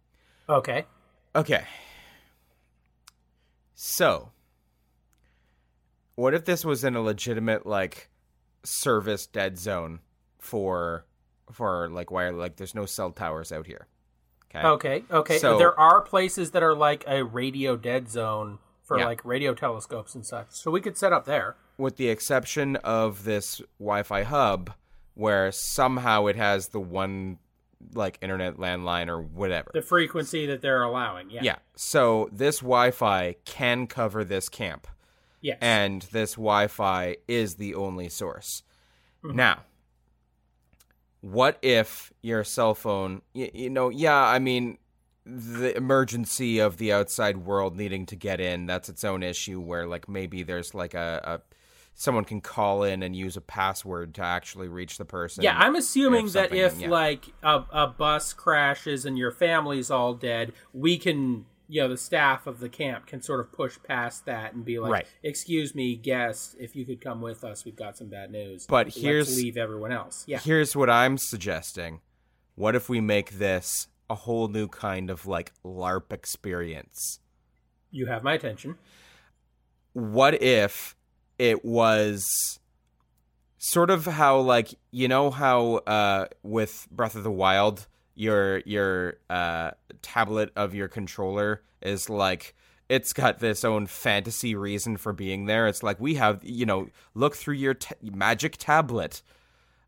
Okay. 0.50 0.86
Okay. 1.36 1.64
So, 3.76 4.32
what 6.16 6.34
if 6.34 6.46
this 6.46 6.66
was 6.66 6.84
in 6.84 6.96
a 6.96 7.02
legitimate 7.02 7.68
like 7.68 8.10
service 8.64 9.28
dead 9.28 9.58
zone 9.58 10.00
for 10.40 11.06
for 11.52 11.90
like 11.90 12.12
wire 12.12 12.34
like 12.34 12.58
there's 12.58 12.76
no 12.76 12.86
cell 12.86 13.12
towers 13.12 13.52
out 13.52 13.66
here. 13.66 13.88
Okay. 14.56 14.68
Okay. 14.68 15.04
Okay. 15.12 15.38
So- 15.40 15.58
there 15.58 15.78
are 15.80 16.02
places 16.02 16.52
that 16.52 16.64
are 16.64 16.76
like 16.76 17.04
a 17.08 17.24
radio 17.24 17.76
dead 17.76 18.10
zone 18.10 18.60
for 18.84 18.98
Yeah. 19.00 19.06
like 19.06 19.24
radio 19.26 19.54
telescopes 19.54 20.16
and 20.16 20.26
such. 20.26 20.48
So 20.52 20.72
we 20.72 20.80
could 20.82 20.98
set 20.98 21.12
up 21.14 21.26
there. 21.26 21.56
With 21.78 21.98
the 21.98 22.10
exception 22.10 22.78
of 22.78 23.24
this 23.26 23.62
Wi-Fi 23.80 24.24
hub 24.24 24.74
where 25.14 25.52
somehow 25.52 26.28
it 26.28 26.36
has 26.36 26.70
the 26.70 26.80
one 26.80 27.38
like 27.94 28.18
internet 28.22 28.56
landline 28.58 29.08
or 29.08 29.22
whatever. 29.22 29.70
The 29.74 29.82
frequency 29.82 30.46
that 30.48 30.62
they're 30.62 30.82
allowing. 30.84 31.30
Yeah. 31.30 31.42
Yeah. 31.44 31.56
So 31.76 32.30
this 32.32 32.60
Wi-Fi 32.60 33.36
can 33.46 33.86
cover 33.88 34.24
this 34.24 34.50
camp, 34.50 34.88
Yes. 35.42 35.58
and 35.62 36.02
this 36.12 36.34
Wi-Fi 36.34 37.18
is 37.28 37.56
the 37.56 37.76
only 37.76 38.10
source. 38.10 38.64
Mm-hmm. 39.24 39.36
Now, 39.36 39.64
what 41.22 41.58
if 41.62 42.12
your 42.22 42.44
cell 42.44 42.74
phone? 42.74 43.22
You, 43.34 43.50
you 43.54 43.70
know, 43.70 43.90
yeah. 43.90 44.22
I 44.22 44.40
mean, 44.40 44.78
the 45.26 45.76
emergency 45.76 46.60
of 46.60 46.78
the 46.78 46.94
outside 46.94 47.38
world 47.38 47.76
needing 47.76 48.06
to 48.08 48.16
get 48.16 48.40
in—that's 48.40 48.90
its 48.90 49.04
own 49.04 49.24
issue. 49.24 49.60
Where 49.60 49.88
like 49.88 50.08
maybe 50.08 50.44
there's 50.44 50.74
like 50.74 50.94
a, 50.94 51.22
a 51.24 51.58
someone 52.00 52.24
can 52.24 52.40
call 52.40 52.84
in 52.84 53.02
and 53.02 53.16
use 53.16 53.36
a 53.36 53.42
password 53.42 54.14
to 54.14 54.22
actually 54.22 54.68
reach 54.68 55.00
the 55.00 55.06
person. 55.06 55.44
Yeah, 55.44 55.58
I'm 55.58 55.76
assuming 55.76 56.28
if 56.28 56.34
that 56.34 56.54
if 56.54 56.80
yeah. 56.80 56.90
like 56.90 57.26
a, 57.42 57.64
a 57.72 57.88
bus 57.88 58.34
crashes 58.34 59.04
and 59.04 59.18
your 59.18 59.32
family's 59.32 59.90
all 59.90 60.14
dead, 60.14 60.54
we 60.74 60.98
can, 61.00 61.46
you 61.70 61.82
know, 61.82 61.90
the 61.90 61.98
staff 61.98 62.48
of 62.48 62.60
the 62.60 62.70
camp 62.70 63.06
can 63.08 63.22
sort 63.22 63.40
of 63.42 63.52
push 63.52 63.78
past 63.84 64.26
that 64.26 64.54
and 64.54 64.64
be 64.64 64.80
like, 64.80 64.92
Right. 64.92 65.08
"Excuse 65.24 65.76
me, 65.76 65.96
guest, 65.96 66.56
if 66.60 66.76
you 66.76 66.86
could 66.86 67.02
come 67.02 67.22
with 67.22 67.44
us, 67.44 67.66
we've 67.66 67.76
got 67.76 67.98
some 67.98 68.08
bad 68.08 68.32
news." 68.32 68.66
But 68.68 68.88
Let's 68.88 68.98
here's- 68.98 69.36
leave 69.38 69.58
everyone 69.58 69.92
else. 69.92 70.24
Yeah, 70.28 70.40
Here's 70.40 70.76
what 70.76 70.90
I'm 70.90 71.18
suggesting. 71.18 72.02
What 72.56 72.76
if 72.76 72.88
we 72.90 73.02
make 73.02 73.32
this 73.32 73.88
a 74.10 74.16
whole 74.16 74.48
new 74.48 74.68
kind 74.68 75.10
of 75.10 75.26
like 75.28 75.52
LARP 75.64 76.14
experience? 76.14 77.20
you 77.92 78.06
have 78.08 78.22
my 78.24 78.34
attention. 78.34 78.78
What 79.94 80.42
if 80.42 80.96
it 81.40 81.64
was 81.66 82.26
sort 83.58 83.90
of 83.90 84.06
how 84.06 84.40
like 84.40 84.74
you 84.92 85.08
know 85.08 85.32
how 85.32 85.76
uh 85.88 86.26
with 86.44 86.88
Breath 86.92 87.16
of 87.16 87.24
the 87.24 87.32
Wild 87.32 87.88
your 88.18 88.60
your 88.66 89.18
uh 89.30 89.72
tablet 90.02 90.52
of 90.56 90.74
your 90.74 90.88
controller 90.88 91.62
is 91.82 92.10
like 92.10 92.56
it's 92.90 93.14
got 93.14 93.40
this 93.40 93.64
own 93.64 93.86
fantasy 93.86 94.56
reason 94.56 94.98
for 94.98 95.14
being 95.14 95.46
there. 95.46 95.68
It's 95.68 95.84
like 95.84 96.00
we 96.00 96.16
have, 96.16 96.40
you 96.44 96.66
know, 96.66 96.88
look 97.14 97.36
through 97.36 97.56
your 97.56 97.74
t- 97.74 97.96
magic 98.02 98.56
tablet. 98.58 99.22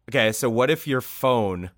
Okay, 0.09 0.32
so 0.32 0.49
what 0.49 0.69
if 0.69 0.86
your 0.86 1.01
phone 1.01 1.71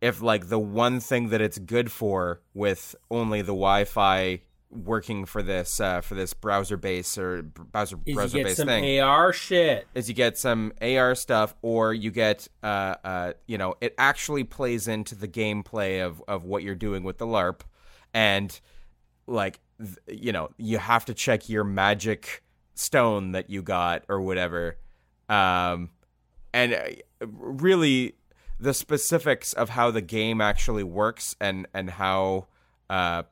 if 0.00 0.22
like 0.22 0.48
the 0.48 0.58
one 0.58 1.00
thing 1.00 1.28
that 1.28 1.40
it's 1.40 1.58
good 1.58 1.90
for 1.92 2.40
with 2.54 2.94
only 3.10 3.42
the 3.42 3.48
Wi-Fi 3.48 4.40
working 4.70 5.24
for 5.24 5.42
this 5.42 5.80
uh, 5.80 6.00
for 6.00 6.14
this 6.14 6.32
browser 6.32 6.76
base 6.76 7.18
or 7.18 7.42
browser 7.42 7.98
Is 8.06 8.14
browser 8.14 8.38
you 8.38 8.44
get 8.44 8.48
based 8.50 8.56
some 8.58 8.68
thing. 8.68 9.00
AR 9.00 9.32
shit. 9.32 9.86
is 9.94 10.08
you 10.08 10.14
get 10.14 10.38
some 10.38 10.72
AR 10.80 11.14
stuff 11.14 11.54
or 11.62 11.92
you 11.92 12.10
get 12.10 12.46
uh 12.62 12.94
uh 13.04 13.32
you 13.46 13.58
know 13.58 13.74
it 13.80 13.94
actually 13.98 14.44
plays 14.44 14.86
into 14.88 15.14
the 15.14 15.28
gameplay 15.28 16.04
of 16.04 16.22
of 16.28 16.44
what 16.44 16.62
you're 16.62 16.74
doing 16.74 17.02
with 17.02 17.18
the 17.18 17.26
LARP. 17.26 17.60
And 18.14 18.58
like 19.26 19.60
th- 19.78 20.20
you 20.20 20.32
know 20.32 20.50
you 20.56 20.78
have 20.78 21.04
to 21.06 21.14
check 21.14 21.48
your 21.48 21.64
magic 21.64 22.42
stone 22.74 23.32
that 23.32 23.50
you 23.50 23.62
got 23.62 24.04
or 24.08 24.20
whatever. 24.20 24.78
Um 25.28 25.90
and 26.52 26.74
uh, 26.74 27.26
really 27.26 28.14
the 28.58 28.74
specifics 28.74 29.52
of 29.52 29.70
how 29.70 29.90
the 29.90 30.02
game 30.02 30.40
actually 30.40 30.84
works 30.84 31.34
and 31.40 31.66
and 31.74 31.90
how 31.90 32.46
uh 32.88 33.22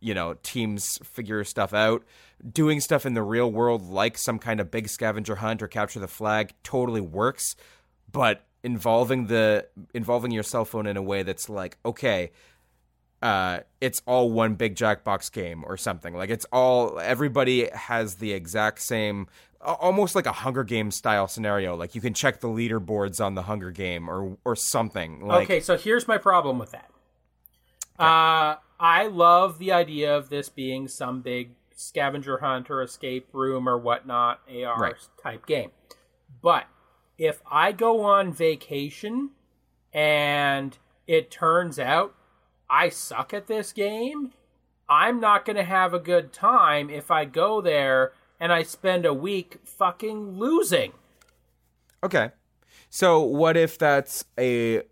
you 0.00 0.14
know 0.14 0.34
teams 0.42 0.98
figure 1.02 1.44
stuff 1.44 1.72
out. 1.72 2.04
Doing 2.52 2.80
stuff 2.80 3.06
in 3.06 3.14
the 3.14 3.22
real 3.22 3.50
world 3.50 3.82
like 3.82 4.18
some 4.18 4.38
kind 4.38 4.60
of 4.60 4.70
big 4.70 4.88
scavenger 4.88 5.36
hunt 5.36 5.62
or 5.62 5.68
capture 5.68 6.00
the 6.00 6.08
flag 6.08 6.54
totally 6.62 7.00
works. 7.00 7.56
But 8.10 8.44
involving 8.62 9.26
the 9.26 9.66
involving 9.94 10.30
your 10.30 10.42
cell 10.42 10.64
phone 10.64 10.86
in 10.86 10.96
a 10.96 11.02
way 11.02 11.22
that's 11.22 11.48
like 11.48 11.78
okay 11.84 12.32
uh 13.22 13.60
it's 13.80 14.02
all 14.06 14.30
one 14.30 14.54
big 14.54 14.74
jackbox 14.74 15.30
game 15.30 15.64
or 15.66 15.76
something. 15.76 16.14
Like 16.14 16.30
it's 16.30 16.44
all 16.52 16.98
everybody 16.98 17.68
has 17.72 18.16
the 18.16 18.32
exact 18.32 18.80
same 18.82 19.28
almost 19.60 20.14
like 20.14 20.26
a 20.26 20.32
hunger 20.32 20.64
game 20.64 20.90
style 20.90 21.28
scenario. 21.28 21.76
Like 21.76 21.94
you 21.94 22.00
can 22.00 22.14
check 22.14 22.40
the 22.40 22.48
leaderboards 22.48 23.20
on 23.20 23.34
the 23.34 23.42
hunger 23.42 23.70
game 23.70 24.08
or 24.08 24.36
or 24.44 24.56
something. 24.56 25.26
Like 25.26 25.44
okay, 25.44 25.60
so 25.60 25.76
here's 25.76 26.06
my 26.08 26.18
problem 26.18 26.58
with 26.58 26.72
that. 26.72 26.90
Uh, 27.98 28.56
I 28.78 29.06
love 29.06 29.58
the 29.58 29.72
idea 29.72 30.16
of 30.16 30.28
this 30.28 30.48
being 30.48 30.88
some 30.88 31.22
big 31.22 31.50
scavenger 31.74 32.38
hunt 32.38 32.70
or 32.70 32.82
escape 32.82 33.28
room 33.32 33.68
or 33.68 33.78
whatnot 33.78 34.40
AR 34.50 34.80
Right. 34.80 34.94
type 35.22 35.46
game. 35.46 35.70
But 36.42 36.66
if 37.18 37.42
I 37.50 37.72
go 37.72 38.02
on 38.02 38.32
vacation 38.32 39.30
and 39.92 40.76
it 41.06 41.30
turns 41.30 41.78
out 41.78 42.14
I 42.68 42.88
suck 42.88 43.32
at 43.32 43.46
this 43.46 43.72
game, 43.72 44.32
I'm 44.88 45.20
not 45.20 45.44
going 45.44 45.56
to 45.56 45.64
have 45.64 45.94
a 45.94 45.98
good 45.98 46.32
time 46.32 46.90
if 46.90 47.10
I 47.10 47.24
go 47.24 47.60
there 47.60 48.12
and 48.38 48.52
I 48.52 48.62
spend 48.62 49.06
a 49.06 49.14
week 49.14 49.58
fucking 49.64 50.38
losing. 50.38 50.92
Okay. 52.04 52.30
So 52.90 53.20
what 53.20 53.56
if 53.56 53.78
that's 53.78 54.24
a 54.38 54.82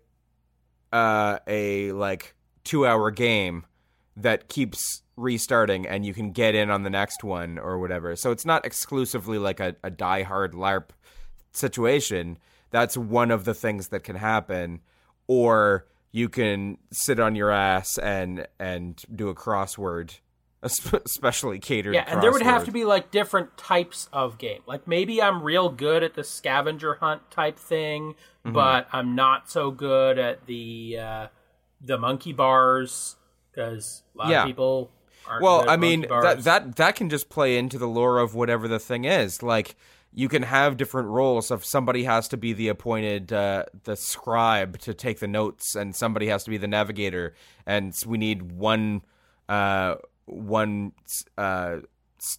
uh 0.91 1.39
a 1.47 1.91
like 1.91 2.35
2-hour 2.65 3.11
game 3.11 3.65
that 4.17 4.49
keeps 4.49 5.01
restarting 5.17 5.85
and 5.87 6.05
you 6.05 6.13
can 6.13 6.31
get 6.31 6.55
in 6.55 6.69
on 6.69 6.83
the 6.83 6.89
next 6.89 7.23
one 7.23 7.57
or 7.57 7.79
whatever. 7.79 8.15
So 8.15 8.31
it's 8.31 8.45
not 8.45 8.65
exclusively 8.65 9.37
like 9.37 9.59
a, 9.59 9.75
a 9.83 9.89
die 9.89 10.23
hard 10.23 10.53
LARP 10.53 10.89
situation. 11.51 12.37
That's 12.71 12.97
one 12.97 13.31
of 13.31 13.45
the 13.45 13.53
things 13.53 13.89
that 13.89 14.03
can 14.03 14.15
happen. 14.15 14.81
Or 15.27 15.85
you 16.11 16.29
can 16.29 16.77
sit 16.91 17.19
on 17.19 17.35
your 17.35 17.51
ass 17.51 17.97
and 17.97 18.47
and 18.59 19.01
do 19.13 19.29
a 19.29 19.35
crossword, 19.35 20.19
especially 20.61 21.59
catered. 21.59 21.95
Yeah, 21.95 22.05
and 22.07 22.21
there 22.21 22.31
would 22.31 22.41
have 22.41 22.65
to 22.65 22.71
be 22.71 22.85
like 22.85 23.11
different 23.11 23.57
types 23.57 24.07
of 24.13 24.37
game. 24.37 24.61
Like 24.67 24.87
maybe 24.87 25.21
I'm 25.21 25.41
real 25.41 25.69
good 25.69 26.03
at 26.03 26.13
the 26.13 26.23
scavenger 26.23 26.95
hunt 26.95 27.29
type 27.31 27.57
thing, 27.57 28.15
Mm-hmm. 28.45 28.53
but 28.53 28.87
I'm 28.93 29.15
not 29.15 29.49
so 29.49 29.71
good 29.71 30.19
at 30.19 30.45
the 30.45 30.99
uh, 31.01 31.27
the 31.85 31.97
monkey 31.97 32.33
bars 32.33 33.15
because 33.51 34.03
a 34.15 34.17
lot 34.17 34.29
Yeah. 34.29 34.41
of 34.41 34.47
people 34.47 34.91
Well, 35.41 35.67
I 35.67 35.77
mean 35.77 36.01
that 36.09 36.43
that 36.43 36.75
that 36.75 36.95
can 36.95 37.09
just 37.09 37.29
play 37.29 37.57
into 37.57 37.77
the 37.77 37.87
lore 37.87 38.19
of 38.19 38.35
whatever 38.35 38.67
the 38.67 38.79
thing 38.79 39.05
is. 39.05 39.41
Like 39.41 39.75
you 40.13 40.29
can 40.29 40.43
have 40.43 40.77
different 40.77 41.09
roles. 41.09 41.51
If 41.51 41.65
somebody 41.65 42.03
has 42.03 42.27
to 42.29 42.37
be 42.37 42.53
the 42.53 42.67
appointed 42.69 43.33
uh, 43.33 43.65
the 43.83 43.95
scribe 43.95 44.79
to 44.79 44.93
take 44.93 45.19
the 45.19 45.27
notes, 45.27 45.75
and 45.75 45.95
somebody 45.95 46.27
has 46.27 46.43
to 46.45 46.49
be 46.51 46.57
the 46.57 46.67
navigator, 46.67 47.33
and 47.65 47.93
we 48.05 48.17
need 48.17 48.51
one 48.53 49.01
uh, 49.49 49.95
one 50.25 50.93
uh, 51.37 51.77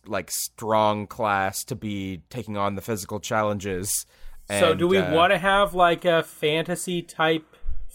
like 0.07 0.31
strong 0.31 1.07
class 1.07 1.65
to 1.65 1.77
be 1.77 2.23
taking 2.31 2.57
on 2.57 2.75
the 2.77 2.83
physical 2.83 3.21
challenges. 3.21 4.07
So, 4.49 4.75
do 4.75 4.87
we 4.89 4.99
uh, 4.99 5.13
want 5.13 5.33
to 5.33 5.39
have 5.39 5.75
like 5.75 6.05
a 6.05 6.23
fantasy 6.23 7.03
type 7.03 7.45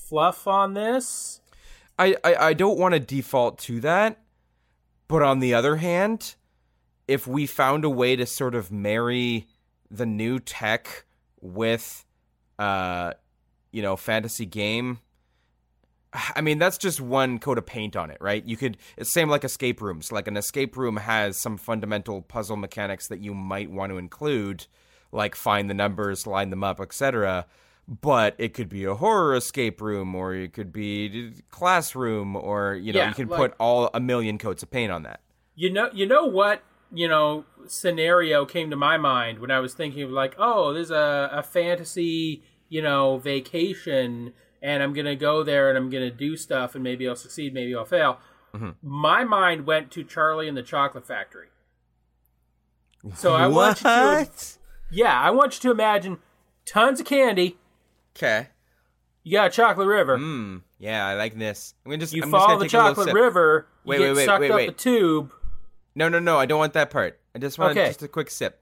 fluff 0.09 0.47
on 0.47 0.73
this? 0.73 1.40
I, 2.01 2.15
I, 2.23 2.35
I 2.35 2.53
don't 2.53 2.79
want 2.79 2.95
to 2.95 2.99
default 2.99 3.59
to 3.59 3.79
that, 3.81 4.19
but 5.07 5.21
on 5.21 5.37
the 5.37 5.53
other 5.53 5.75
hand, 5.75 6.33
if 7.07 7.27
we 7.27 7.45
found 7.45 7.85
a 7.85 7.91
way 7.91 8.15
to 8.15 8.25
sort 8.25 8.55
of 8.55 8.71
marry 8.71 9.45
the 9.91 10.07
new 10.07 10.39
tech 10.39 11.05
with, 11.41 12.03
uh, 12.57 13.13
you 13.71 13.83
know, 13.83 13.95
fantasy 13.95 14.47
game, 14.47 14.97
I 16.11 16.41
mean 16.41 16.57
that's 16.57 16.79
just 16.79 16.99
one 16.99 17.37
coat 17.37 17.59
of 17.59 17.67
paint 17.67 17.95
on 17.95 18.09
it, 18.09 18.17
right? 18.19 18.43
You 18.43 18.57
could 18.57 18.77
it's 18.97 19.13
same 19.13 19.29
like 19.29 19.43
escape 19.43 19.79
rooms. 19.79 20.11
Like 20.11 20.27
an 20.27 20.37
escape 20.37 20.75
room 20.75 20.97
has 20.97 21.39
some 21.39 21.55
fundamental 21.55 22.23
puzzle 22.23 22.57
mechanics 22.57 23.09
that 23.09 23.19
you 23.19 23.35
might 23.35 23.69
want 23.69 23.91
to 23.91 23.99
include, 23.99 24.65
like 25.11 25.35
find 25.35 25.69
the 25.69 25.75
numbers, 25.75 26.25
line 26.25 26.49
them 26.49 26.63
up, 26.63 26.81
etc 26.81 27.45
but 27.87 28.35
it 28.37 28.53
could 28.53 28.69
be 28.69 28.85
a 28.85 28.95
horror 28.95 29.35
escape 29.35 29.81
room 29.81 30.15
or 30.15 30.33
it 30.33 30.53
could 30.53 30.71
be 30.71 31.33
classroom 31.49 32.35
or 32.35 32.75
you 32.75 32.93
know 32.93 32.99
Yeah, 32.99 33.09
you 33.09 33.15
can 33.15 33.27
like- 33.27 33.37
put 33.37 33.53
all 33.59 33.89
a 33.93 33.99
million 33.99 34.37
coats 34.37 34.63
of 34.63 34.71
paint 34.71 34.91
on 34.91 35.03
that 35.03 35.19
You 35.55 35.71
know, 35.71 35.89
you 35.93 36.05
know 36.05 36.25
what 36.25 36.63
you 36.93 37.07
know 37.07 37.45
scenario 37.67 38.45
came 38.45 38.69
to 38.69 38.75
my 38.75 38.97
mind 38.97 39.39
when 39.39 39.51
I 39.51 39.59
was 39.59 39.73
thinking 39.73 40.03
of 40.03 40.09
like, 40.09 40.35
oh, 40.37 40.73
there's 40.73 40.91
a, 40.91 41.29
a 41.31 41.43
fantasy, 41.43 42.43
you 42.69 42.81
know, 42.81 43.17
vacation, 43.17 44.33
and 44.61 44.81
I'm 44.83 44.93
gonna 44.93 45.15
go 45.15 45.43
there 45.43 45.69
and 45.69 45.77
I'm 45.77 45.89
gonna 45.89 46.11
do 46.11 46.35
stuff, 46.35 46.75
and 46.75 46.83
maybe 46.83 47.07
I'll 47.07 47.15
succeed, 47.15 47.53
maybe 47.53 47.73
I'll 47.75 47.85
fail. 47.85 48.19
Mm-hmm. 48.53 48.71
My 48.81 49.23
mind 49.23 49.65
went 49.65 49.91
to 49.91 50.03
Charlie 50.03 50.47
and 50.49 50.57
the 50.57 50.63
Chocolate 50.63 51.05
Factory. 51.07 51.47
So 53.15 53.33
I 53.33 53.47
want 53.47 53.77
you 53.79 53.83
to, 53.89 54.29
yeah, 54.91 55.19
I 55.19 55.31
want 55.31 55.55
you 55.55 55.61
to 55.61 55.71
imagine 55.71 56.19
tons 56.65 56.99
of 56.99 57.05
candy. 57.05 57.57
Okay 58.15 58.47
You 59.23 59.33
got 59.33 59.47
a 59.47 59.49
chocolate 59.51 59.87
river. 59.87 60.17
mm, 60.17 60.61
yeah 60.79 61.05
i 61.05 61.15
like 61.15 61.37
this 61.37 61.73
i'm 61.85 61.91
gonna 61.91 61.99
just 61.99 62.13
You 62.13 62.23
I'm 62.23 62.31
just 62.31 62.45
follow 62.45 62.59
the 62.59 62.67
chocolate 62.67 63.13
river. 63.13 63.67
You 63.85 63.89
Wait, 63.89 63.97
get 63.99 64.03
wait, 64.09 64.15
wait, 64.15 64.25
sucked 64.25 64.41
wait, 64.41 64.51
up 64.51 64.55
wait. 64.55 64.67
the 64.67 64.73
tube. 64.73 65.31
no 65.95 66.09
no 66.09 66.19
no 66.19 66.37
i 66.37 66.45
don't 66.45 66.59
want 66.59 66.73
that 66.73 66.89
part 66.91 67.19
i 67.35 67.39
just 67.39 67.57
want 67.59 67.71
Okay. 67.77 67.87
just 67.87 68.03
a 68.03 68.07
quick 68.07 68.29
sip 68.29 68.61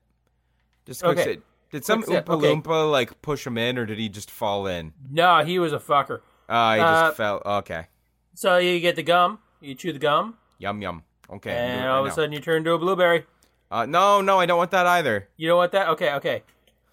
just 0.86 1.02
a 1.02 1.06
quick 1.06 1.20
Okay. 1.20 1.34
sip 1.34 1.44
did 1.72 1.86
some 1.86 2.02
Oompa 2.04 2.30
okay. 2.30 2.48
Loompa 2.56 2.90
like 2.92 3.22
push 3.22 3.46
him 3.46 3.58
in 3.58 3.78
or 3.78 3.86
did 3.86 4.00
he 4.00 4.10
just 4.10 4.32
fall 4.32 4.66
in 4.66 4.92
No, 5.12 5.44
he 5.44 5.60
was 5.60 5.72
a 5.74 5.78
fucker. 5.80 6.22
oh 6.50 6.74
he 6.74 6.80
Uh, 6.82 7.06
just 7.08 7.18
fell 7.18 7.42
okay 7.46 7.88
So 8.34 8.58
you 8.58 8.80
get 8.80 8.96
the 8.96 9.04
gum. 9.04 9.40
You 9.62 9.76
chew 9.76 9.92
the 9.94 10.00
gum. 10.00 10.38
yum 10.58 10.82
yum 10.82 11.04
okay 11.30 11.52
and 11.52 11.88
all 11.88 12.00
of 12.06 12.12
a 12.12 12.14
sudden 12.16 12.32
you 12.32 12.40
turn 12.40 12.58
into 12.58 12.72
a 12.74 12.80
blueberry. 12.80 13.26
uh, 13.70 13.86
no 13.86 14.22
no 14.22 14.40
i 14.40 14.46
don't 14.48 14.58
want 14.58 14.72
that 14.72 14.88
either 14.88 15.28
You 15.38 15.48
don't 15.50 15.58
want 15.58 15.72
that? 15.74 15.90
Okay, 15.90 16.14
okay. 16.14 16.44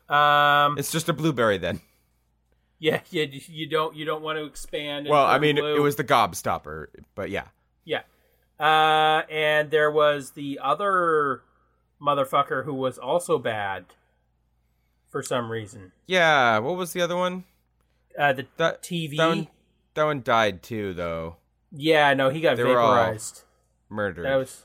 Um, 0.09 0.77
it's 0.79 0.93
just 0.93 1.09
a 1.09 1.13
blueberry 1.15 1.57
then 1.59 1.81
yeah, 2.79 3.01
yeah. 3.11 3.25
You 3.49 3.69
don't 3.69 3.95
you 3.97 4.05
don't 4.05 4.23
want 4.23 4.39
to 4.39 4.45
expand. 4.45 5.07
well 5.09 5.25
i 5.27 5.39
mean 5.39 5.57
blue. 5.57 5.77
it 5.77 5.81
was 5.81 5.97
the 5.97 6.05
gobstopper 6.05 6.87
but 7.15 7.31
yeah 7.31 7.49
yeah. 7.85 8.03
Uh, 8.59 9.23
and 9.31 9.71
there 9.71 9.91
was 9.91 10.31
the 10.31 10.59
other 10.63 11.43
motherfucker 12.01 12.65
who 12.65 12.73
was 12.75 12.97
also 12.99 13.39
bad 13.39 13.85
for 15.11 15.23
some 15.23 15.51
reason. 15.51 15.93
yeah 16.07 16.59
what 16.59 16.77
was 16.77 16.93
the 16.93 17.01
other 17.03 17.17
one 17.17 17.45
Uh, 18.19 18.33
the 18.33 18.47
That 18.57 18.83
TV. 18.83 19.17
That 19.19 19.29
one, 19.29 19.49
that 19.95 20.05
one 20.05 20.23
died 20.23 20.63
too, 20.63 20.95
though. 20.95 21.37
Yeah, 21.71 22.15
no, 22.15 22.31
he 22.31 22.41
got 22.41 22.57
They 22.57 22.65
were 22.65 22.79
all 22.81 22.95
vaporized. 22.95 23.43
Murdered. 23.91 24.25
That 24.25 24.37
was 24.37 24.65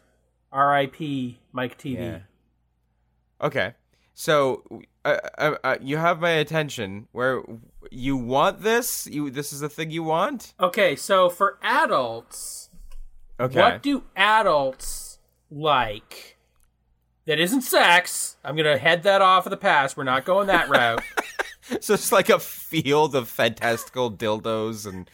R.I.P. 0.53 1.39
Mike 1.51 1.77
Teavee. 1.77 1.97
Yeah. 1.99 2.19
Okay, 3.45 3.73
so 4.13 4.63
uh, 5.05 5.17
uh, 5.37 5.55
uh, 5.63 5.77
you 5.81 5.97
have 5.97 6.19
my 6.19 6.31
attention. 6.31 7.07
Where 7.11 7.41
you 7.89 8.17
want 8.17 8.61
this? 8.61 9.07
You 9.07 9.29
this 9.29 9.51
is 9.53 9.59
the 9.61 9.69
thing 9.69 9.91
you 9.91 10.03
want? 10.03 10.53
Okay, 10.59 10.95
so 10.95 11.29
for 11.29 11.57
adults, 11.61 12.69
Okay. 13.39 13.59
what 13.59 13.81
do 13.81 14.03
adults 14.15 15.19
like 15.49 16.37
that 17.25 17.39
isn't 17.39 17.61
sex? 17.61 18.37
I'm 18.43 18.55
gonna 18.55 18.77
head 18.77 19.03
that 19.03 19.21
off 19.21 19.45
of 19.45 19.49
the 19.49 19.57
past. 19.57 19.97
We're 19.97 20.03
not 20.03 20.25
going 20.25 20.47
that 20.47 20.69
route. 20.69 21.03
so 21.79 21.93
it's 21.93 22.11
like 22.11 22.29
a 22.29 22.39
field 22.39 23.15
of 23.15 23.27
fantastical 23.29 24.11
dildos 24.11 24.85
and 24.85 25.09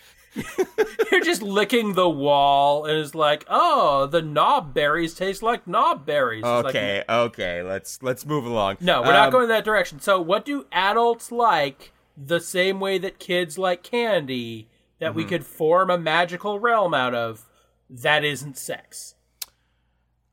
You're 1.11 1.21
just 1.23 1.41
licking 1.41 1.93
the 1.93 2.09
wall 2.09 2.85
and 2.85 2.97
it's 2.97 3.15
like, 3.15 3.45
oh, 3.49 4.05
the 4.05 4.21
knob 4.21 4.73
berries 4.73 5.13
taste 5.13 5.41
like 5.41 5.67
knob 5.67 6.05
berries. 6.05 6.39
It's 6.45 6.45
like, 6.45 6.65
okay, 6.67 7.03
okay. 7.09 7.61
Let's 7.63 8.01
let's 8.03 8.25
move 8.25 8.45
along. 8.45 8.77
no, 8.81 9.01
we're 9.01 9.13
not 9.13 9.27
Um, 9.27 9.31
going 9.31 9.47
that 9.49 9.65
direction. 9.65 9.99
So, 9.99 10.21
what 10.21 10.45
do 10.45 10.65
adults 10.71 11.31
like 11.31 11.91
the 12.15 12.39
same 12.39 12.79
way 12.79 12.97
that 12.97 13.19
kids 13.19 13.57
like 13.57 13.83
candy 13.83 14.67
that 14.99 15.09
Mm-hmm. 15.09 15.17
we 15.17 15.25
could 15.25 15.45
form 15.45 15.89
a 15.89 15.97
magical 15.97 16.59
realm 16.59 16.93
out 16.93 17.13
of 17.13 17.45
that 17.89 18.23
isn't 18.23 18.57
sex? 18.57 19.15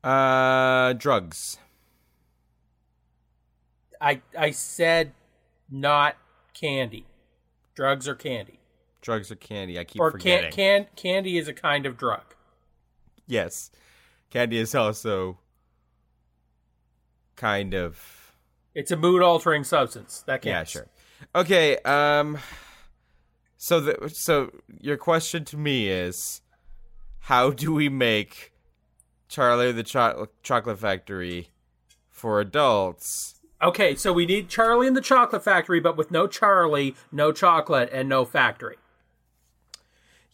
Uh, 0.03 0.93
drugs. 0.93 1.57
I 4.01 4.21
I 4.37 4.51
said 4.51 5.13
not 5.69 6.15
candy. 6.53 7.05
Drugs 7.75 8.07
are 8.07 8.15
candy. 8.15 8.59
Drugs 9.05 9.31
or 9.31 9.35
candy? 9.35 9.77
I 9.77 9.83
keep 9.83 10.01
or 10.01 10.09
forgetting. 10.09 10.51
can, 10.51 10.85
can 10.85 10.87
candy 10.95 11.37
is 11.37 11.47
a 11.47 11.53
kind 11.53 11.85
of 11.85 11.95
drug. 11.95 12.23
Yes, 13.27 13.69
candy 14.31 14.57
is 14.57 14.73
also 14.73 15.37
kind 17.35 17.75
of 17.75 18.35
It's 18.73 18.89
a 18.89 18.97
mood 18.97 19.21
altering 19.21 19.63
substance. 19.63 20.23
That 20.25 20.41
can 20.41 20.49
Yeah, 20.49 20.63
sure. 20.63 20.87
Okay, 21.35 21.77
um 21.85 22.39
so 23.57 23.79
the 23.79 24.09
so 24.09 24.49
your 24.79 24.97
question 24.97 25.45
to 25.45 25.57
me 25.57 25.87
is 25.87 26.41
how 27.19 27.51
do 27.51 27.75
we 27.75 27.89
make 27.89 28.53
Charlie 29.27 29.71
the 29.71 29.83
Cho- 29.83 30.29
Chocolate 30.41 30.79
Factory 30.79 31.49
for 32.09 32.39
adults? 32.39 33.39
Okay, 33.61 33.93
so 33.93 34.11
we 34.11 34.25
need 34.25 34.49
Charlie 34.49 34.87
in 34.87 34.95
the 34.95 35.01
Chocolate 35.01 35.43
Factory, 35.43 35.79
but 35.79 35.95
with 35.95 36.09
no 36.09 36.25
Charlie, 36.25 36.95
no 37.11 37.31
chocolate, 37.31 37.89
and 37.93 38.09
no 38.09 38.25
factory. 38.25 38.77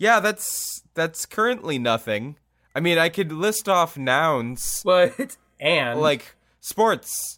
Yeah, 0.01 0.19
that's 0.19 0.81
that's 0.95 1.27
currently 1.27 1.77
nothing. 1.77 2.37
I 2.73 2.79
mean, 2.79 2.97
I 2.97 3.09
could 3.09 3.31
list 3.31 3.69
off 3.69 3.99
nouns 3.99 4.81
But 4.83 5.37
and 5.59 6.01
like 6.01 6.35
sports. 6.59 7.37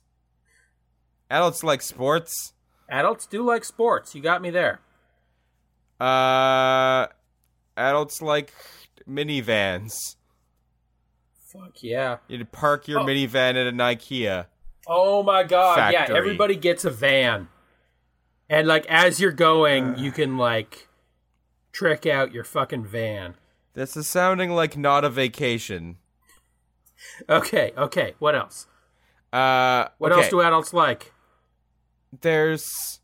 Adults 1.30 1.62
like 1.62 1.82
sports. 1.82 2.54
adults 2.90 3.28
do 3.28 3.44
like 3.44 3.66
sports. 3.66 4.16
You 4.16 4.22
got 4.22 4.42
me 4.42 4.50
there. 4.50 4.80
Uh 6.00 7.08
adults 7.76 8.22
like 8.22 8.54
minivans. 9.10 10.16
Fuck 11.52 11.84
yeah. 11.84 12.20
You 12.30 12.46
park 12.46 12.88
your 12.88 13.02
Oh. 13.02 13.06
minivan 13.06 13.56
at 13.60 13.68
an 13.68 13.78
IKEA. 13.78 14.46
Oh 14.88 15.22
my 15.22 15.44
god. 15.44 15.76
Factory. 15.76 16.14
Yeah, 16.14 16.18
everybody 16.18 16.56
gets 16.56 16.86
a 16.86 16.90
van. 16.90 17.50
And 18.50 18.70
like 18.70 18.86
as 18.88 19.20
you're 19.20 19.34
going, 19.34 19.98
you 19.98 20.14
can 20.14 20.38
like 20.38 20.88
trick 21.74 22.06
out 22.06 22.32
your 22.34 22.46
fucking 22.46 22.86
van. 22.86 23.36
This 23.74 23.98
is 23.98 24.08
sounding 24.08 24.52
like 24.52 24.78
not 24.78 25.04
a 25.04 25.10
vacation. 25.10 25.98
Okay, 27.28 27.74
okay. 27.78 28.14
What 28.20 28.36
else? 28.36 28.68
Uh, 29.34 29.88
What 29.98 30.12
okay. 30.14 30.22
else 30.22 30.30
do 30.30 30.42
adults 30.42 30.74
like? 30.74 31.12
there's 32.22 33.00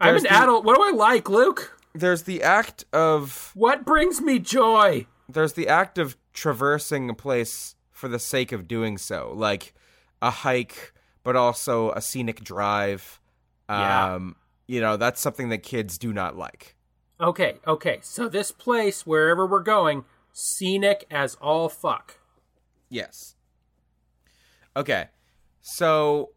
I'm 0.00 0.16
an 0.16 0.22
the- 0.22 0.32
adult. 0.32 0.64
What 0.64 0.76
do 0.76 0.82
I 0.82 0.90
like, 0.90 1.28
Luke? 1.28 1.78
there's 1.94 2.22
the 2.22 2.42
act 2.42 2.86
of 2.92 3.52
What 3.54 3.84
brings 3.84 4.20
me 4.22 4.38
joy? 4.38 5.06
there's 5.28 5.52
the 5.52 5.68
act 5.68 5.98
of 5.98 6.16
traversing 6.32 7.10
a 7.10 7.14
place 7.14 7.74
for 7.90 8.08
the 8.08 8.18
sake 8.18 8.50
of 8.52 8.66
doing 8.66 8.96
so, 8.98 9.32
like 9.36 9.74
a 10.22 10.30
hike, 10.30 10.92
but 11.22 11.36
also 11.36 11.92
a 11.92 12.00
scenic 12.00 12.42
drive. 12.42 13.20
Yeah. 13.68 14.14
Um, 14.14 14.36
you 14.72 14.80
know, 14.80 14.96
that's 14.96 15.20
something 15.20 15.50
that 15.50 15.62
kids 15.62 15.98
do 15.98 16.14
not 16.14 16.34
like. 16.34 16.76
Okay, 17.20 17.58
okay. 17.66 17.98
So 18.02 18.26
this 18.26 18.50
place, 18.50 19.04
wherever 19.06 19.46
we're 19.46 19.60
going, 19.60 20.04
scenic 20.32 21.04
as 21.10 21.34
all 21.42 21.68
fuck. 21.68 22.18
Yes. 22.88 23.36
Okay. 24.74 25.08
So 25.60 26.30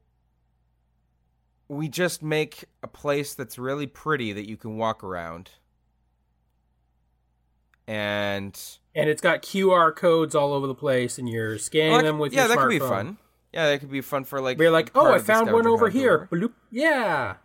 we 1.69 1.87
just 1.87 2.21
make 2.21 2.65
a 2.83 2.87
place 2.87 3.33
that's 3.33 3.57
really 3.57 3.87
pretty 3.87 4.33
that 4.33 4.49
you 4.49 4.57
can 4.57 4.77
walk 4.77 5.01
around. 5.01 5.51
and 7.87 8.59
and 8.93 9.09
it's 9.09 9.21
got 9.21 9.41
QR 9.43 9.95
codes 9.95 10.35
all 10.35 10.51
over 10.53 10.67
the 10.67 10.75
place, 10.75 11.17
and 11.17 11.29
you're 11.29 11.57
scanning 11.57 11.91
Well, 11.93 12.03
them 12.03 12.19
with 12.19 12.33
yeah, 12.33 12.47
your 12.47 12.47
that 12.49 12.57
smartphone. 12.57 12.61
could 12.61 12.69
be 12.69 12.79
fun. 12.79 13.17
Yeah, 13.53 13.69
that 13.69 13.79
could 13.79 13.91
be 13.91 14.01
fun 14.01 14.25
for 14.25 14.41
like. 14.41 14.57
We're 14.57 14.71
like, 14.71 14.91
oh, 14.95 15.13
I 15.13 15.19
found 15.19 15.51
one 15.53 15.65
over 15.67 15.89
here. 15.89 16.27
Bloop. 16.31 16.51
Yeah. 16.69 17.35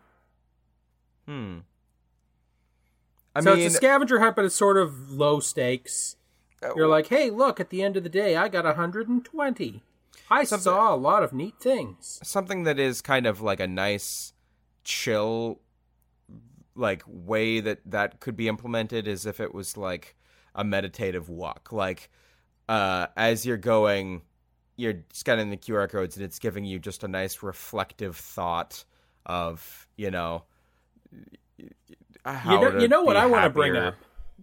Hmm. 1.31 1.59
I 3.37 3.41
so 3.41 3.55
mean, 3.55 3.65
it's 3.65 3.75
a 3.75 3.77
scavenger 3.77 4.19
hunt, 4.19 4.35
but 4.35 4.45
it's 4.45 4.57
sort 4.57 4.77
of 4.77 5.13
low 5.13 5.39
stakes. 5.39 6.17
uh, 6.61 6.75
You're 6.75 6.89
like, 6.89 7.07
hey, 7.07 7.31
look, 7.31 7.61
at 7.61 7.71
the 7.71 7.85
end 7.85 7.97
of 7.97 8.03
the 8.03 8.09
day, 8.09 8.35
I 8.35 8.49
got 8.49 8.65
120. 8.65 9.83
I 10.29 10.43
saw 10.45 10.93
a 10.93 10.97
lot 10.97 11.23
of 11.23 11.33
neat 11.33 11.55
things. 11.61 12.19
something 12.25 12.65
that 12.65 12.81
is 12.81 13.01
kind 13.01 13.27
of 13.27 13.41
like 13.41 13.61
a 13.61 13.69
nice, 13.69 14.33
chill, 14.83 15.61
like 16.75 17.05
way 17.07 17.61
that 17.61 17.79
that 17.87 18.19
could 18.19 18.37
be 18.37 18.49
implemented 18.49 19.07
is 19.07 19.25
if 19.25 19.39
it 19.39 19.55
was 19.55 19.77
like 19.77 20.17
a 20.57 20.65
meditative 20.65 21.29
walk. 21.29 21.71
Like, 21.71 22.11
uh, 22.69 23.07
as 23.17 23.47
you're 23.47 23.57
going, 23.57 24.23
you're 24.77 25.05
scanning 25.13 25.51
the 25.51 25.57
QR 25.57 25.89
codes 25.89 26.17
and 26.17 26.25
it's 26.25 26.41
giving 26.41 26.65
you 26.65 26.81
just 26.81 27.05
a 27.05 27.09
nice 27.09 27.41
reflective 27.41 28.17
thought 28.17 28.85
of, 29.27 29.87
you 29.97 30.11
know, 30.11 30.45
You 31.13 32.61
know, 32.61 32.79
you 32.79 32.89
know 32.89 33.03
what 33.03 33.17
I 33.17 33.27
want 33.27 33.45
to 33.45 33.51
bring 33.51 33.77
up? 33.77 33.95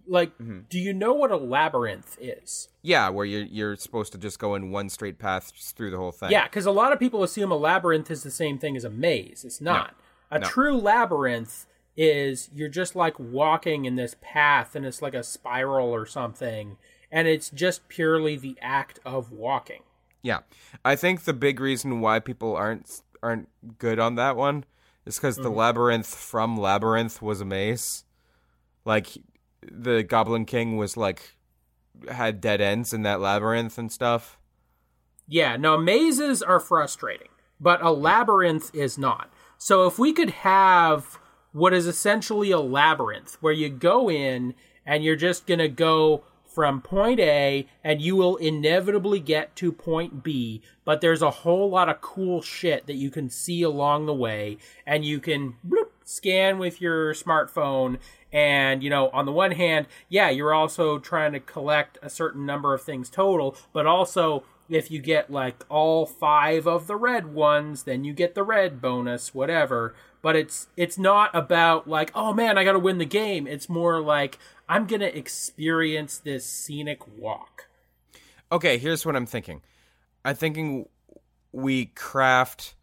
Like, 0.06 0.36
Mm-hmm. 0.38 0.60
do 0.70 0.78
you 0.78 0.92
know 0.94 1.12
what 1.12 1.30
a 1.30 1.36
labyrinth 1.36 2.16
is? 2.20 2.68
Yeah, 2.82 3.10
where 3.10 3.26
you're 3.26 3.42
you're 3.42 3.76
supposed 3.76 4.12
to 4.12 4.18
just 4.18 4.38
go 4.38 4.54
in 4.54 4.70
one 4.70 4.88
straight 4.88 5.18
path 5.18 5.52
through 5.76 5.90
the 5.90 5.98
whole 5.98 6.12
thing. 6.12 6.30
Yeah, 6.30 6.44
because 6.44 6.64
a 6.66 6.70
lot 6.70 6.92
of 6.92 6.98
people 6.98 7.22
assume 7.22 7.50
a 7.52 7.56
labyrinth 7.56 8.10
is 8.10 8.22
the 8.22 8.30
same 8.30 8.58
thing 8.58 8.76
as 8.76 8.84
a 8.84 8.90
maze. 8.90 9.44
It's 9.44 9.60
not. 9.60 9.94
A 10.30 10.38
No. 10.38 10.46
true 10.46 10.76
labyrinth 10.76 11.66
is 11.96 12.48
you're 12.54 12.68
just 12.70 12.96
like 12.96 13.18
walking 13.18 13.84
in 13.84 13.96
this 13.96 14.14
path 14.20 14.74
and 14.74 14.86
it's 14.86 15.02
like 15.02 15.14
a 15.14 15.22
spiral 15.22 15.90
or 15.94 16.06
something, 16.06 16.78
and 17.12 17.28
it's 17.28 17.50
just 17.50 17.86
purely 17.88 18.36
the 18.36 18.56
act 18.62 18.98
of 19.04 19.30
walking. 19.30 19.82
Yeah, 20.22 20.40
I 20.84 20.96
think 20.96 21.24
the 21.24 21.32
big 21.34 21.60
reason 21.60 22.00
why 22.00 22.18
people 22.18 22.56
aren't 22.56 23.02
aren't 23.22 23.48
good 23.78 23.98
on 23.98 24.14
that 24.14 24.36
one 24.36 24.64
is 25.08 25.16
because 25.16 25.36
the 25.36 25.44
mm-hmm. 25.44 25.56
labyrinth 25.56 26.14
from 26.14 26.56
Labyrinth 26.56 27.22
was 27.22 27.40
a 27.40 27.44
maze. 27.44 28.04
Like 28.84 29.08
the 29.62 30.02
Goblin 30.02 30.44
King 30.44 30.76
was 30.76 30.96
like 30.96 31.34
had 32.10 32.40
dead 32.40 32.60
ends 32.60 32.92
in 32.92 33.02
that 33.02 33.20
labyrinth 33.20 33.78
and 33.78 33.90
stuff. 33.90 34.38
Yeah, 35.26 35.56
no, 35.56 35.76
mazes 35.76 36.42
are 36.42 36.60
frustrating, 36.60 37.28
but 37.60 37.82
a 37.82 37.90
labyrinth 37.90 38.74
is 38.74 38.96
not. 38.96 39.32
So 39.56 39.86
if 39.86 39.98
we 39.98 40.12
could 40.12 40.30
have 40.30 41.18
what 41.52 41.72
is 41.72 41.86
essentially 41.86 42.50
a 42.50 42.60
labyrinth 42.60 43.36
where 43.40 43.52
you 43.52 43.68
go 43.68 44.10
in 44.10 44.54
and 44.86 45.02
you're 45.02 45.16
just 45.16 45.46
going 45.46 45.58
to 45.58 45.68
go 45.68 46.22
from 46.58 46.80
point 46.80 47.20
A 47.20 47.68
and 47.84 48.02
you 48.02 48.16
will 48.16 48.34
inevitably 48.34 49.20
get 49.20 49.54
to 49.54 49.70
point 49.70 50.24
B, 50.24 50.60
but 50.84 51.00
there's 51.00 51.22
a 51.22 51.30
whole 51.30 51.70
lot 51.70 51.88
of 51.88 52.00
cool 52.00 52.42
shit 52.42 52.88
that 52.88 52.96
you 52.96 53.12
can 53.12 53.30
see 53.30 53.62
along 53.62 54.06
the 54.06 54.12
way 54.12 54.58
and 54.84 55.04
you 55.04 55.20
can 55.20 55.54
bloop, 55.64 55.90
scan 56.02 56.58
with 56.58 56.80
your 56.80 57.14
smartphone. 57.14 57.98
And 58.32 58.82
you 58.82 58.90
know 58.90 59.08
on 59.10 59.24
the 59.24 59.30
one 59.30 59.52
hand 59.52 59.86
yeah 60.08 60.30
you're 60.30 60.52
also 60.52 60.98
trying 60.98 61.32
to 61.32 61.40
collect 61.40 61.96
a 62.02 62.10
certain 62.10 62.44
number 62.44 62.74
of 62.74 62.82
things 62.82 63.08
total 63.08 63.56
but 63.72 63.86
also 63.86 64.42
if 64.68 64.90
you 64.90 65.00
get 65.00 65.30
like 65.30 65.64
all 65.70 66.04
five 66.04 66.66
of 66.66 66.88
the 66.88 66.96
red 66.96 67.32
ones 67.32 67.84
then 67.84 68.04
you 68.04 68.12
get 68.12 68.34
the 68.34 68.42
red 68.42 68.80
bonus 68.82 69.32
whatever. 69.32 69.94
But 70.20 70.34
it's 70.34 70.66
it's 70.76 70.98
not 70.98 71.30
about 71.34 71.88
like 71.88 72.10
oh 72.16 72.34
man 72.34 72.58
i 72.58 72.64
gotta 72.64 72.80
win 72.80 72.98
the 72.98 73.04
game. 73.04 73.46
It's 73.46 73.68
more 73.68 74.00
like 74.00 74.38
i'm 74.68 74.86
gonna 74.86 75.06
experience 75.06 76.18
this 76.18 76.46
scenic 76.46 77.00
walk 77.18 77.68
Okay, 78.50 78.78
here's 78.78 79.04
what 79.04 79.14
I'm 79.14 79.26
thinking. 79.26 79.62
I'm 80.24 80.34
thinking 80.34 80.88
we 81.52 81.86
craft 81.86 82.74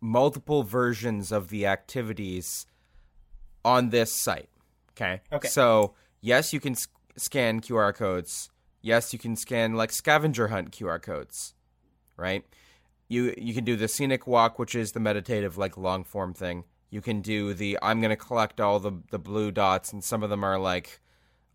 multiple 0.00 0.62
versions 0.62 1.32
of 1.32 1.48
the 1.48 1.66
activities 1.66 2.66
on 3.64 3.90
this 3.90 4.12
site. 4.12 4.48
Okay. 4.92 5.20
Okay. 5.32 5.48
So 5.48 5.94
yes, 6.20 6.52
you 6.52 6.60
can 6.60 6.76
scan 7.16 7.60
QR 7.60 7.94
codes. 7.94 8.50
Yes, 8.82 9.12
you 9.12 9.18
can 9.18 9.34
scan 9.34 9.74
like 9.74 9.92
scavenger 9.92 10.48
hunt 10.48 10.72
QR 10.72 11.00
codes. 11.00 11.54
Right. 12.16 12.44
You 13.08 13.34
you 13.38 13.54
can 13.54 13.64
do 13.64 13.76
the 13.76 13.88
scenic 13.88 14.26
walk, 14.26 14.58
which 14.58 14.74
is 14.74 14.92
the 14.92 15.00
meditative 15.00 15.56
like 15.56 15.78
long 15.78 16.04
form 16.04 16.34
thing. 16.34 16.64
You 16.90 17.00
can 17.00 17.22
do 17.22 17.54
the 17.54 17.78
I'm 17.80 18.02
gonna 18.02 18.16
collect 18.16 18.60
all 18.60 18.78
the 18.78 18.92
the 19.10 19.18
blue 19.18 19.50
dots, 19.50 19.92
and 19.92 20.04
some 20.04 20.22
of 20.22 20.28
them 20.28 20.44
are 20.44 20.58
like 20.58 21.00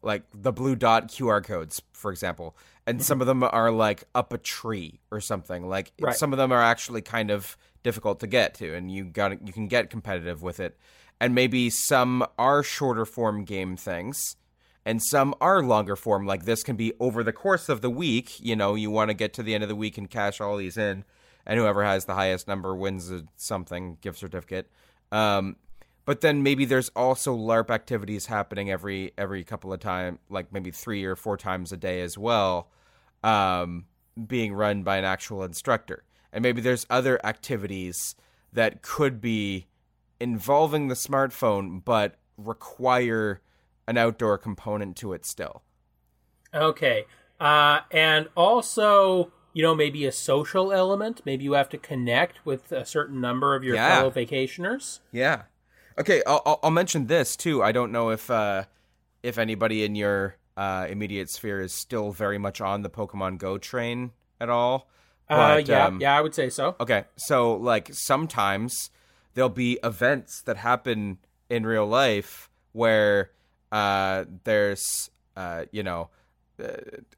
like 0.03 0.23
the 0.33 0.51
blue 0.51 0.75
dot 0.75 1.07
QR 1.09 1.43
codes, 1.43 1.81
for 1.93 2.11
example, 2.11 2.55
and 2.85 3.01
some 3.03 3.21
of 3.21 3.27
them 3.27 3.43
are 3.43 3.71
like 3.71 4.03
up 4.13 4.33
a 4.33 4.37
tree 4.37 4.99
or 5.11 5.21
something. 5.21 5.67
Like 5.67 5.91
Right. 5.99 6.15
some 6.15 6.33
of 6.33 6.37
them 6.37 6.51
are 6.51 6.61
actually 6.61 7.01
kind 7.01 7.31
of 7.31 7.57
difficult 7.83 8.19
to 8.21 8.27
get 8.27 8.53
to, 8.55 8.73
and 8.75 8.91
you 8.91 9.05
got 9.05 9.45
you 9.45 9.53
can 9.53 9.67
get 9.67 9.89
competitive 9.89 10.41
with 10.41 10.59
it. 10.59 10.77
And 11.21 11.33
maybe 11.33 11.69
some 11.69 12.25
are 12.37 12.63
shorter 12.63 13.05
form 13.05 13.45
game 13.45 13.77
things, 13.77 14.35
and 14.85 15.01
some 15.01 15.33
are 15.39 15.63
longer 15.63 15.95
form. 15.95 16.25
Like 16.25 16.43
this 16.45 16.63
can 16.63 16.75
be 16.75 16.93
over 16.99 17.23
the 17.23 17.31
course 17.33 17.69
of 17.69 17.81
the 17.81 17.89
week. 17.89 18.39
You 18.39 18.55
know, 18.55 18.75
you 18.75 18.91
want 18.91 19.09
to 19.09 19.13
get 19.13 19.33
to 19.35 19.43
the 19.43 19.53
end 19.55 19.63
of 19.63 19.69
the 19.69 19.75
week 19.75 19.97
and 19.97 20.09
cash 20.09 20.41
all 20.41 20.57
these 20.57 20.77
in, 20.77 21.05
and 21.45 21.59
whoever 21.59 21.83
has 21.83 22.05
the 22.05 22.15
highest 22.15 22.47
number 22.47 22.75
wins 22.75 23.09
a 23.11 23.23
something 23.37 23.97
gift 24.01 24.19
certificate. 24.19 24.69
Um, 25.11 25.55
but 26.05 26.21
then 26.21 26.43
maybe 26.43 26.65
there's 26.65 26.89
also 26.95 27.35
LARP 27.35 27.69
activities 27.69 28.25
happening 28.27 28.69
every 28.69 29.11
every 29.17 29.43
couple 29.43 29.71
of 29.73 29.79
time, 29.79 30.19
like 30.29 30.51
maybe 30.51 30.71
three 30.71 31.03
or 31.03 31.15
four 31.15 31.37
times 31.37 31.71
a 31.71 31.77
day 31.77 32.01
as 32.01 32.17
well, 32.17 32.69
um, 33.23 33.85
being 34.27 34.53
run 34.53 34.83
by 34.83 34.97
an 34.97 35.05
actual 35.05 35.43
instructor. 35.43 36.03
And 36.31 36.41
maybe 36.41 36.61
there's 36.61 36.85
other 36.89 37.23
activities 37.25 38.15
that 38.51 38.81
could 38.81 39.21
be 39.21 39.67
involving 40.19 40.87
the 40.87 40.95
smartphone, 40.95 41.83
but 41.83 42.15
require 42.37 43.41
an 43.87 43.97
outdoor 43.97 44.37
component 44.37 44.95
to 44.97 45.13
it 45.13 45.25
still. 45.25 45.63
Okay. 46.53 47.05
Uh, 47.39 47.81
and 47.91 48.29
also, 48.35 49.31
you 49.53 49.61
know, 49.63 49.75
maybe 49.75 50.05
a 50.05 50.11
social 50.11 50.71
element. 50.71 51.21
Maybe 51.25 51.43
you 51.43 51.53
have 51.53 51.69
to 51.69 51.77
connect 51.77 52.45
with 52.45 52.71
a 52.71 52.85
certain 52.85 53.19
number 53.19 53.55
of 53.55 53.63
your 53.63 53.75
Yeah. 53.75 53.95
fellow 53.95 54.11
vacationers. 54.11 54.99
Yeah. 55.11 55.43
Okay, 55.97 56.21
I'll, 56.25 56.59
I'll, 56.63 56.71
mention 56.71 57.07
this 57.07 57.35
too. 57.35 57.61
I 57.61 57.71
don't 57.71 57.91
know 57.91 58.09
if 58.09 58.29
uh, 58.31 58.63
if 59.21 59.37
anybody 59.37 59.83
in 59.83 59.95
your 59.95 60.35
uh, 60.57 60.87
immediate 60.89 61.29
sphere 61.29 61.61
is 61.61 61.73
still 61.73 62.11
very 62.11 62.37
much 62.37 62.61
on 62.61 62.81
the 62.81 62.89
Pokemon 62.89 63.37
Go 63.37 63.57
train 63.57 64.11
at 64.39 64.49
all. 64.49 64.89
uh, 65.29 65.61
yeah, 65.63 65.85
um, 65.85 66.01
yeah, 66.01 66.17
I 66.17 66.21
would 66.21 66.33
say 66.33 66.49
so. 66.49 66.75
Okay, 66.79 67.05
so 67.15 67.55
like 67.55 67.89
sometimes 67.91 68.89
there'll 69.33 69.49
be 69.49 69.79
events 69.83 70.41
that 70.45 70.57
happen 70.57 71.19
in 71.49 71.65
real 71.65 71.85
life 71.85 72.49
where 72.71 73.31
uh, 73.71 74.25
there's 74.43 75.09
uh, 75.35 75.65
you 75.71 75.83
know 75.83 76.09
uh, 76.59 76.67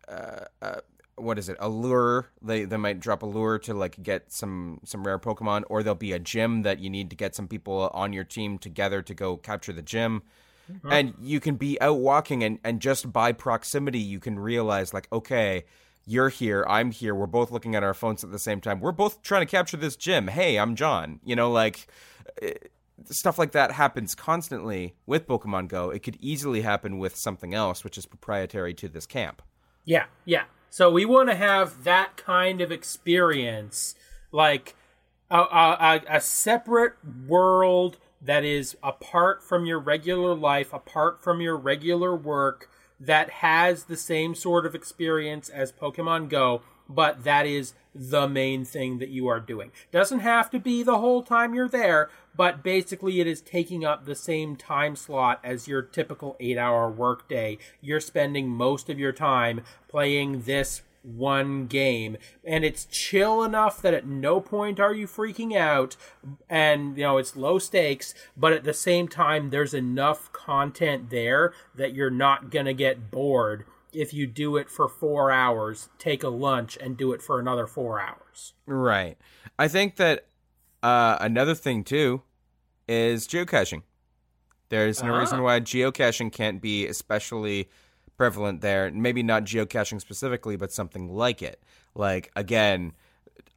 uh, 0.07 0.45
uh, 0.61 0.79
what 1.17 1.39
is 1.39 1.47
it 1.47 1.55
a 1.59 1.69
lure 1.69 2.27
they 2.41 2.65
they 2.65 2.77
might 2.77 2.99
drop 2.99 3.23
a 3.23 3.25
lure 3.25 3.57
to 3.57 3.73
like 3.73 4.01
get 4.03 4.31
some 4.31 4.79
some 4.83 5.05
rare 5.05 5.19
Pokemon 5.19 5.63
or 5.69 5.81
there'll 5.81 5.95
be 5.95 6.11
a 6.11 6.19
gym 6.19 6.63
that 6.63 6.79
you 6.79 6.89
need 6.89 7.09
to 7.09 7.15
get 7.15 7.35
some 7.35 7.47
people 7.47 7.89
on 7.93 8.13
your 8.13 8.23
team 8.23 8.57
together 8.57 9.01
to 9.01 9.13
go 9.13 9.37
capture 9.37 9.73
the 9.73 9.81
gym. 9.81 10.23
And 10.89 11.13
you 11.21 11.39
can 11.39 11.57
be 11.57 11.79
out 11.79 11.99
walking 11.99 12.43
and, 12.43 12.57
and 12.63 12.81
just 12.81 13.13
by 13.13 13.33
proximity 13.33 13.99
you 13.99 14.19
can 14.19 14.39
realize 14.39 14.95
like, 14.95 15.07
okay, 15.13 15.65
you're 16.07 16.29
here, 16.29 16.65
I'm 16.67 16.89
here, 16.89 17.13
we're 17.13 17.27
both 17.27 17.51
looking 17.51 17.75
at 17.75 17.83
our 17.83 17.93
phones 17.93 18.23
at 18.23 18.31
the 18.31 18.39
same 18.39 18.61
time. 18.61 18.79
We're 18.79 18.91
both 18.91 19.21
trying 19.21 19.41
to 19.41 19.45
capture 19.45 19.77
this 19.77 19.95
gym. 19.95 20.27
Hey, 20.27 20.57
I'm 20.57 20.75
John. 20.75 21.19
You 21.23 21.35
know, 21.35 21.51
like 21.51 21.87
eh, 22.41 22.53
stuff 23.05 23.37
like 23.37 23.51
that 23.51 23.71
happens 23.73 24.15
constantly 24.15 24.95
with 25.05 25.27
Pokemon 25.27 25.67
Go. 25.67 25.91
It 25.91 26.01
could 26.01 26.17
easily 26.19 26.61
happen 26.61 26.97
with 26.97 27.15
something 27.15 27.53
else 27.53 27.83
which 27.83 27.97
is 27.97 28.05
proprietary 28.05 28.73
to 28.75 28.87
this 28.89 29.05
camp. 29.05 29.41
Yeah, 29.85 30.05
yeah. 30.25 30.45
So 30.69 30.89
we 30.91 31.05
want 31.05 31.29
to 31.29 31.35
have 31.35 31.83
that 31.83 32.17
kind 32.17 32.61
of 32.61 32.71
experience, 32.71 33.95
like 34.31 34.75
a, 35.29 35.39
a, 35.39 36.01
a- 36.09 36.21
separate 36.21 36.93
world 37.27 37.97
that 38.21 38.43
is 38.43 38.75
apart 38.83 39.43
from 39.43 39.65
your 39.65 39.79
regular 39.79 40.33
life, 40.33 40.73
apart 40.73 41.21
from 41.23 41.41
your 41.41 41.55
regular 41.55 42.15
work, 42.15 42.69
that 42.99 43.29
has 43.29 43.85
the 43.85 43.97
same 43.97 44.35
sort 44.35 44.65
of 44.65 44.73
experience 44.75 45.49
as 45.49 45.71
Pokemon 45.71 46.29
Go, 46.29 46.61
but 46.89 47.23
that 47.23 47.45
is 47.45 47.73
the 47.95 48.27
main 48.27 48.65
thing 48.65 48.99
that 48.99 49.09
you 49.09 49.27
are 49.27 49.39
doing. 49.39 49.71
Doesn't 49.91 50.19
have 50.19 50.51
to 50.51 50.59
be 50.59 50.83
the 50.83 50.99
whole 50.99 51.23
time 51.23 51.55
you're 51.55 51.69
there, 51.69 52.09
but 52.35 52.61
basically 52.61 53.21
it 53.21 53.27
is 53.27 53.39
taking 53.39 53.85
up 53.85 54.05
the 54.05 54.15
same 54.15 54.57
time 54.57 54.97
slot 54.97 55.39
as 55.43 55.67
your 55.67 55.81
typical 55.81 56.35
8-hour 56.41 56.91
workday. 56.91 57.57
You're 57.81 58.01
spending 58.01 58.49
most 58.49 58.89
of 58.89 58.99
your 58.99 59.13
time 59.13 59.61
playing 59.87 60.41
this 60.41 60.81
one 61.03 61.67
game 61.67 62.17
and 62.43 62.65
it's 62.65 62.85
chill 62.85 63.43
enough 63.43 63.79
that 63.81 63.93
at 63.93 64.07
no 64.07 64.41
point 64.41 64.79
are 64.79 64.93
you 64.93 65.05
freaking 65.05 65.55
out 65.55 65.95
and 66.49 66.97
you 66.97 67.03
know 67.03 67.19
it's 67.19 67.35
low 67.35 67.59
stakes 67.59 68.15
but 68.35 68.51
at 68.51 68.63
the 68.63 68.73
same 68.73 69.07
time 69.07 69.51
there's 69.51 69.75
enough 69.75 70.31
content 70.33 71.11
there 71.11 71.53
that 71.75 71.93
you're 71.93 72.09
not 72.09 72.49
going 72.49 72.65
to 72.65 72.73
get 72.73 73.11
bored 73.11 73.65
if 73.95 74.13
you 74.13 74.27
do 74.27 74.57
it 74.57 74.69
for 74.69 74.87
four 74.87 75.31
hours, 75.31 75.89
take 75.97 76.23
a 76.23 76.29
lunch 76.29 76.77
and 76.79 76.97
do 76.97 77.11
it 77.13 77.21
for 77.21 77.39
another 77.39 77.65
four 77.67 77.99
hours. 77.99 78.53
Right. 78.65 79.17
I 79.57 79.67
think 79.67 79.95
that 79.95 80.27
uh, 80.83 81.17
another 81.19 81.55
thing 81.55 81.83
too 81.83 82.21
is 82.87 83.27
geocaching. 83.27 83.81
There's 84.69 85.01
no 85.03 85.13
Ah. 85.13 85.19
reason 85.19 85.41
why 85.41 85.59
geocaching 85.59 86.31
can't 86.31 86.61
be 86.61 86.85
especially 86.87 87.69
prevalent 88.17 88.61
there. 88.61 88.91
Maybe 88.91 89.23
not 89.23 89.43
geocaching 89.45 89.99
specifically, 90.01 90.55
but 90.55 90.71
something 90.71 91.13
like 91.13 91.41
it. 91.41 91.61
Like 91.93 92.31
again, 92.35 92.93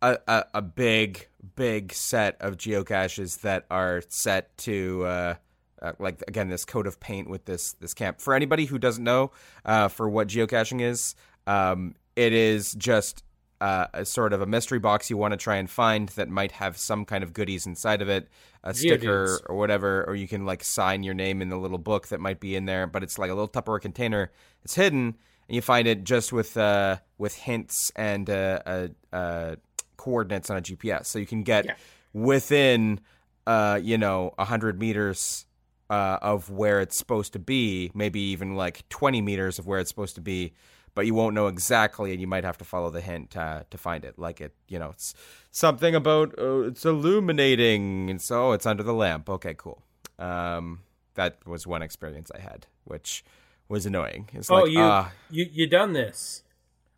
a, 0.02 0.18
a, 0.28 0.44
a 0.54 0.62
big, 0.62 1.28
big 1.56 1.92
set 1.92 2.36
of 2.40 2.56
geocaches 2.56 3.40
that 3.40 3.66
are 3.70 4.02
set 4.08 4.56
to. 4.58 5.04
Uh, 5.04 5.34
uh, 5.82 5.92
like 5.98 6.22
again, 6.28 6.48
this 6.48 6.64
coat 6.64 6.86
of 6.86 6.98
paint 7.00 7.28
with 7.30 7.44
this 7.44 7.72
this 7.74 7.94
camp. 7.94 8.20
For 8.20 8.34
anybody 8.34 8.64
who 8.66 8.78
doesn't 8.78 9.04
know, 9.04 9.30
uh, 9.64 9.88
for 9.88 10.08
what 10.08 10.28
geocaching 10.28 10.80
is, 10.80 11.14
um, 11.46 11.94
it 12.16 12.32
is 12.32 12.72
just 12.72 13.22
uh, 13.60 13.86
a 13.92 14.04
sort 14.04 14.32
of 14.32 14.40
a 14.40 14.46
mystery 14.46 14.78
box 14.78 15.10
you 15.10 15.16
want 15.16 15.32
to 15.32 15.36
try 15.36 15.56
and 15.56 15.68
find 15.68 16.10
that 16.10 16.28
might 16.28 16.52
have 16.52 16.76
some 16.76 17.04
kind 17.04 17.24
of 17.24 17.32
goodies 17.32 17.66
inside 17.66 18.00
of 18.02 18.08
it, 18.08 18.28
a 18.62 18.72
sticker 18.74 19.40
or 19.46 19.56
whatever, 19.56 20.04
or 20.06 20.14
you 20.14 20.28
can 20.28 20.46
like 20.46 20.62
sign 20.62 21.02
your 21.02 21.14
name 21.14 21.42
in 21.42 21.48
the 21.48 21.56
little 21.56 21.78
book 21.78 22.08
that 22.08 22.20
might 22.20 22.38
be 22.38 22.54
in 22.54 22.66
there. 22.66 22.86
But 22.86 23.02
it's 23.02 23.18
like 23.18 23.30
a 23.30 23.34
little 23.34 23.48
Tupperware 23.48 23.80
container. 23.80 24.30
It's 24.64 24.74
hidden, 24.76 25.16
and 25.48 25.54
you 25.56 25.60
find 25.60 25.88
it 25.88 26.04
just 26.04 26.32
with 26.32 26.56
uh, 26.56 26.98
with 27.18 27.34
hints 27.34 27.90
and 27.96 28.30
uh, 28.30 28.60
uh, 28.64 28.88
uh, 29.12 29.56
coordinates 29.96 30.50
on 30.50 30.56
a 30.58 30.60
GPS, 30.62 31.06
so 31.06 31.18
you 31.18 31.26
can 31.26 31.42
get 31.42 31.64
Yeah. 31.66 31.74
within 32.12 33.00
uh, 33.46 33.80
you 33.82 33.98
know 33.98 34.34
hundred 34.38 34.78
meters 34.78 35.46
uh, 35.90 36.18
of 36.20 36.50
where 36.50 36.80
it's 36.80 36.96
supposed 36.96 37.32
to 37.32 37.38
be, 37.38 37.90
maybe 37.94 38.20
even 38.20 38.54
like 38.54 38.88
20 38.88 39.20
meters 39.22 39.58
of 39.58 39.66
where 39.66 39.78
it's 39.78 39.88
supposed 39.88 40.14
to 40.16 40.20
be, 40.20 40.52
but 40.94 41.06
you 41.06 41.14
won't 41.14 41.34
know 41.34 41.46
exactly, 41.46 42.12
and 42.12 42.20
you 42.20 42.26
might 42.26 42.44
have 42.44 42.58
to 42.58 42.64
follow 42.64 42.90
the 42.90 43.00
hint 43.00 43.36
uh, 43.36 43.62
to 43.70 43.78
find 43.78 44.04
it. 44.04 44.18
Like 44.18 44.40
it, 44.40 44.54
you 44.68 44.78
know, 44.78 44.90
it's 44.90 45.14
something 45.50 45.94
about 45.94 46.34
oh, 46.38 46.62
it's 46.62 46.84
illuminating, 46.84 48.10
and 48.10 48.20
so 48.20 48.52
it's 48.52 48.66
under 48.66 48.82
the 48.82 48.94
lamp. 48.94 49.30
Okay, 49.30 49.54
cool. 49.54 49.82
Um, 50.18 50.80
that 51.14 51.38
was 51.46 51.66
one 51.66 51.82
experience 51.82 52.30
I 52.34 52.40
had, 52.40 52.66
which 52.84 53.24
was 53.68 53.86
annoying. 53.86 54.28
It's 54.32 54.50
oh, 54.50 54.62
like, 54.62 54.72
you 54.72 54.80
ah, 54.80 55.12
you 55.30 55.48
you 55.52 55.66
done 55.66 55.92
this? 55.92 56.42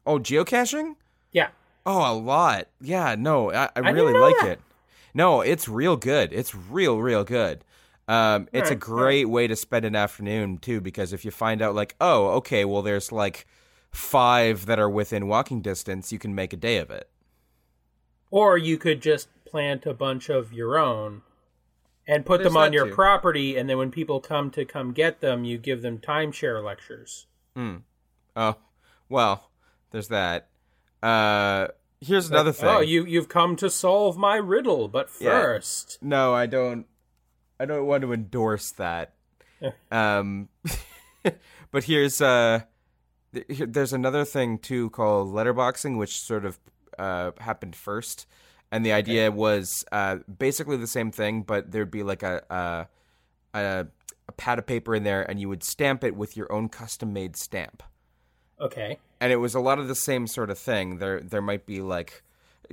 oh, 0.07 0.19
geocaching. 0.19 0.97
Yeah. 1.33 1.49
Oh, 1.87 2.13
a 2.13 2.15
lot. 2.15 2.69
Yeah, 2.81 3.15
no, 3.19 3.53
I, 3.53 3.71
I, 3.77 3.81
didn't 3.81 3.95
really 3.95 4.19
like 4.19 4.37
that. 4.41 4.49
it. 4.53 4.61
No, 5.15 5.41
it's 5.41 5.69
real 5.69 5.97
good. 5.97 6.33
It's 6.33 6.55
real, 6.55 6.99
real 7.01 7.25
good. 7.25 7.65
Um, 8.11 8.49
it's 8.53 8.71
a 8.71 8.75
Alright, 8.75 8.81
great 8.81 9.25
way 9.27 9.47
to 9.47 9.55
spend 9.55 9.85
an 9.85 9.95
afternoon 9.95 10.59
too, 10.59 10.81
because 10.81 11.13
if 11.13 11.25
you 11.25 11.31
find 11.31 11.63
out 11.63 11.77
like, 11.77 11.95
oh, 12.01 12.31
okay, 12.39 12.65
well, 12.65 12.83
there's 12.83 13.13
like 13.13 13.47
five 13.93 14.67
that 14.67 14.81
are 14.81 14.91
within 14.91 15.29
walking 15.29 15.63
distance, 15.63 16.11
you 16.11 16.19
can 16.19 16.35
make 16.35 16.53
a 16.53 16.57
day 16.57 16.79
of 16.79 16.91
it. 16.91 17.09
Or 18.33 18.59
you 18.59 18.79
could 18.79 19.01
just 19.01 19.29
plant 19.45 19.87
a 19.87 19.95
bunch 19.95 20.29
of 20.29 20.53
your 20.53 20.77
own 20.77 21.23
and 22.05 22.27
put 22.27 22.39
There's 22.39 22.53
them 22.53 22.57
on 22.57 22.73
your 22.73 22.87
too. 22.87 22.95
property, 22.95 23.57
and 23.57 23.71
then 23.71 23.79
when 23.79 23.93
people 23.93 24.19
come 24.19 24.51
to 24.53 24.65
come 24.65 24.93
get 24.93 25.21
them, 25.21 25.45
you 25.45 25.57
give 25.57 25.83
them 25.83 25.99
timeshare 25.99 26.63
lectures. 26.65 27.27
Oh, 28.37 28.57
well, 29.09 29.51
there's 29.93 30.09
that. 30.09 30.49
Uh, 31.01 31.69
here's 32.01 32.29
another 32.29 32.53
thing. 32.53 32.69
Oh, 32.69 32.81
you 32.81 33.05
you've 33.05 33.29
come 33.29 33.55
to 33.57 33.71
solve 33.71 34.17
my 34.17 34.35
riddle, 34.37 34.89
but 34.89 35.09
Yeah. 35.21 35.41
first, 35.43 35.99
No, 36.03 36.35
I 36.35 36.47
don't. 36.47 36.87
I 37.61 37.67
don't 37.67 37.87
want 37.87 38.03
to 38.03 38.13
endorse 38.13 38.73
that. 38.73 39.13
um, 39.93 40.49
but 41.71 41.85
here's 41.85 42.21
uh, 42.21 42.61
here- 43.49 43.67
there's 43.67 43.93
another 43.93 44.25
thing 44.25 44.59
too 44.59 44.91
called 44.91 45.33
letterboxing, 45.35 45.99
which 45.99 46.19
sort 46.21 46.45
of 46.45 46.59
uh 46.99 47.31
happened 47.39 47.77
first, 47.77 48.27
and 48.73 48.85
the 48.85 48.93
idea 48.93 49.31
was 49.31 49.85
uh 49.93 50.17
basically 50.39 50.77
the 50.79 50.87
same 50.87 51.13
thing, 51.13 51.43
but 51.43 51.71
there'd 51.71 51.91
be 51.91 52.03
like 52.03 52.23
a 52.23 52.43
a 52.51 53.59
a, 53.59 53.87
a 54.29 54.33
pad 54.33 54.59
of 54.59 54.67
paper 54.67 54.95
in 54.95 55.05
there, 55.05 55.23
and 55.29 55.39
you 55.41 55.49
would 55.49 55.63
stamp 55.63 56.03
it 56.03 56.17
with 56.17 56.37
your 56.37 56.51
own 56.53 56.69
custom 56.69 57.13
made 57.13 57.37
stamp. 57.37 57.83
Okay, 58.61 58.99
and 59.21 59.33
it 59.33 59.37
was 59.37 59.55
a 59.55 59.61
lot 59.61 59.79
of 59.79 59.89
the 59.89 59.95
same 59.95 60.27
sort 60.27 60.51
of 60.51 60.59
thing. 60.59 60.99
There 60.99 61.21
there 61.21 61.43
might 61.43 61.67
be 61.67 61.81
like 61.81 62.23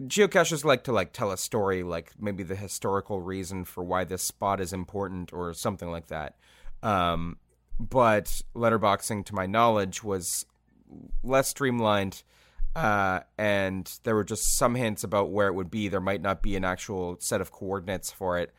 geocaches 0.02 0.64
like 0.64 0.84
to 0.86 0.92
like 0.92 1.14
tell 1.14 1.32
a 1.32 1.38
story, 1.38 1.84
like 1.84 2.12
maybe 2.20 2.44
the 2.44 2.56
historical 2.56 3.22
reason 3.22 3.66
for 3.66 3.84
why 3.84 4.04
this 4.04 4.24
spot 4.24 4.60
is 4.62 4.74
important 4.74 5.34
or 5.34 5.54
something 5.54 5.90
like 5.90 6.08
that. 6.08 6.36
Um, 6.84 7.38
but 7.80 8.42
letterboxing, 8.56 9.26
to 9.26 9.36
my 9.36 9.46
knowledge, 9.46 10.04
was 10.04 10.46
less 11.24 11.50
streamlined. 11.50 12.24
Uh, 12.76 13.22
and 13.40 13.92
there 14.04 14.14
were 14.14 14.24
just 14.24 14.58
some 14.58 14.76
hints 14.76 15.04
about 15.04 15.32
where 15.32 15.48
it 15.48 15.54
would 15.54 15.72
be. 15.72 15.88
There 15.88 16.00
might 16.00 16.22
not 16.22 16.44
be 16.44 16.56
an 16.56 16.64
actual 16.64 17.18
set 17.20 17.42
of 17.42 17.52
coordinates 17.52 18.12
for 18.12 18.38
it. 18.38 18.54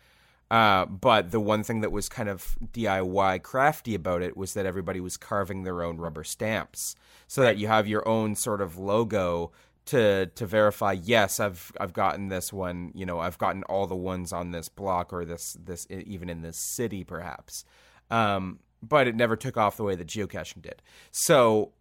Uh, 0.51 0.87
but 0.87 1.31
the 1.31 1.41
one 1.41 1.63
thing 1.63 1.83
that 1.83 1.93
was 1.93 2.09
kind 2.09 2.29
of 2.29 2.57
DIY 2.73 3.43
crafty 3.43 3.95
about 3.95 4.23
it 4.23 4.37
was 4.37 4.55
that 4.55 4.67
everybody 4.67 4.99
was 4.99 5.17
carving 5.17 5.63
their 5.63 5.83
own 5.83 5.99
rubber 5.99 6.25
stamps, 6.25 6.97
so 7.27 7.43
that 7.43 7.59
you 7.59 7.67
have 7.67 7.87
your 7.87 8.07
own 8.09 8.35
sort 8.35 8.63
of 8.63 8.79
logo 8.79 9.53
to 9.89 10.27
to 10.27 10.47
verify. 10.47 10.93
Yes, 10.93 11.41
I've 11.41 11.73
I've 11.81 11.93
gotten 11.93 12.29
this 12.29 12.53
one. 12.53 12.93
You 12.95 13.07
know, 13.07 13.19
I've 13.19 13.39
gotten 13.39 13.63
all 13.65 13.87
the 13.87 13.97
ones 13.97 14.33
on 14.33 14.51
this 14.51 14.69
block 14.69 15.13
or 15.13 15.25
this 15.25 15.57
this 15.59 15.87
even 15.91 16.29
in 16.29 16.43
this 16.43 16.57
city, 16.75 17.05
perhaps. 17.05 17.65
Um, 18.11 18.61
but 18.83 19.07
it 19.07 19.17
never 19.17 19.37
took 19.37 19.57
off 19.57 19.77
the 19.77 19.85
way 19.85 19.95
that 19.95 20.07
geocaching 20.07 20.63
did. 20.63 20.83
So, 21.11 21.73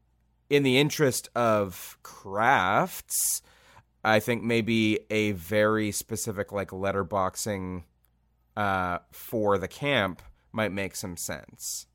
in 0.49 0.63
the 0.63 0.77
interest 0.77 1.29
of 1.35 1.97
crafts, 2.03 3.41
I 4.03 4.19
think 4.19 4.43
maybe 4.43 4.99
a 5.09 5.33
very 5.33 5.91
specific 5.91 6.51
like 6.51 6.69
letterboxing 6.69 7.83
uh, 8.55 8.99
for 9.11 9.57
the 9.57 9.67
camp 9.67 10.21
might 10.51 10.71
make 10.71 10.95
some 10.95 11.17
sense, 11.17 11.85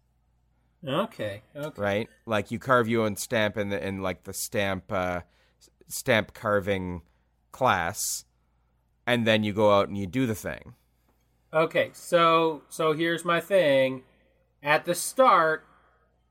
okay, 0.86 1.42
okay. 1.56 1.82
right? 1.82 2.08
Like 2.26 2.50
you 2.50 2.58
carve 2.58 2.86
your 2.88 3.04
own 3.04 3.16
stamp 3.16 3.56
and 3.56 3.72
the 3.72 3.84
in 3.84 4.02
like 4.02 4.24
the 4.24 4.32
stamp 4.32 4.92
uh, 4.92 5.22
stamp 5.88 6.34
carving 6.34 7.02
class, 7.50 8.24
and 9.06 9.26
then 9.26 9.44
you 9.44 9.52
go 9.52 9.72
out 9.72 9.88
and 9.88 9.98
you 9.98 10.06
do 10.06 10.26
the 10.26 10.34
thing. 10.34 10.74
Okay, 11.52 11.90
so 11.92 12.62
so 12.68 12.92
here's 12.92 13.24
my 13.24 13.40
thing. 13.40 14.02
At 14.62 14.84
the 14.84 14.94
start 14.94 15.64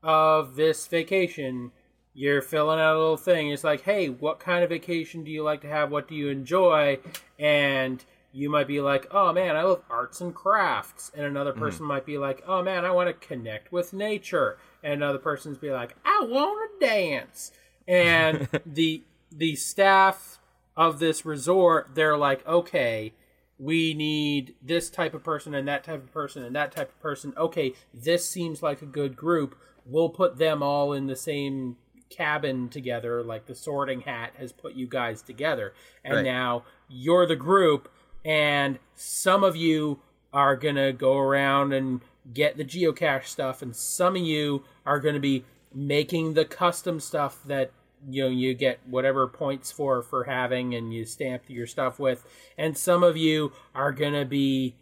of 0.02 0.56
this 0.56 0.86
vacation, 0.86 1.70
you're 2.14 2.42
filling 2.42 2.80
out 2.80 2.96
a 2.96 2.98
little 2.98 3.16
thing. 3.16 3.50
It's 3.50 3.64
like, 3.64 3.82
hey, 3.82 4.08
what 4.08 4.40
kind 4.40 4.64
of 4.64 4.70
vacation 4.70 5.24
do 5.24 5.30
you 5.30 5.42
like 5.42 5.60
to 5.62 5.68
have? 5.68 5.90
What 5.90 6.08
do 6.08 6.14
you 6.14 6.28
enjoy? 6.28 6.98
And 7.38 8.04
you 8.32 8.50
might 8.50 8.66
be 8.66 8.80
like, 8.80 9.06
oh 9.10 9.32
man, 9.32 9.56
I 9.56 9.62
love 9.62 9.82
arts 9.90 10.20
and 10.20 10.34
crafts. 10.34 11.10
And 11.14 11.24
another 11.24 11.52
mm-hmm. 11.52 11.60
person 11.60 11.86
might 11.86 12.06
be 12.06 12.18
like, 12.18 12.42
oh 12.46 12.62
man, 12.62 12.84
I 12.84 12.90
want 12.90 13.08
to 13.08 13.26
connect 13.26 13.72
with 13.72 13.92
nature. 13.92 14.58
And 14.82 14.94
another 14.94 15.18
person's 15.18 15.58
be 15.58 15.70
like, 15.70 15.94
I 16.04 16.24
want 16.28 16.80
to 16.80 16.86
dance. 16.86 17.52
And 17.86 18.48
the 18.66 19.02
the 19.36 19.56
staff 19.56 20.38
of 20.76 20.98
this 20.98 21.24
resort, 21.24 21.90
they're 21.94 22.16
like, 22.16 22.46
okay, 22.46 23.12
we 23.58 23.94
need 23.94 24.54
this 24.62 24.90
type 24.90 25.14
of 25.14 25.22
person 25.22 25.54
and 25.54 25.68
that 25.68 25.84
type 25.84 26.02
of 26.02 26.12
person 26.12 26.42
and 26.42 26.56
that 26.56 26.72
type 26.72 26.90
of 26.90 27.00
person. 27.00 27.32
Okay, 27.36 27.74
this 27.94 28.28
seems 28.28 28.62
like 28.62 28.82
a 28.82 28.86
good 28.86 29.16
group. 29.16 29.56
We'll 29.84 30.08
put 30.08 30.38
them 30.38 30.62
all 30.62 30.92
in 30.92 31.06
the 31.06 31.16
same 31.16 31.76
cabin 32.10 32.68
together, 32.68 33.22
like 33.22 33.46
the 33.46 33.54
sorting 33.54 34.02
hat 34.02 34.32
has 34.38 34.52
put 34.52 34.74
you 34.74 34.86
guys 34.86 35.22
together. 35.22 35.74
And 36.04 36.16
Right. 36.16 36.24
now 36.24 36.64
you're 36.88 37.26
the 37.26 37.36
group, 37.36 37.90
and 38.24 38.78
some 38.94 39.42
of 39.44 39.56
you 39.56 40.00
are 40.32 40.56
going 40.56 40.76
to 40.76 40.92
go 40.92 41.18
around 41.18 41.72
and 41.72 42.00
get 42.32 42.56
the 42.56 42.64
geocache 42.64 43.26
stuff, 43.26 43.62
and 43.62 43.74
some 43.74 44.16
of 44.16 44.22
you 44.22 44.64
are 44.86 45.00
going 45.00 45.14
to 45.14 45.20
be 45.20 45.44
making 45.74 46.34
the 46.34 46.44
custom 46.44 47.00
stuff 47.00 47.42
that 47.46 47.70
you 48.08 48.22
know 48.24 48.28
you 48.28 48.54
get 48.54 48.80
whatever 48.86 49.26
points 49.28 49.70
for 49.70 50.02
for 50.02 50.24
having 50.24 50.74
and 50.74 50.92
you 50.92 51.04
stamp 51.04 51.42
your 51.48 51.66
stuff 51.66 51.98
with. 51.98 52.24
And 52.58 52.76
some 52.76 53.02
of 53.02 53.16
you 53.16 53.52
are 53.74 53.92
going 53.92 54.14
to 54.14 54.24
be 54.24 54.74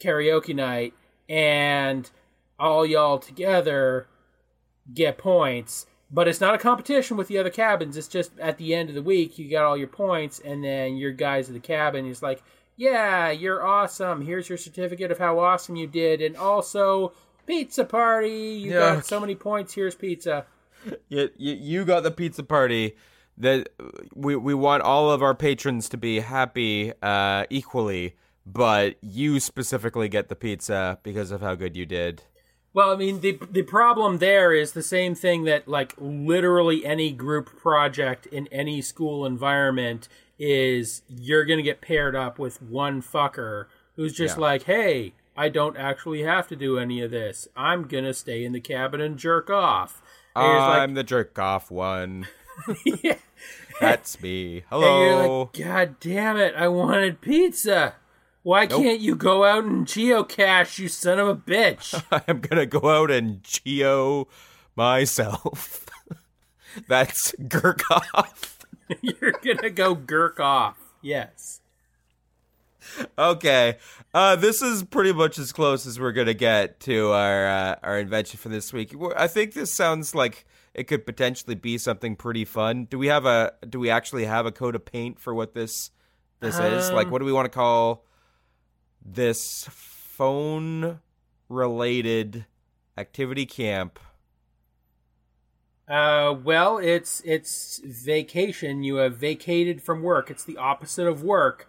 karaoke 0.00 0.54
night 0.54 0.94
and 1.28 2.08
all 2.58 2.84
y'all 2.86 3.18
together 3.18 4.06
get 4.92 5.18
points. 5.18 5.86
But 6.10 6.28
it's 6.28 6.40
not 6.40 6.54
a 6.54 6.58
competition 6.58 7.16
with 7.16 7.26
the 7.28 7.38
other 7.38 7.50
cabins. 7.50 7.96
It's 7.96 8.06
just 8.06 8.38
at 8.38 8.58
the 8.58 8.74
end 8.74 8.88
of 8.88 8.94
the 8.94 9.02
week 9.02 9.38
you 9.38 9.50
got 9.50 9.64
all 9.64 9.76
your 9.76 9.88
points 9.88 10.40
and 10.44 10.62
then 10.62 10.96
your 10.96 11.10
guys 11.12 11.48
at 11.48 11.54
the 11.54 11.60
cabin 11.60 12.06
is 12.06 12.22
like 12.22 12.42
yeah 12.76 13.30
you're 13.30 13.66
awesome. 13.66 14.22
Here's 14.24 14.48
your 14.48 14.58
certificate 14.58 15.10
of 15.10 15.18
how 15.18 15.38
awesome 15.40 15.74
you 15.76 15.86
did. 15.88 16.20
And 16.22 16.36
also 16.36 17.12
pizza 17.46 17.84
party. 17.84 18.30
You 18.60 18.72
Yeah. 18.72 18.94
got 18.96 19.06
so 19.06 19.18
many 19.18 19.34
points. 19.34 19.74
Here's 19.74 19.94
pizza 19.96 20.46
You, 21.08 21.30
you, 21.36 21.54
you 21.54 21.84
got 21.84 22.02
the 22.02 22.10
pizza 22.10 22.42
party. 22.42 22.96
That 23.38 23.68
we 24.14 24.34
we 24.34 24.54
want 24.54 24.82
all 24.82 25.10
of 25.10 25.22
our 25.22 25.34
patrons 25.34 25.88
to 25.90 25.98
be 25.98 26.20
happy 26.20 26.92
uh, 27.02 27.44
equally, 27.50 28.16
but 28.46 28.96
you 29.02 29.40
specifically 29.40 30.08
get 30.08 30.28
the 30.30 30.34
pizza 30.36 30.98
because 31.02 31.30
of 31.30 31.42
how 31.42 31.54
good 31.54 31.76
you 31.76 31.84
did. 31.84 32.22
Well, 32.72 32.92
I 32.92 32.96
mean, 32.96 33.20
the 33.20 33.38
the 33.50 33.62
problem 33.62 34.18
there 34.18 34.52
is 34.54 34.72
the 34.72 34.82
same 34.82 35.14
thing 35.14 35.44
that 35.44 35.68
like 35.68 35.94
literally 35.98 36.86
any 36.86 37.12
group 37.12 37.54
project 37.58 38.24
in 38.26 38.46
any 38.48 38.80
school 38.80 39.26
environment 39.26 40.08
is 40.38 41.02
you're 41.08 41.44
going 41.44 41.58
to 41.58 41.62
get 41.62 41.80
paired 41.82 42.16
up 42.16 42.38
with 42.38 42.62
one 42.62 43.02
fucker 43.02 43.66
who's 43.96 44.14
just 44.14 44.36
Yeah. 44.36 44.42
like, 44.42 44.62
"Hey, 44.62 45.12
I 45.36 45.50
don't 45.50 45.76
actually 45.76 46.22
have 46.22 46.48
to 46.48 46.56
do 46.56 46.78
any 46.78 47.02
of 47.02 47.10
this. 47.10 47.48
I'm 47.54 47.86
going 47.86 48.04
to 48.04 48.14
stay 48.14 48.44
in 48.44 48.52
the 48.52 48.60
cabin 48.60 49.00
and 49.02 49.18
jerk 49.18 49.50
off." 49.50 50.00
I'm 50.44 50.94
the 50.94 51.04
jerk 51.04 51.38
off 51.38 51.70
one. 51.70 52.26
yeah. 52.84 53.16
That's 53.80 54.20
me. 54.20 54.64
Hello. 54.70 55.50
like, 55.52 55.64
God 55.64 56.00
damn 56.00 56.36
it, 56.36 56.54
I 56.56 56.68
wanted 56.68 57.20
pizza. 57.20 57.94
Why 58.42 58.66
can't 58.66 59.00
you 59.00 59.16
go 59.16 59.44
out 59.44 59.64
and 59.64 59.86
geocache, 59.86 60.78
you 60.78 60.88
son 60.88 61.18
of 61.18 61.26
a 61.26 61.34
bitch? 61.34 62.00
I'm 62.28 62.40
gonna 62.40 62.64
go 62.64 62.88
out 62.90 63.10
and 63.10 63.42
geo 63.42 64.28
myself. 64.76 65.86
That's 66.88 67.32
Gurk 67.40 67.80
off. 68.14 68.58
You're 69.00 69.32
gonna 69.32 69.70
go 69.70 69.96
gurk 69.96 70.38
off. 70.38 70.76
Yes. 71.02 71.60
Okay. 73.18 73.76
Uh, 74.14 74.36
this 74.36 74.62
is 74.62 74.82
pretty 74.82 75.12
much 75.12 75.38
as 75.38 75.52
close 75.52 75.86
as 75.86 76.00
we're 76.00 76.12
gonna 76.12 76.34
get 76.34 76.80
to 76.80 77.10
our 77.12 77.46
uh, 77.46 77.76
our 77.82 77.98
invention 77.98 78.38
for 78.38 78.48
this 78.48 78.72
week. 78.72 78.94
I 79.16 79.28
think 79.28 79.54
this 79.54 79.74
sounds 79.74 80.14
like 80.14 80.46
it 80.74 80.84
could 80.84 81.06
potentially 81.06 81.54
be 81.54 81.78
something 81.78 82.16
pretty 82.16 82.44
fun. 82.44 82.84
Do 82.84 82.98
we 82.98 83.06
have 83.08 83.26
a? 83.26 83.52
Do 83.68 83.78
we 83.78 83.90
actually 83.90 84.24
have 84.24 84.46
a 84.46 84.52
coat 84.52 84.74
of 84.74 84.84
paint 84.84 85.18
for 85.18 85.34
what 85.34 85.54
this 85.54 85.90
this 86.40 86.58
is? 86.58 86.90
Like, 86.90 87.06
Um, 87.06 87.12
what 87.12 87.18
do 87.20 87.24
we 87.24 87.32
want 87.32 87.46
to 87.46 87.50
call 87.50 88.04
this 89.04 89.66
phone 89.70 91.00
related 91.48 92.46
activity 92.96 93.46
camp? 93.46 93.98
Uh, 95.88 96.34
well, 96.42 96.78
it's 96.78 97.22
it's 97.24 97.80
vacation. 97.84 98.82
You 98.82 98.96
have 98.96 99.16
vacated 99.16 99.82
from 99.82 100.02
work. 100.02 100.30
It's 100.30 100.44
the 100.44 100.56
opposite 100.56 101.06
of 101.06 101.22
work. 101.22 101.68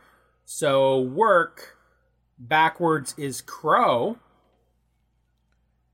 So 0.50 1.02
work 1.02 1.76
backwards 2.39 3.14
is 3.18 3.41
crow, 3.41 4.18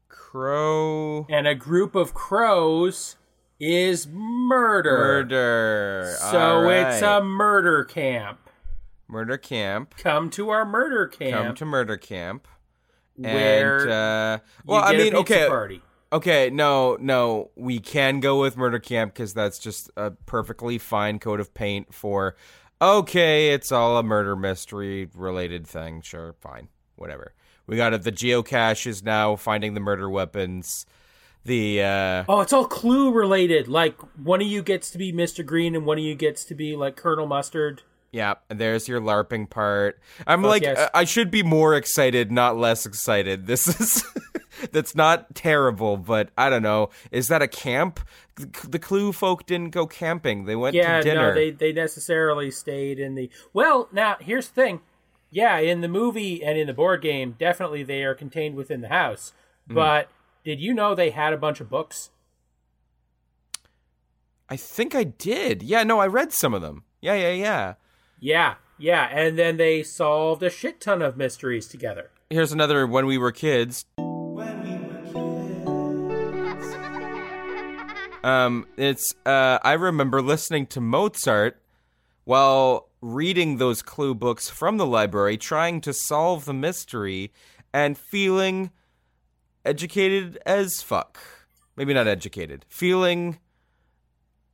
Crow 0.08 1.26
and 1.28 1.48
a 1.48 1.56
group 1.56 1.96
of 1.96 2.14
crows 2.14 3.16
is 3.60 4.06
murder. 4.08 4.96
murder. 4.96 6.16
So 6.30 6.70
it's 6.70 7.02
a 7.02 7.24
murder 7.24 7.84
camp. 7.84 8.48
murder 9.08 9.38
camp. 9.38 9.96
Come 9.98 10.30
to 10.30 10.52
our 10.52 10.66
murder 10.68 11.08
camp. 11.08 11.48
Come 11.48 11.56
to 11.56 11.66
murder 11.66 11.98
camp. 11.98 12.48
where 13.16 13.80
and 13.80 13.92
uh 13.92 14.40
well 14.66 14.84
i 14.84 14.96
mean 14.96 15.16
okay 15.16 15.48
party. 15.48 15.82
okay 16.12 16.50
no 16.52 16.96
no 17.00 17.50
we 17.56 17.80
can 17.80 18.20
go 18.20 18.40
with 18.40 18.56
murder 18.56 18.80
camp 18.80 19.14
because 19.16 19.34
that's 19.34 19.58
just 19.58 19.90
a 19.98 20.12
perfectly 20.12 20.78
fine 20.78 21.18
coat 21.18 21.40
of 21.40 21.56
paint 21.56 21.92
for 21.94 22.36
okay 22.82 23.50
it's 23.50 23.72
all 23.72 23.98
a 23.98 24.04
murder 24.04 24.36
mystery 24.36 25.10
related 25.14 25.66
thing 25.66 26.02
sure 26.02 26.34
fine 26.40 26.68
whatever 26.96 27.34
we 27.68 27.78
got 27.78 27.94
it 27.94 28.04
the 28.04 28.12
geocache 28.12 28.88
is 28.88 29.04
now 29.04 29.36
finding 29.36 29.74
the 29.74 29.80
murder 29.80 30.10
weapons 30.10 30.86
the 31.46 31.82
uh 31.82 32.24
Oh, 32.30 32.40
it's 32.42 32.54
all 32.54 32.66
clue 32.66 33.12
related. 33.12 33.68
Like 33.68 34.00
one 34.18 34.42
of 34.42 34.48
you 34.48 34.62
gets 34.62 34.90
to 34.92 34.98
be 34.98 35.12
Mr. 35.12 35.46
Green 35.46 35.76
and 35.76 35.86
one 35.86 35.98
of 35.98 36.04
you 36.04 36.16
gets 36.16 36.46
to 36.46 36.56
be 36.56 36.76
like 36.76 36.96
Colonel 36.96 37.28
Mustard. 37.28 37.82
Yeah 38.14 38.36
there's 38.48 38.88
your 38.88 39.02
larping 39.02 39.50
part 39.50 40.00
i'm 40.26 40.42
Fuck 40.42 40.50
like 40.50 40.64
yes. 40.64 40.78
uh, 40.78 40.90
i 40.94 41.04
should 41.04 41.30
be 41.30 41.44
more 41.44 41.76
excited 41.76 42.32
not 42.32 42.56
less 42.56 42.86
excited 42.86 43.48
this 43.48 43.68
is 43.68 44.06
that's 44.72 44.96
not 44.96 45.36
terrible 45.36 45.98
but 45.98 46.30
i 46.38 46.50
don't 46.50 46.64
know 46.64 46.90
is 47.12 47.28
that 47.28 47.42
a 47.42 47.48
camp 47.48 48.00
the 48.36 48.80
clue 48.80 49.12
folk 49.12 49.46
didn't 49.46 49.72
go 49.72 49.86
camping 49.86 50.46
they 50.46 50.56
went 50.56 50.76
Yeah, 50.76 50.98
to 50.98 51.04
dinner 51.04 51.30
no, 51.30 51.36
they 51.36 51.52
they 51.52 51.72
necessarily 51.72 52.50
stayed 52.50 53.00
in 53.00 53.14
the. 53.14 53.30
Well, 53.54 53.90
now 53.92 54.18
here's 54.20 54.48
the 54.48 54.56
thing. 54.56 54.82
Yeah, 55.30 55.60
in 55.60 55.82
the 55.82 55.88
movie 55.88 56.44
and 56.44 56.58
in 56.58 56.66
the 56.66 56.74
board 56.74 57.02
game, 57.04 57.36
definitely 57.38 57.84
they 57.84 58.04
are 58.04 58.16
contained 58.16 58.56
within 58.56 58.82
the 58.82 58.88
house. 58.88 59.34
Hmm. 59.68 59.76
But 59.76 60.10
did 60.44 60.60
you 60.60 60.74
know 60.74 60.96
they 60.96 61.12
had 61.12 61.34
a 61.34 61.38
bunch 61.38 61.60
of 61.62 61.70
books? 61.70 62.10
i 64.50 64.58
think 64.58 64.94
i 64.94 65.04
did 65.04 65.64
yeah 65.64 65.84
no 65.84 66.00
i 66.00 66.06
read 66.06 66.34
some 66.34 66.54
of 66.54 66.62
them 66.62 66.84
yeah 67.02 67.14
yeah 67.16 67.32
yeah 67.32 67.74
Yeah, 68.26 68.56
yeah, 68.80 69.10
and 69.12 69.38
then 69.38 69.58
they 69.58 69.84
solved 69.84 70.44
a 70.44 70.50
shit 70.50 70.80
ton 70.80 71.02
of 71.02 71.18
mysteries 71.18 71.68
together. 71.68 72.10
here's 72.30 72.54
another 72.54 72.88
when 72.88 73.06
we 73.06 73.18
were 73.18 73.34
kids. 73.34 73.84
Um 78.24 78.66
it's 78.78 79.14
uh 79.26 79.60
i 79.64 79.74
remember 79.74 80.22
listening 80.22 80.66
to 80.68 80.80
mozart 80.80 81.62
while 82.24 82.88
reading 83.02 83.58
those 83.58 83.82
clue 83.82 84.16
books 84.16 84.50
from 84.50 84.78
the 84.78 84.86
library 84.86 85.36
trying 85.36 85.82
to 85.82 85.92
solve 85.92 86.46
the 86.46 86.54
mystery 86.54 87.34
and 87.74 87.98
feeling 87.98 88.72
educated 89.66 90.38
as 90.46 90.82
fuck. 90.82 91.20
Maybe 91.76 91.94
not 91.94 92.08
educated. 92.08 92.66
Feeling 92.70 93.40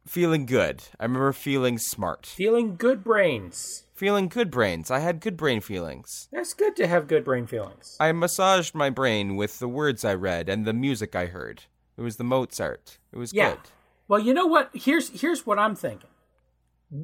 feeling 0.09 0.45
good 0.45 0.81
i 0.99 1.03
remember 1.03 1.31
feeling 1.31 1.77
smart 1.77 2.25
Feeling 2.25 2.75
good 2.75 3.03
brains. 3.03 3.85
feeling 3.93 4.27
good 4.27 4.49
brains 4.49 4.89
i 4.89 4.99
had 4.99 5.19
good 5.19 5.37
brain 5.37 5.61
feelings 5.61 6.27
That's 6.31 6.53
good 6.55 6.75
to 6.77 6.87
have 6.87 7.07
good 7.07 7.23
brain 7.23 7.45
feelings. 7.45 7.95
I 7.99 8.11
massaged 8.11 8.73
my 8.73 8.89
brain 8.89 9.35
with 9.35 9.59
the 9.59 9.67
words 9.67 10.03
I 10.03 10.15
read 10.15 10.49
and 10.49 10.65
the 10.65 10.73
music 10.73 11.15
I 11.15 11.27
heard. 11.27 11.63
It 11.97 12.01
was 12.01 12.15
the 12.17 12.23
Mozart. 12.23 12.97
It 13.11 13.17
was 13.17 13.33
Yeah. 13.33 13.51
good. 13.51 13.59
Well, 14.07 14.19
you 14.19 14.33
know 14.33 14.47
what? 14.47 14.69
Here's 14.73 15.09
here's 15.21 15.45
what 15.45 15.59
I'm 15.59 15.75
thinking. 15.75 16.09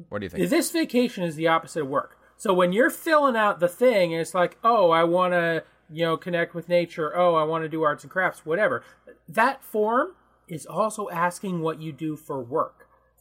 What 0.08 0.18
do 0.20 0.24
you 0.26 0.30
think? 0.30 0.48
This 0.50 0.70
vacation 0.72 1.22
is 1.22 1.36
the 1.36 1.46
opposite 1.48 1.82
of 1.82 1.88
work. 1.88 2.18
So 2.36 2.52
when 2.52 2.72
you're 2.72 2.90
filling 2.90 3.36
out 3.36 3.60
the 3.60 3.68
thing, 3.68 4.12
and 4.12 4.20
it's 4.20 4.34
like, 4.34 4.58
oh, 4.64 4.90
I 4.90 5.04
want 5.04 5.32
to, 5.32 5.62
you 5.90 6.04
know, 6.04 6.16
connect 6.16 6.54
with 6.54 6.68
nature. 6.68 7.16
Oh, 7.16 7.34
I 7.36 7.44
want 7.44 7.62
to 7.62 7.68
do 7.68 7.82
arts 7.84 8.02
and 8.04 8.10
crafts, 8.10 8.44
whatever. 8.44 8.82
That 9.28 9.62
form 9.62 10.08
is 10.48 10.66
also 10.66 11.08
asking 11.10 11.60
what 11.60 11.80
you 11.80 11.92
do 11.92 12.16
for 12.16 12.40
work. 12.42 12.75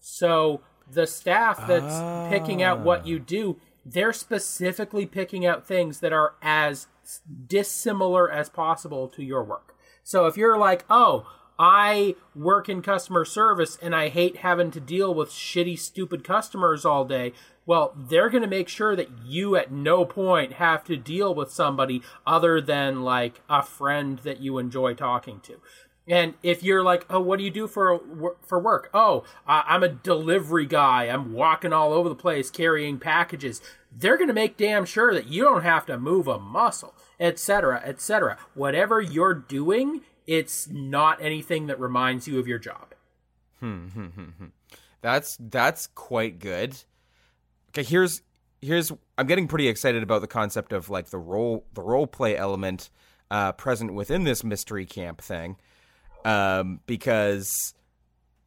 So 0.07 0.61
the 0.89 1.07
staff 1.07 1.65
that's 1.67 2.29
picking 2.31 2.61
out 2.61 2.81
what 2.81 3.01
ah. 3.01 3.05
you 3.05 3.17
do, 3.17 3.57
they're 3.83 4.13
specifically 4.13 5.07
picking 5.07 5.47
out 5.47 5.67
things 5.67 5.99
that 6.01 6.13
are 6.13 6.35
as 6.43 6.85
dissimilar 7.47 8.31
as 8.31 8.47
possible 8.47 9.07
to 9.09 9.23
your 9.23 9.43
work. 9.43 9.75
So 10.03 10.27
if 10.27 10.37
you're 10.37 10.59
like, 10.59 10.85
oh, 10.91 11.27
I 11.57 12.15
work 12.35 12.69
in 12.69 12.83
customer 12.83 13.25
service 13.25 13.79
and 13.81 13.95
I 13.95 14.09
hate 14.09 14.37
having 14.37 14.69
to 14.71 14.79
deal 14.79 15.11
with 15.11 15.29
shitty, 15.29 15.79
stupid 15.79 16.23
customers 16.23 16.85
all 16.85 17.05
day. 17.05 17.33
Well, 17.65 17.95
they're 17.97 18.29
going 18.29 18.43
to 18.43 18.47
make 18.47 18.69
sure 18.69 18.95
that 18.95 19.09
you 19.25 19.55
at 19.55 19.71
no 19.71 20.05
point 20.05 20.53
have 20.53 20.83
to 20.83 20.97
deal 20.97 21.33
with 21.33 21.51
somebody 21.51 22.03
other 22.27 22.61
than 22.61 23.01
like 23.03 23.41
a 23.49 23.63
friend 23.63 24.19
that 24.19 24.39
you 24.39 24.59
enjoy 24.59 24.93
talking 24.93 25.39
to. 25.41 25.59
And 26.07 26.35
if 26.43 26.61
you're 26.61 26.83
like, 26.83 27.05
oh, 27.09 27.19
what 27.19 27.39
do 27.39 27.45
you 27.45 27.49
do 27.51 27.67
for 27.67 28.35
for 28.41 28.59
work? 28.59 28.89
Oh, 28.93 29.23
I- 29.47 29.63
I'm 29.67 29.83
a 29.83 29.89
delivery 29.89 30.65
guy. 30.67 31.05
I'm 31.05 31.33
walking 31.33 31.73
all 31.73 31.93
over 31.93 32.09
the 32.09 32.15
place 32.15 32.51
carrying 32.51 32.99
packages. 32.99 33.61
They're 33.91 34.17
going 34.17 34.27
to 34.27 34.33
make 34.33 34.57
damn 34.57 34.85
sure 34.85 35.13
that 35.13 35.27
you 35.27 35.43
don't 35.43 35.63
have 35.63 35.85
to 35.87 35.97
move 35.97 36.27
a 36.27 36.37
muscle, 36.37 36.93
etc., 37.19 37.81
etc. 37.83 38.37
Whatever 38.53 39.01
you're 39.01 39.33
doing, 39.33 40.01
it's 40.27 40.67
not 40.67 41.21
anything 41.21 41.67
that 41.67 41.79
reminds 41.79 42.27
you 42.27 42.37
of 42.39 42.47
your 42.47 42.59
job. 42.59 42.93
Hmm, 43.59 43.87
hmm, 43.87 44.05
hmm, 44.07 44.45
that's 45.01 45.37
that's 45.39 45.87
quite 45.87 46.39
good. 46.39 46.75
Okay, 47.69 47.83
here's 47.83 48.21
here's 48.61 48.91
I'm 49.17 49.27
getting 49.27 49.47
pretty 49.47 49.67
excited 49.67 50.03
about 50.03 50.21
the 50.21 50.27
concept 50.27 50.71
of 50.73 50.89
like 50.89 51.09
the 51.09 51.17
role 51.17 51.65
the 51.73 51.81
role 51.81 52.05
play 52.05 52.35
element 52.37 52.89
uh, 53.31 53.53
present 53.53 53.93
within 53.93 54.23
this 54.23 54.43
mystery 54.43 54.85
camp 54.85 55.21
thing, 55.21 55.55
um, 56.25 56.81
because 56.87 57.73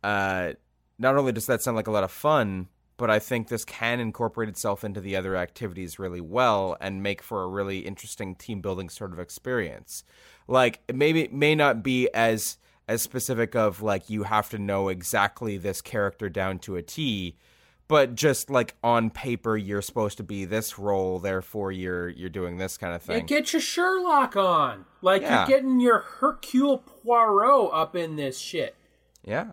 uh, 0.03 0.53
not 0.99 1.17
only 1.17 1.33
does 1.33 1.47
that 1.47 1.63
sound 1.63 1.77
like 1.77 1.87
a 1.87 1.93
lot 1.93 2.05
of 2.05 2.11
fun, 2.11 2.69
but 2.99 3.09
I 3.09 3.21
think 3.21 3.49
this 3.49 3.65
can 3.65 4.01
incorporate 4.01 4.49
itself 4.49 4.83
into 4.83 5.01
the 5.01 5.15
other 5.17 5.37
activities 5.37 5.99
really 5.99 6.21
well 6.21 6.77
and 6.81 7.03
make 7.03 7.23
for 7.23 7.45
a 7.45 7.47
really 7.47 7.79
interesting 7.79 8.35
team 8.35 8.61
building 8.61 8.89
sort 8.91 9.13
of 9.13 9.21
experience. 9.21 10.03
Like 10.49 10.81
maybe 10.93 11.23
it 11.23 11.33
may 11.33 11.55
not 11.55 11.83
be 11.83 12.09
as 12.13 12.59
as 12.89 13.03
specific 13.03 13.55
of 13.55 13.83
like 13.83 14.11
you 14.11 14.25
have 14.25 14.51
to 14.51 14.59
know 14.59 14.89
exactly 14.89 15.57
this 15.57 15.81
character 15.81 16.29
down 16.29 16.59
to 16.59 16.75
a 16.75 16.83
T, 16.83 17.37
but 17.89 18.15
just 18.15 18.51
like 18.51 18.75
on 18.85 19.11
paper 19.11 19.57
you're 19.57 19.83
supposed 19.83 20.19
to 20.19 20.23
be 20.23 20.45
this 20.45 20.79
role, 20.79 21.19
therefore 21.19 21.73
you're 21.73 22.09
you're 22.11 22.29
doing 22.29 22.59
this 22.59 22.77
kind 22.79 22.95
of 22.95 23.03
Yeah, 23.09 23.17
thing. 23.17 23.27
get 23.27 23.53
your 23.53 23.61
Sherlock 23.63 24.37
on. 24.37 24.85
Like 25.03 25.23
Yeah. 25.23 25.39
you're 25.49 25.59
getting 25.59 25.81
your 25.81 25.99
Hercule 26.01 26.79
Poirot 26.79 27.71
up 27.73 27.97
in 27.97 28.17
this 28.17 28.39
shit. 28.39 28.77
Yeah. 29.25 29.53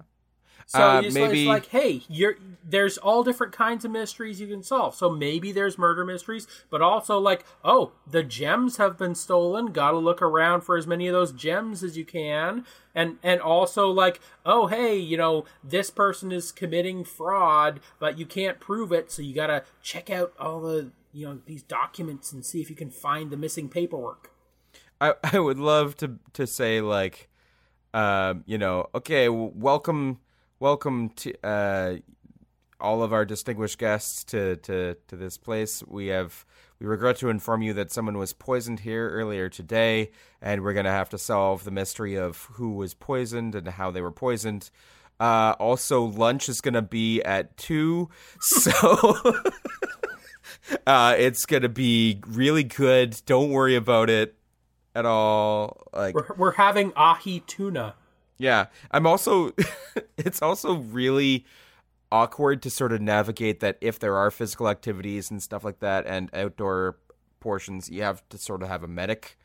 So 0.67 0.81
Uh, 0.81 1.01
it's, 1.01 1.13
maybe- 1.13 1.41
it's 1.41 1.47
like, 1.47 1.67
hey, 1.67 2.01
you're 2.09 2.35
there's 2.67 2.97
all 2.97 3.23
different 3.23 3.53
kinds 3.53 3.85
of 3.85 3.91
mysteries 3.91 4.41
you 4.41 4.47
can 4.47 4.63
solve. 4.63 4.95
So 4.95 5.07
maybe 5.11 5.51
there's 5.51 5.77
murder 5.77 6.03
mysteries, 6.03 6.47
but 6.71 6.81
also 6.81 7.19
like, 7.19 7.45
oh, 7.63 7.91
the 8.09 8.23
gems 8.23 8.77
have 8.77 8.97
been 8.97 9.13
stolen. 9.13 9.67
Got 9.67 9.91
to 9.91 9.97
look 9.97 10.19
around 10.23 10.61
for 10.61 10.75
as 10.75 10.87
many 10.87 11.05
of 11.07 11.13
those 11.13 11.31
gems 11.31 11.83
as 11.83 11.95
you 11.95 12.03
can, 12.05 12.65
and 12.95 13.17
and 13.21 13.39
also 13.39 13.89
like, 13.91 14.19
oh, 14.45 14.65
hey, 14.65 14.97
you 14.97 15.15
know, 15.17 15.45
this 15.63 15.91
person 15.91 16.31
is 16.31 16.51
committing 16.51 17.03
fraud, 17.03 17.79
but 17.99 18.17
you 18.17 18.25
can't 18.25 18.59
prove 18.59 18.91
it, 18.91 19.11
so 19.11 19.21
you 19.21 19.35
got 19.35 19.47
to 19.47 19.63
check 19.83 20.09
out 20.09 20.33
all 20.39 20.59
the 20.61 20.89
you 21.13 21.27
know 21.27 21.39
these 21.45 21.61
documents 21.61 22.31
and 22.33 22.43
see 22.43 22.59
if 22.59 22.71
you 22.71 22.75
can 22.75 22.89
find 22.89 23.29
the 23.29 23.37
missing 23.37 23.69
paperwork. 23.69 24.31
I, 24.99 25.13
I 25.23 25.39
would 25.39 25.59
love 25.59 25.95
to 25.97 26.17
to 26.33 26.47
say 26.47 26.81
like, 26.81 27.29
um, 27.93 28.43
you 28.47 28.57
know, 28.57 28.87
okay, 28.95 29.29
welcome, 29.29 30.19
welcome 30.65 31.09
to 31.09 31.31
uh, 31.45 31.95
all 32.79 33.03
of 33.03 33.13
our 33.13 33.23
distinguished 33.23 33.77
guests 33.77 34.23
to, 34.23 34.55
to 34.55 34.97
to 35.07 35.15
this 35.15 35.37
place. 35.37 35.83
We 35.85 36.07
have 36.07 36.43
we 36.79 36.87
regret 36.87 37.17
to 37.17 37.29
inform 37.29 37.61
you 37.61 37.73
that 37.73 37.91
someone 37.91 38.17
was 38.17 38.33
poisoned 38.33 38.79
here 38.79 39.07
earlier 39.11 39.47
today, 39.47 40.09
and 40.41 40.63
we're 40.63 40.73
gonna 40.73 40.89
have 40.89 41.09
to 41.09 41.19
solve 41.19 41.65
the 41.65 41.69
mystery 41.69 42.15
of 42.15 42.49
who 42.53 42.71
was 42.71 42.95
poisoned 42.95 43.53
and 43.53 43.67
how 43.67 43.91
they 43.91 44.01
were 44.01 44.11
poisoned. 44.11 44.71
Uh, 45.19 45.53
also, 45.59 46.01
lunch 46.03 46.49
is 46.49 46.61
gonna 46.61 46.81
be 46.81 47.21
at 47.21 47.55
two, 47.57 48.09
so. 48.39 49.21
Uh, 50.87 51.15
it's 51.17 51.45
gonna 51.45 51.69
be 51.69 52.19
really 52.27 52.63
good. 52.63 53.19
Don't 53.25 53.51
worry 53.51 53.75
about 53.75 54.09
it 54.09 54.35
at 54.95 55.05
all. 55.05 55.87
Like, 55.93 56.15
We're 56.15 56.35
we're 56.37 56.51
having 56.51 56.91
ahi 56.95 57.41
tuna. 57.41 57.95
Yeah, 58.37 58.67
I'm 58.91 59.07
also. 59.07 59.51
it's 60.17 60.41
also 60.41 60.75
really 60.75 61.45
awkward 62.11 62.61
to 62.61 62.69
sort 62.69 62.91
of 62.91 63.01
navigate 63.01 63.59
that 63.61 63.77
if 63.81 63.99
there 63.99 64.15
are 64.15 64.31
physical 64.31 64.69
activities 64.69 65.31
and 65.31 65.41
stuff 65.41 65.63
like 65.63 65.79
that 65.79 66.05
and 66.05 66.29
outdoor 66.33 66.97
portions, 67.39 67.89
you 67.89 68.03
have 68.03 68.27
to 68.29 68.37
sort 68.37 68.61
of 68.61 68.69
have 68.69 68.83
a 68.83 68.87
medic, 68.87 69.37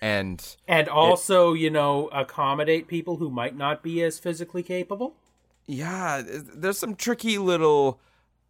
and 0.00 0.56
and 0.66 0.88
also 0.88 1.52
you 1.52 1.70
know 1.70 2.08
accommodate 2.08 2.88
people 2.88 3.16
who 3.16 3.30
might 3.30 3.56
not 3.56 3.82
be 3.82 4.02
as 4.02 4.18
physically 4.18 4.62
capable 4.62 5.14
yeah, 5.68 6.22
there's 6.24 6.78
some 6.78 6.96
tricky 6.96 7.36
little. 7.36 8.00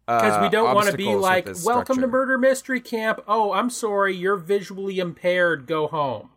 because 0.07 0.39
we 0.39 0.47
uh, 0.47 0.49
don't 0.49 0.73
want 0.73 0.89
to 0.89 0.97
be 0.97 1.13
like 1.13 1.47
welcome 1.65 1.99
to 1.99 2.07
murder 2.07 2.37
mystery 2.37 2.81
camp 2.81 3.21
oh 3.27 3.51
i'm 3.51 3.69
sorry 3.69 4.15
you're 4.15 4.37
visually 4.37 4.97
impaired 4.97 5.67
go 5.67 5.85
home 5.85 6.31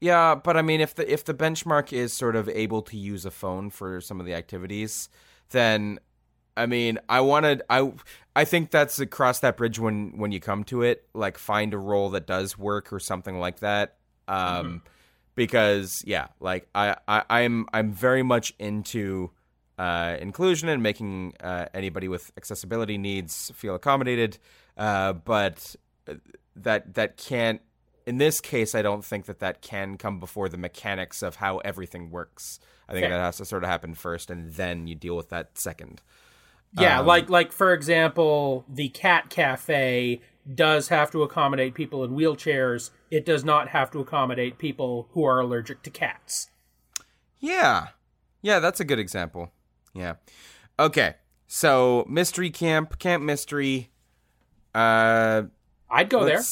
Yeah, 0.00 0.36
but 0.36 0.56
I 0.56 0.62
mean, 0.62 0.80
if 0.80 0.94
the 0.94 1.10
if 1.12 1.24
the 1.24 1.34
benchmark 1.34 1.92
is 1.92 2.12
sort 2.12 2.36
of 2.36 2.48
able 2.48 2.82
to 2.82 2.96
use 2.96 3.24
a 3.24 3.30
phone 3.30 3.70
for 3.70 4.00
some 4.00 4.20
of 4.20 4.26
the 4.26 4.34
activities, 4.34 5.08
then 5.50 5.98
I 6.56 6.66
mean, 6.66 6.98
I 7.08 7.20
wanted 7.20 7.62
I 7.68 7.92
I 8.36 8.44
think 8.44 8.70
that's 8.70 9.00
across 9.00 9.40
that 9.40 9.56
bridge 9.56 9.78
when 9.78 10.16
when 10.16 10.30
you 10.30 10.40
come 10.40 10.64
to 10.64 10.82
it. 10.82 11.08
Like, 11.14 11.36
find 11.36 11.74
a 11.74 11.78
role 11.78 12.10
that 12.10 12.26
does 12.26 12.56
work 12.56 12.92
or 12.92 13.00
something 13.00 13.40
like 13.40 13.60
that. 13.60 13.96
Um, 14.28 14.82
because 15.34 16.02
yeah, 16.06 16.28
like 16.40 16.68
I, 16.74 16.96
I 17.08 17.22
I'm 17.28 17.66
I'm 17.72 17.92
very 17.92 18.22
much 18.22 18.54
into 18.58 19.30
uh, 19.78 20.16
inclusion 20.20 20.68
and 20.68 20.82
making 20.82 21.34
uh, 21.40 21.66
anybody 21.72 22.08
with 22.08 22.30
accessibility 22.36 22.98
needs 22.98 23.50
feel 23.54 23.74
accommodated. 23.74 24.38
Uh, 24.76 25.12
but 25.12 25.76
that 26.56 26.94
that 26.94 27.16
can't 27.16 27.60
in 28.08 28.16
this 28.18 28.40
case 28.40 28.74
i 28.74 28.82
don't 28.82 29.04
think 29.04 29.26
that 29.26 29.38
that 29.38 29.60
can 29.60 29.96
come 29.98 30.18
before 30.18 30.48
the 30.48 30.56
mechanics 30.58 31.22
of 31.22 31.36
how 31.36 31.58
everything 31.58 32.10
works. 32.10 32.58
I 32.88 32.92
think 32.92 33.04
Fair. 33.04 33.10
that 33.10 33.20
has 33.20 33.36
to 33.36 33.44
sort 33.44 33.64
of 33.64 33.68
happen 33.68 33.94
first 33.94 34.30
and 34.30 34.54
then 34.54 34.86
you 34.86 34.94
deal 34.94 35.14
with 35.14 35.28
that 35.28 35.58
second. 35.58 36.00
Yeah 36.72 37.00
Um, 37.00 37.06
like 37.06 37.28
like 37.28 37.52
for 37.52 37.74
example 37.74 38.64
the 38.66 38.88
cat 38.88 39.28
cafe 39.28 40.22
does 40.54 40.88
have 40.88 41.10
to 41.10 41.22
accommodate 41.22 41.74
people 41.74 42.02
in 42.02 42.12
wheelchairs. 42.12 42.90
It 43.10 43.26
does 43.26 43.44
not 43.44 43.68
have 43.68 43.90
to 43.90 43.98
accommodate 44.00 44.56
people 44.56 45.08
who 45.12 45.22
are 45.24 45.38
allergic 45.38 45.82
to 45.82 45.90
cats. 45.90 46.48
Yeah. 47.38 47.88
Yeah 48.40 48.58
that's 48.58 48.80
a 48.80 48.84
good 48.86 48.98
example. 48.98 49.52
Yeah. 49.92 50.14
Okay 50.78 51.16
so 51.46 52.06
mystery 52.08 52.50
camp 52.50 52.98
camp 52.98 53.22
mystery. 53.22 53.90
Uh 54.74 55.42
i'd 55.90 56.08
go 56.08 56.24
there 56.24 56.42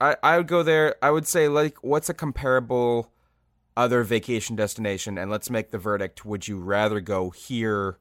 I, 0.00 0.16
I 0.22 0.36
would 0.38 0.46
go 0.48 0.62
there 0.62 0.96
i 1.02 1.10
would 1.10 1.26
say 1.26 1.48
like 1.48 1.76
what's 1.82 2.08
a 2.08 2.14
comparable 2.14 3.12
other 3.76 4.02
vacation 4.02 4.56
destination? 4.56 5.16
And 5.16 5.30
let's 5.30 5.50
make 5.50 5.70
the 5.70 5.78
verdict 5.78 6.24
would 6.24 6.46
you 6.46 6.58
rather 6.58 7.00
go 7.00 7.30
here 7.30 7.98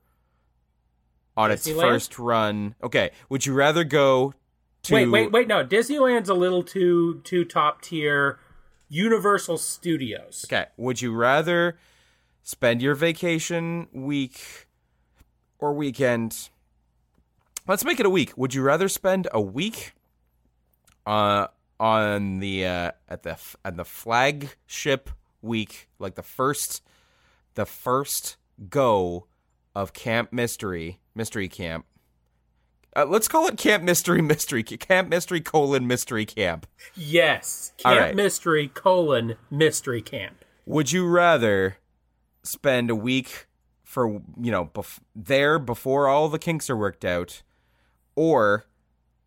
on 1.38 1.52
its 1.52 1.68
Disneyland? 1.68 1.82
first 1.82 2.20
run? 2.20 2.76
Okay 2.84 3.12
would 3.30 3.46
you 3.46 3.54
rather 3.54 3.84
go 3.84 4.34
to 4.84 4.94
wait 4.94 5.08
wait 5.08 5.32
wait 5.32 5.48
no 5.48 5.66
disneyland's 5.66 6.30
a 6.30 6.34
little 6.34 6.64
too 6.64 7.22
too 7.24 7.46
top 7.46 7.82
tier. 7.82 8.40
Universal 8.90 9.58
studios. 9.58 10.46
Okay 10.48 10.66
would 10.78 11.02
you 11.02 11.14
rather 11.14 11.78
spend 12.44 12.82
your 12.82 12.96
vacation 12.96 13.88
week 13.94 14.68
or 15.60 15.74
weekend? 15.74 16.50
Let's 17.68 17.86
make 17.86 18.00
it 18.00 18.06
a 18.06 18.10
week. 18.10 18.34
Would 18.36 18.54
you 18.54 18.64
rather 18.64 18.90
spend 18.90 19.28
a 19.32 19.40
week 19.40 19.94
uh 21.06 21.48
on 21.80 22.40
the 22.40 22.66
uh 22.66 22.92
at 23.08 23.24
the 23.24 23.38
at 23.64 23.78
the 23.78 23.86
flagship 23.86 25.10
week 25.42 25.88
like 26.00 26.16
the 26.16 26.24
first 26.24 26.82
the 27.56 27.66
first 27.66 28.36
go 28.70 29.26
of 29.76 29.94
camp 29.94 30.34
mystery 30.34 31.00
mystery 31.16 31.48
camp 31.48 31.86
uh, 32.96 33.06
let's 33.06 33.28
call 33.28 33.48
it 33.48 33.58
camp 33.58 33.84
mystery 33.84 34.22
mystery 34.22 34.64
camp 34.64 35.08
mystery 35.08 35.40
colon 35.40 35.88
mystery 35.88 36.26
camp 36.26 36.68
Yes. 36.96 37.72
Camp 37.78 38.00
right. 38.00 38.16
Mystery 38.16 38.68
colon 38.68 39.36
Mystery 39.50 40.02
Camp. 40.02 40.44
would 40.66 40.92
you 40.92 41.08
rather 41.08 41.78
spend 42.44 42.90
a 42.90 42.96
week 42.96 43.48
for 43.84 44.22
you 44.40 44.52
know 44.52 44.66
bef- 44.66 45.00
there 45.16 45.58
before 45.60 46.08
all 46.08 46.28
the 46.30 46.40
kinks 46.40 46.70
are 46.70 46.76
worked 46.78 47.06
out 47.06 47.42
or 48.16 48.66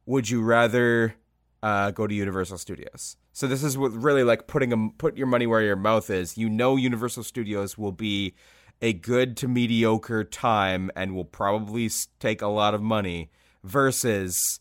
would 0.05 0.29
you 0.29 0.43
rather 0.43 1.15
uh, 1.63 1.91
go 1.93 2.07
to 2.07 2.15
universal 2.15 2.59
studios. 2.59 3.17
So 3.33 3.47
this 3.47 3.63
is 3.63 3.79
what 3.79 3.93
really 3.93 4.25
like 4.25 4.47
putting 4.47 4.73
a, 4.73 4.89
put 4.99 5.17
your 5.17 5.27
money 5.27 5.47
where 5.47 5.63
your 5.63 5.77
mouth 5.77 6.11
is. 6.11 6.37
You 6.37 6.49
know 6.49 6.77
universal 6.77 7.23
studios 7.23 7.79
will 7.79 7.93
be 7.93 8.35
a 8.81 8.93
good 8.93 9.37
to 9.39 9.49
mediocre 9.49 10.25
time 10.25 10.91
and 10.97 11.15
will 11.15 11.25
probably 11.25 11.89
take 12.19 12.43
a 12.43 12.49
lot 12.49 12.75
of 12.75 12.83
money 12.83 13.31
versus 13.63 14.61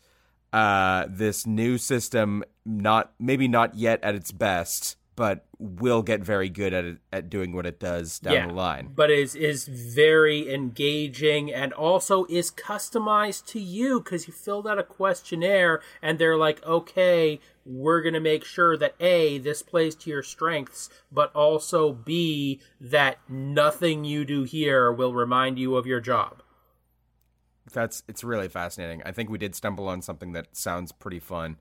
uh, 0.54 1.08
this 1.10 1.48
new 1.48 1.78
system 1.78 2.44
not 2.66 3.14
maybe 3.20 3.48
not 3.48 3.74
yet 3.74 4.04
at 4.04 4.14
its 4.14 4.32
best 4.32 4.96
but 5.16 5.46
will 5.60 6.02
get 6.02 6.22
very 6.22 6.50
good 6.50 6.74
at 6.74 6.86
it, 6.86 6.98
at 7.12 7.30
doing 7.30 7.52
what 7.54 7.66
it 7.66 7.80
does 7.80 8.18
down 8.20 8.34
Yeah. 8.34 8.48
the 8.48 8.54
line 8.54 8.92
But 8.96 9.12
is 9.12 9.36
is 9.36 9.68
very 9.68 10.52
engaging 10.54 11.54
and 11.54 11.74
also 11.74 12.26
is 12.30 12.50
customized 12.52 13.46
to 13.48 13.60
you 13.60 14.00
because 14.00 14.28
you 14.28 14.34
filled 14.34 14.68
out 14.68 14.80
a 14.80 14.84
questionnaire 14.84 15.82
and 16.02 16.18
they're 16.18 16.38
like, 16.38 16.66
okay, 16.66 17.40
we're 17.66 18.02
gonna 18.02 18.20
make 18.22 18.44
sure 18.46 18.78
that 18.78 18.96
A, 19.00 19.38
this 19.38 19.62
plays 19.62 19.96
to 19.96 20.10
your 20.10 20.24
strengths, 20.24 20.90
but 21.12 21.32
also 21.36 21.92
B, 21.94 22.60
that 22.80 23.20
nothing 23.30 24.04
you 24.06 24.26
do 24.26 24.44
here 24.44 24.92
will 24.92 25.14
remind 25.14 25.60
you 25.60 25.76
of 25.76 25.86
your 25.86 26.00
job. 26.00 26.42
that's 27.74 28.04
it's 28.08 28.24
really 28.24 28.50
fascinating 28.50 29.02
i 29.06 29.12
think 29.14 29.30
we 29.30 29.38
did 29.38 29.56
stumble 29.56 29.88
on 29.88 30.02
something 30.02 30.34
that 30.34 30.48
sounds 30.58 30.92
pretty 30.92 31.20
fun 31.20 31.58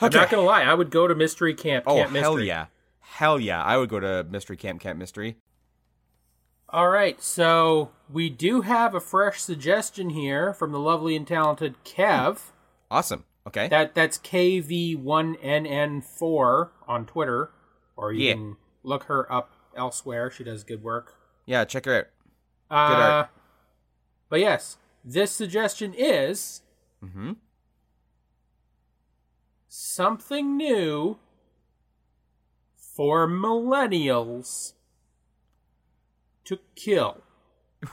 I'm 0.00 0.12
not 0.12 0.30
gonna 0.30 0.42
lie, 0.42 0.62
I 0.62 0.74
would 0.74 0.90
go 0.90 1.06
to 1.08 1.14
Mystery 1.14 1.54
Camp. 1.54 1.84
oh 1.86 1.96
Camp 1.96 2.10
hell 2.14 2.32
Mystery. 2.34 2.48
yeah 2.48 2.66
hell 3.00 3.38
yeah 3.40 3.62
i 3.62 3.76
would 3.76 3.88
go 3.88 4.00
to 4.00 4.26
mystery 4.28 4.56
camp 4.56 4.80
camp 4.80 4.98
mystery 4.98 5.36
All 6.68 6.88
right, 6.90 7.22
so 7.22 7.92
we 8.12 8.28
do 8.28 8.62
have 8.62 8.94
a 8.94 9.00
fresh 9.00 9.40
suggestion 9.40 10.10
here 10.10 10.52
from 10.52 10.72
the 10.72 10.80
lovely 10.80 11.14
and 11.16 11.26
talented 11.26 11.76
Kev. 11.84 12.50
awesome 12.90 13.24
okay 13.46 13.68
That 13.68 13.94
that's 13.94 14.18
KV1NN4 15.46 16.68
on 16.88 17.06
Twitter, 17.06 17.50
or 17.96 18.12
you 18.12 18.26
Yeah. 18.26 18.32
can 18.34 18.56
look 18.82 19.04
her 19.04 19.30
up 19.32 19.52
elsewhere. 19.76 20.30
She 20.30 20.44
does 20.44 20.64
good 20.64 20.82
work. 20.82 21.14
yeah 21.46 21.64
check 21.64 21.84
her 21.86 21.94
out 21.96 22.06
Uh, 22.70 22.74
art. 23.04 23.28
But 24.28 24.40
yes, 24.40 24.76
this 25.04 25.30
suggestion 25.30 25.94
is 25.96 26.62
mm-hmm 27.02 27.32
something 29.78 30.56
new 30.56 31.18
for 32.76 33.28
millennials 33.28 34.72
to 36.44 36.58
kill. 36.74 37.22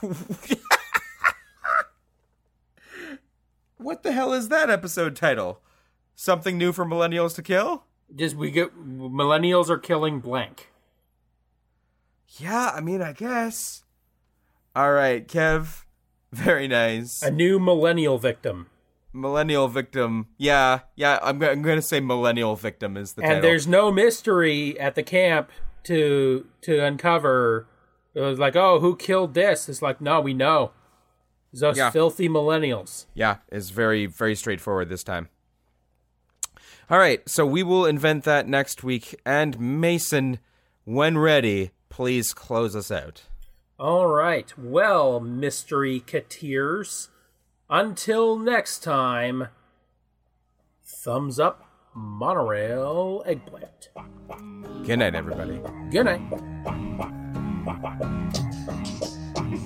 what 3.76 4.02
the 4.02 4.12
hell 4.12 4.32
is 4.32 4.48
that 4.48 4.70
episode 4.70 5.14
title 5.14 5.60
something 6.14 6.56
new 6.56 6.72
for 6.72 6.86
millennials 6.86 7.34
to 7.34 7.42
kill 7.42 7.84
Just 8.16 8.34
we 8.34 8.50
get 8.50 8.74
millennials 8.78 9.68
are 9.68 9.76
killing 9.76 10.20
blank. 10.20 10.72
Yeah, 12.38 12.72
I 12.74 12.80
mean, 12.80 13.02
I 13.02 13.12
guess. 13.12 13.84
All 14.74 14.92
right, 14.92 15.28
Kev. 15.28 15.84
Very 16.32 16.66
nice. 16.66 17.22
A 17.22 17.30
new 17.30 17.60
millennial 17.60 18.18
victim. 18.18 18.68
Millennial 19.14 19.68
victim. 19.68 20.26
Yeah, 20.36 20.80
yeah. 20.96 21.18
I'm, 21.22 21.42
I'm 21.42 21.62
going 21.62 21.76
to 21.78 21.82
say 21.82 22.00
millennial 22.00 22.56
victim 22.56 22.96
is 22.96 23.14
the 23.14 23.22
and 23.22 23.28
title. 23.36 23.42
there's 23.42 23.66
no 23.66 23.90
mystery 23.90 24.78
at 24.78 24.94
the 24.96 25.02
camp 25.02 25.50
to 25.84 26.46
to 26.62 26.78
uncover. 26.84 27.66
It 28.14 28.20
was 28.20 28.38
like, 28.38 28.54
oh, 28.56 28.80
who 28.80 28.96
killed 28.96 29.34
this? 29.34 29.68
It's 29.68 29.82
like, 29.82 30.00
no, 30.00 30.20
we 30.20 30.34
know. 30.34 30.72
It's 31.52 31.60
those 31.60 31.76
Yeah. 31.76 31.90
filthy 31.90 32.28
millennials. 32.28 33.06
Yeah, 33.14 33.36
it's 33.50 33.70
very, 33.70 34.06
very 34.06 34.34
straightforward 34.34 34.88
this 34.88 35.02
time. 35.04 35.28
All 36.90 36.98
right, 36.98 37.26
so 37.28 37.46
we 37.46 37.62
will 37.62 37.86
invent 37.86 38.24
that 38.24 38.46
next 38.46 38.84
week. 38.84 39.14
And 39.24 39.58
Mason, 39.58 40.38
when 40.84 41.16
ready, 41.16 41.70
please 41.88 42.32
close 42.34 42.76
us 42.76 42.90
out. 42.90 43.22
All 43.78 44.06
right. 44.06 44.52
Well, 44.56 45.18
mystery 45.18 45.98
cateers. 46.00 47.08
Until 47.70 48.38
next 48.38 48.80
time, 48.80 49.48
thumbs 50.84 51.40
up, 51.40 51.64
monorail 51.94 53.22
eggplant. 53.24 53.88
Good 54.84 54.98
night, 54.98 55.14
everybody. 55.14 55.60
Good 55.90 56.04
night. 56.04 56.20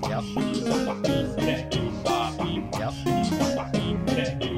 Yep. 0.08 0.24
Yep. 2.78 4.57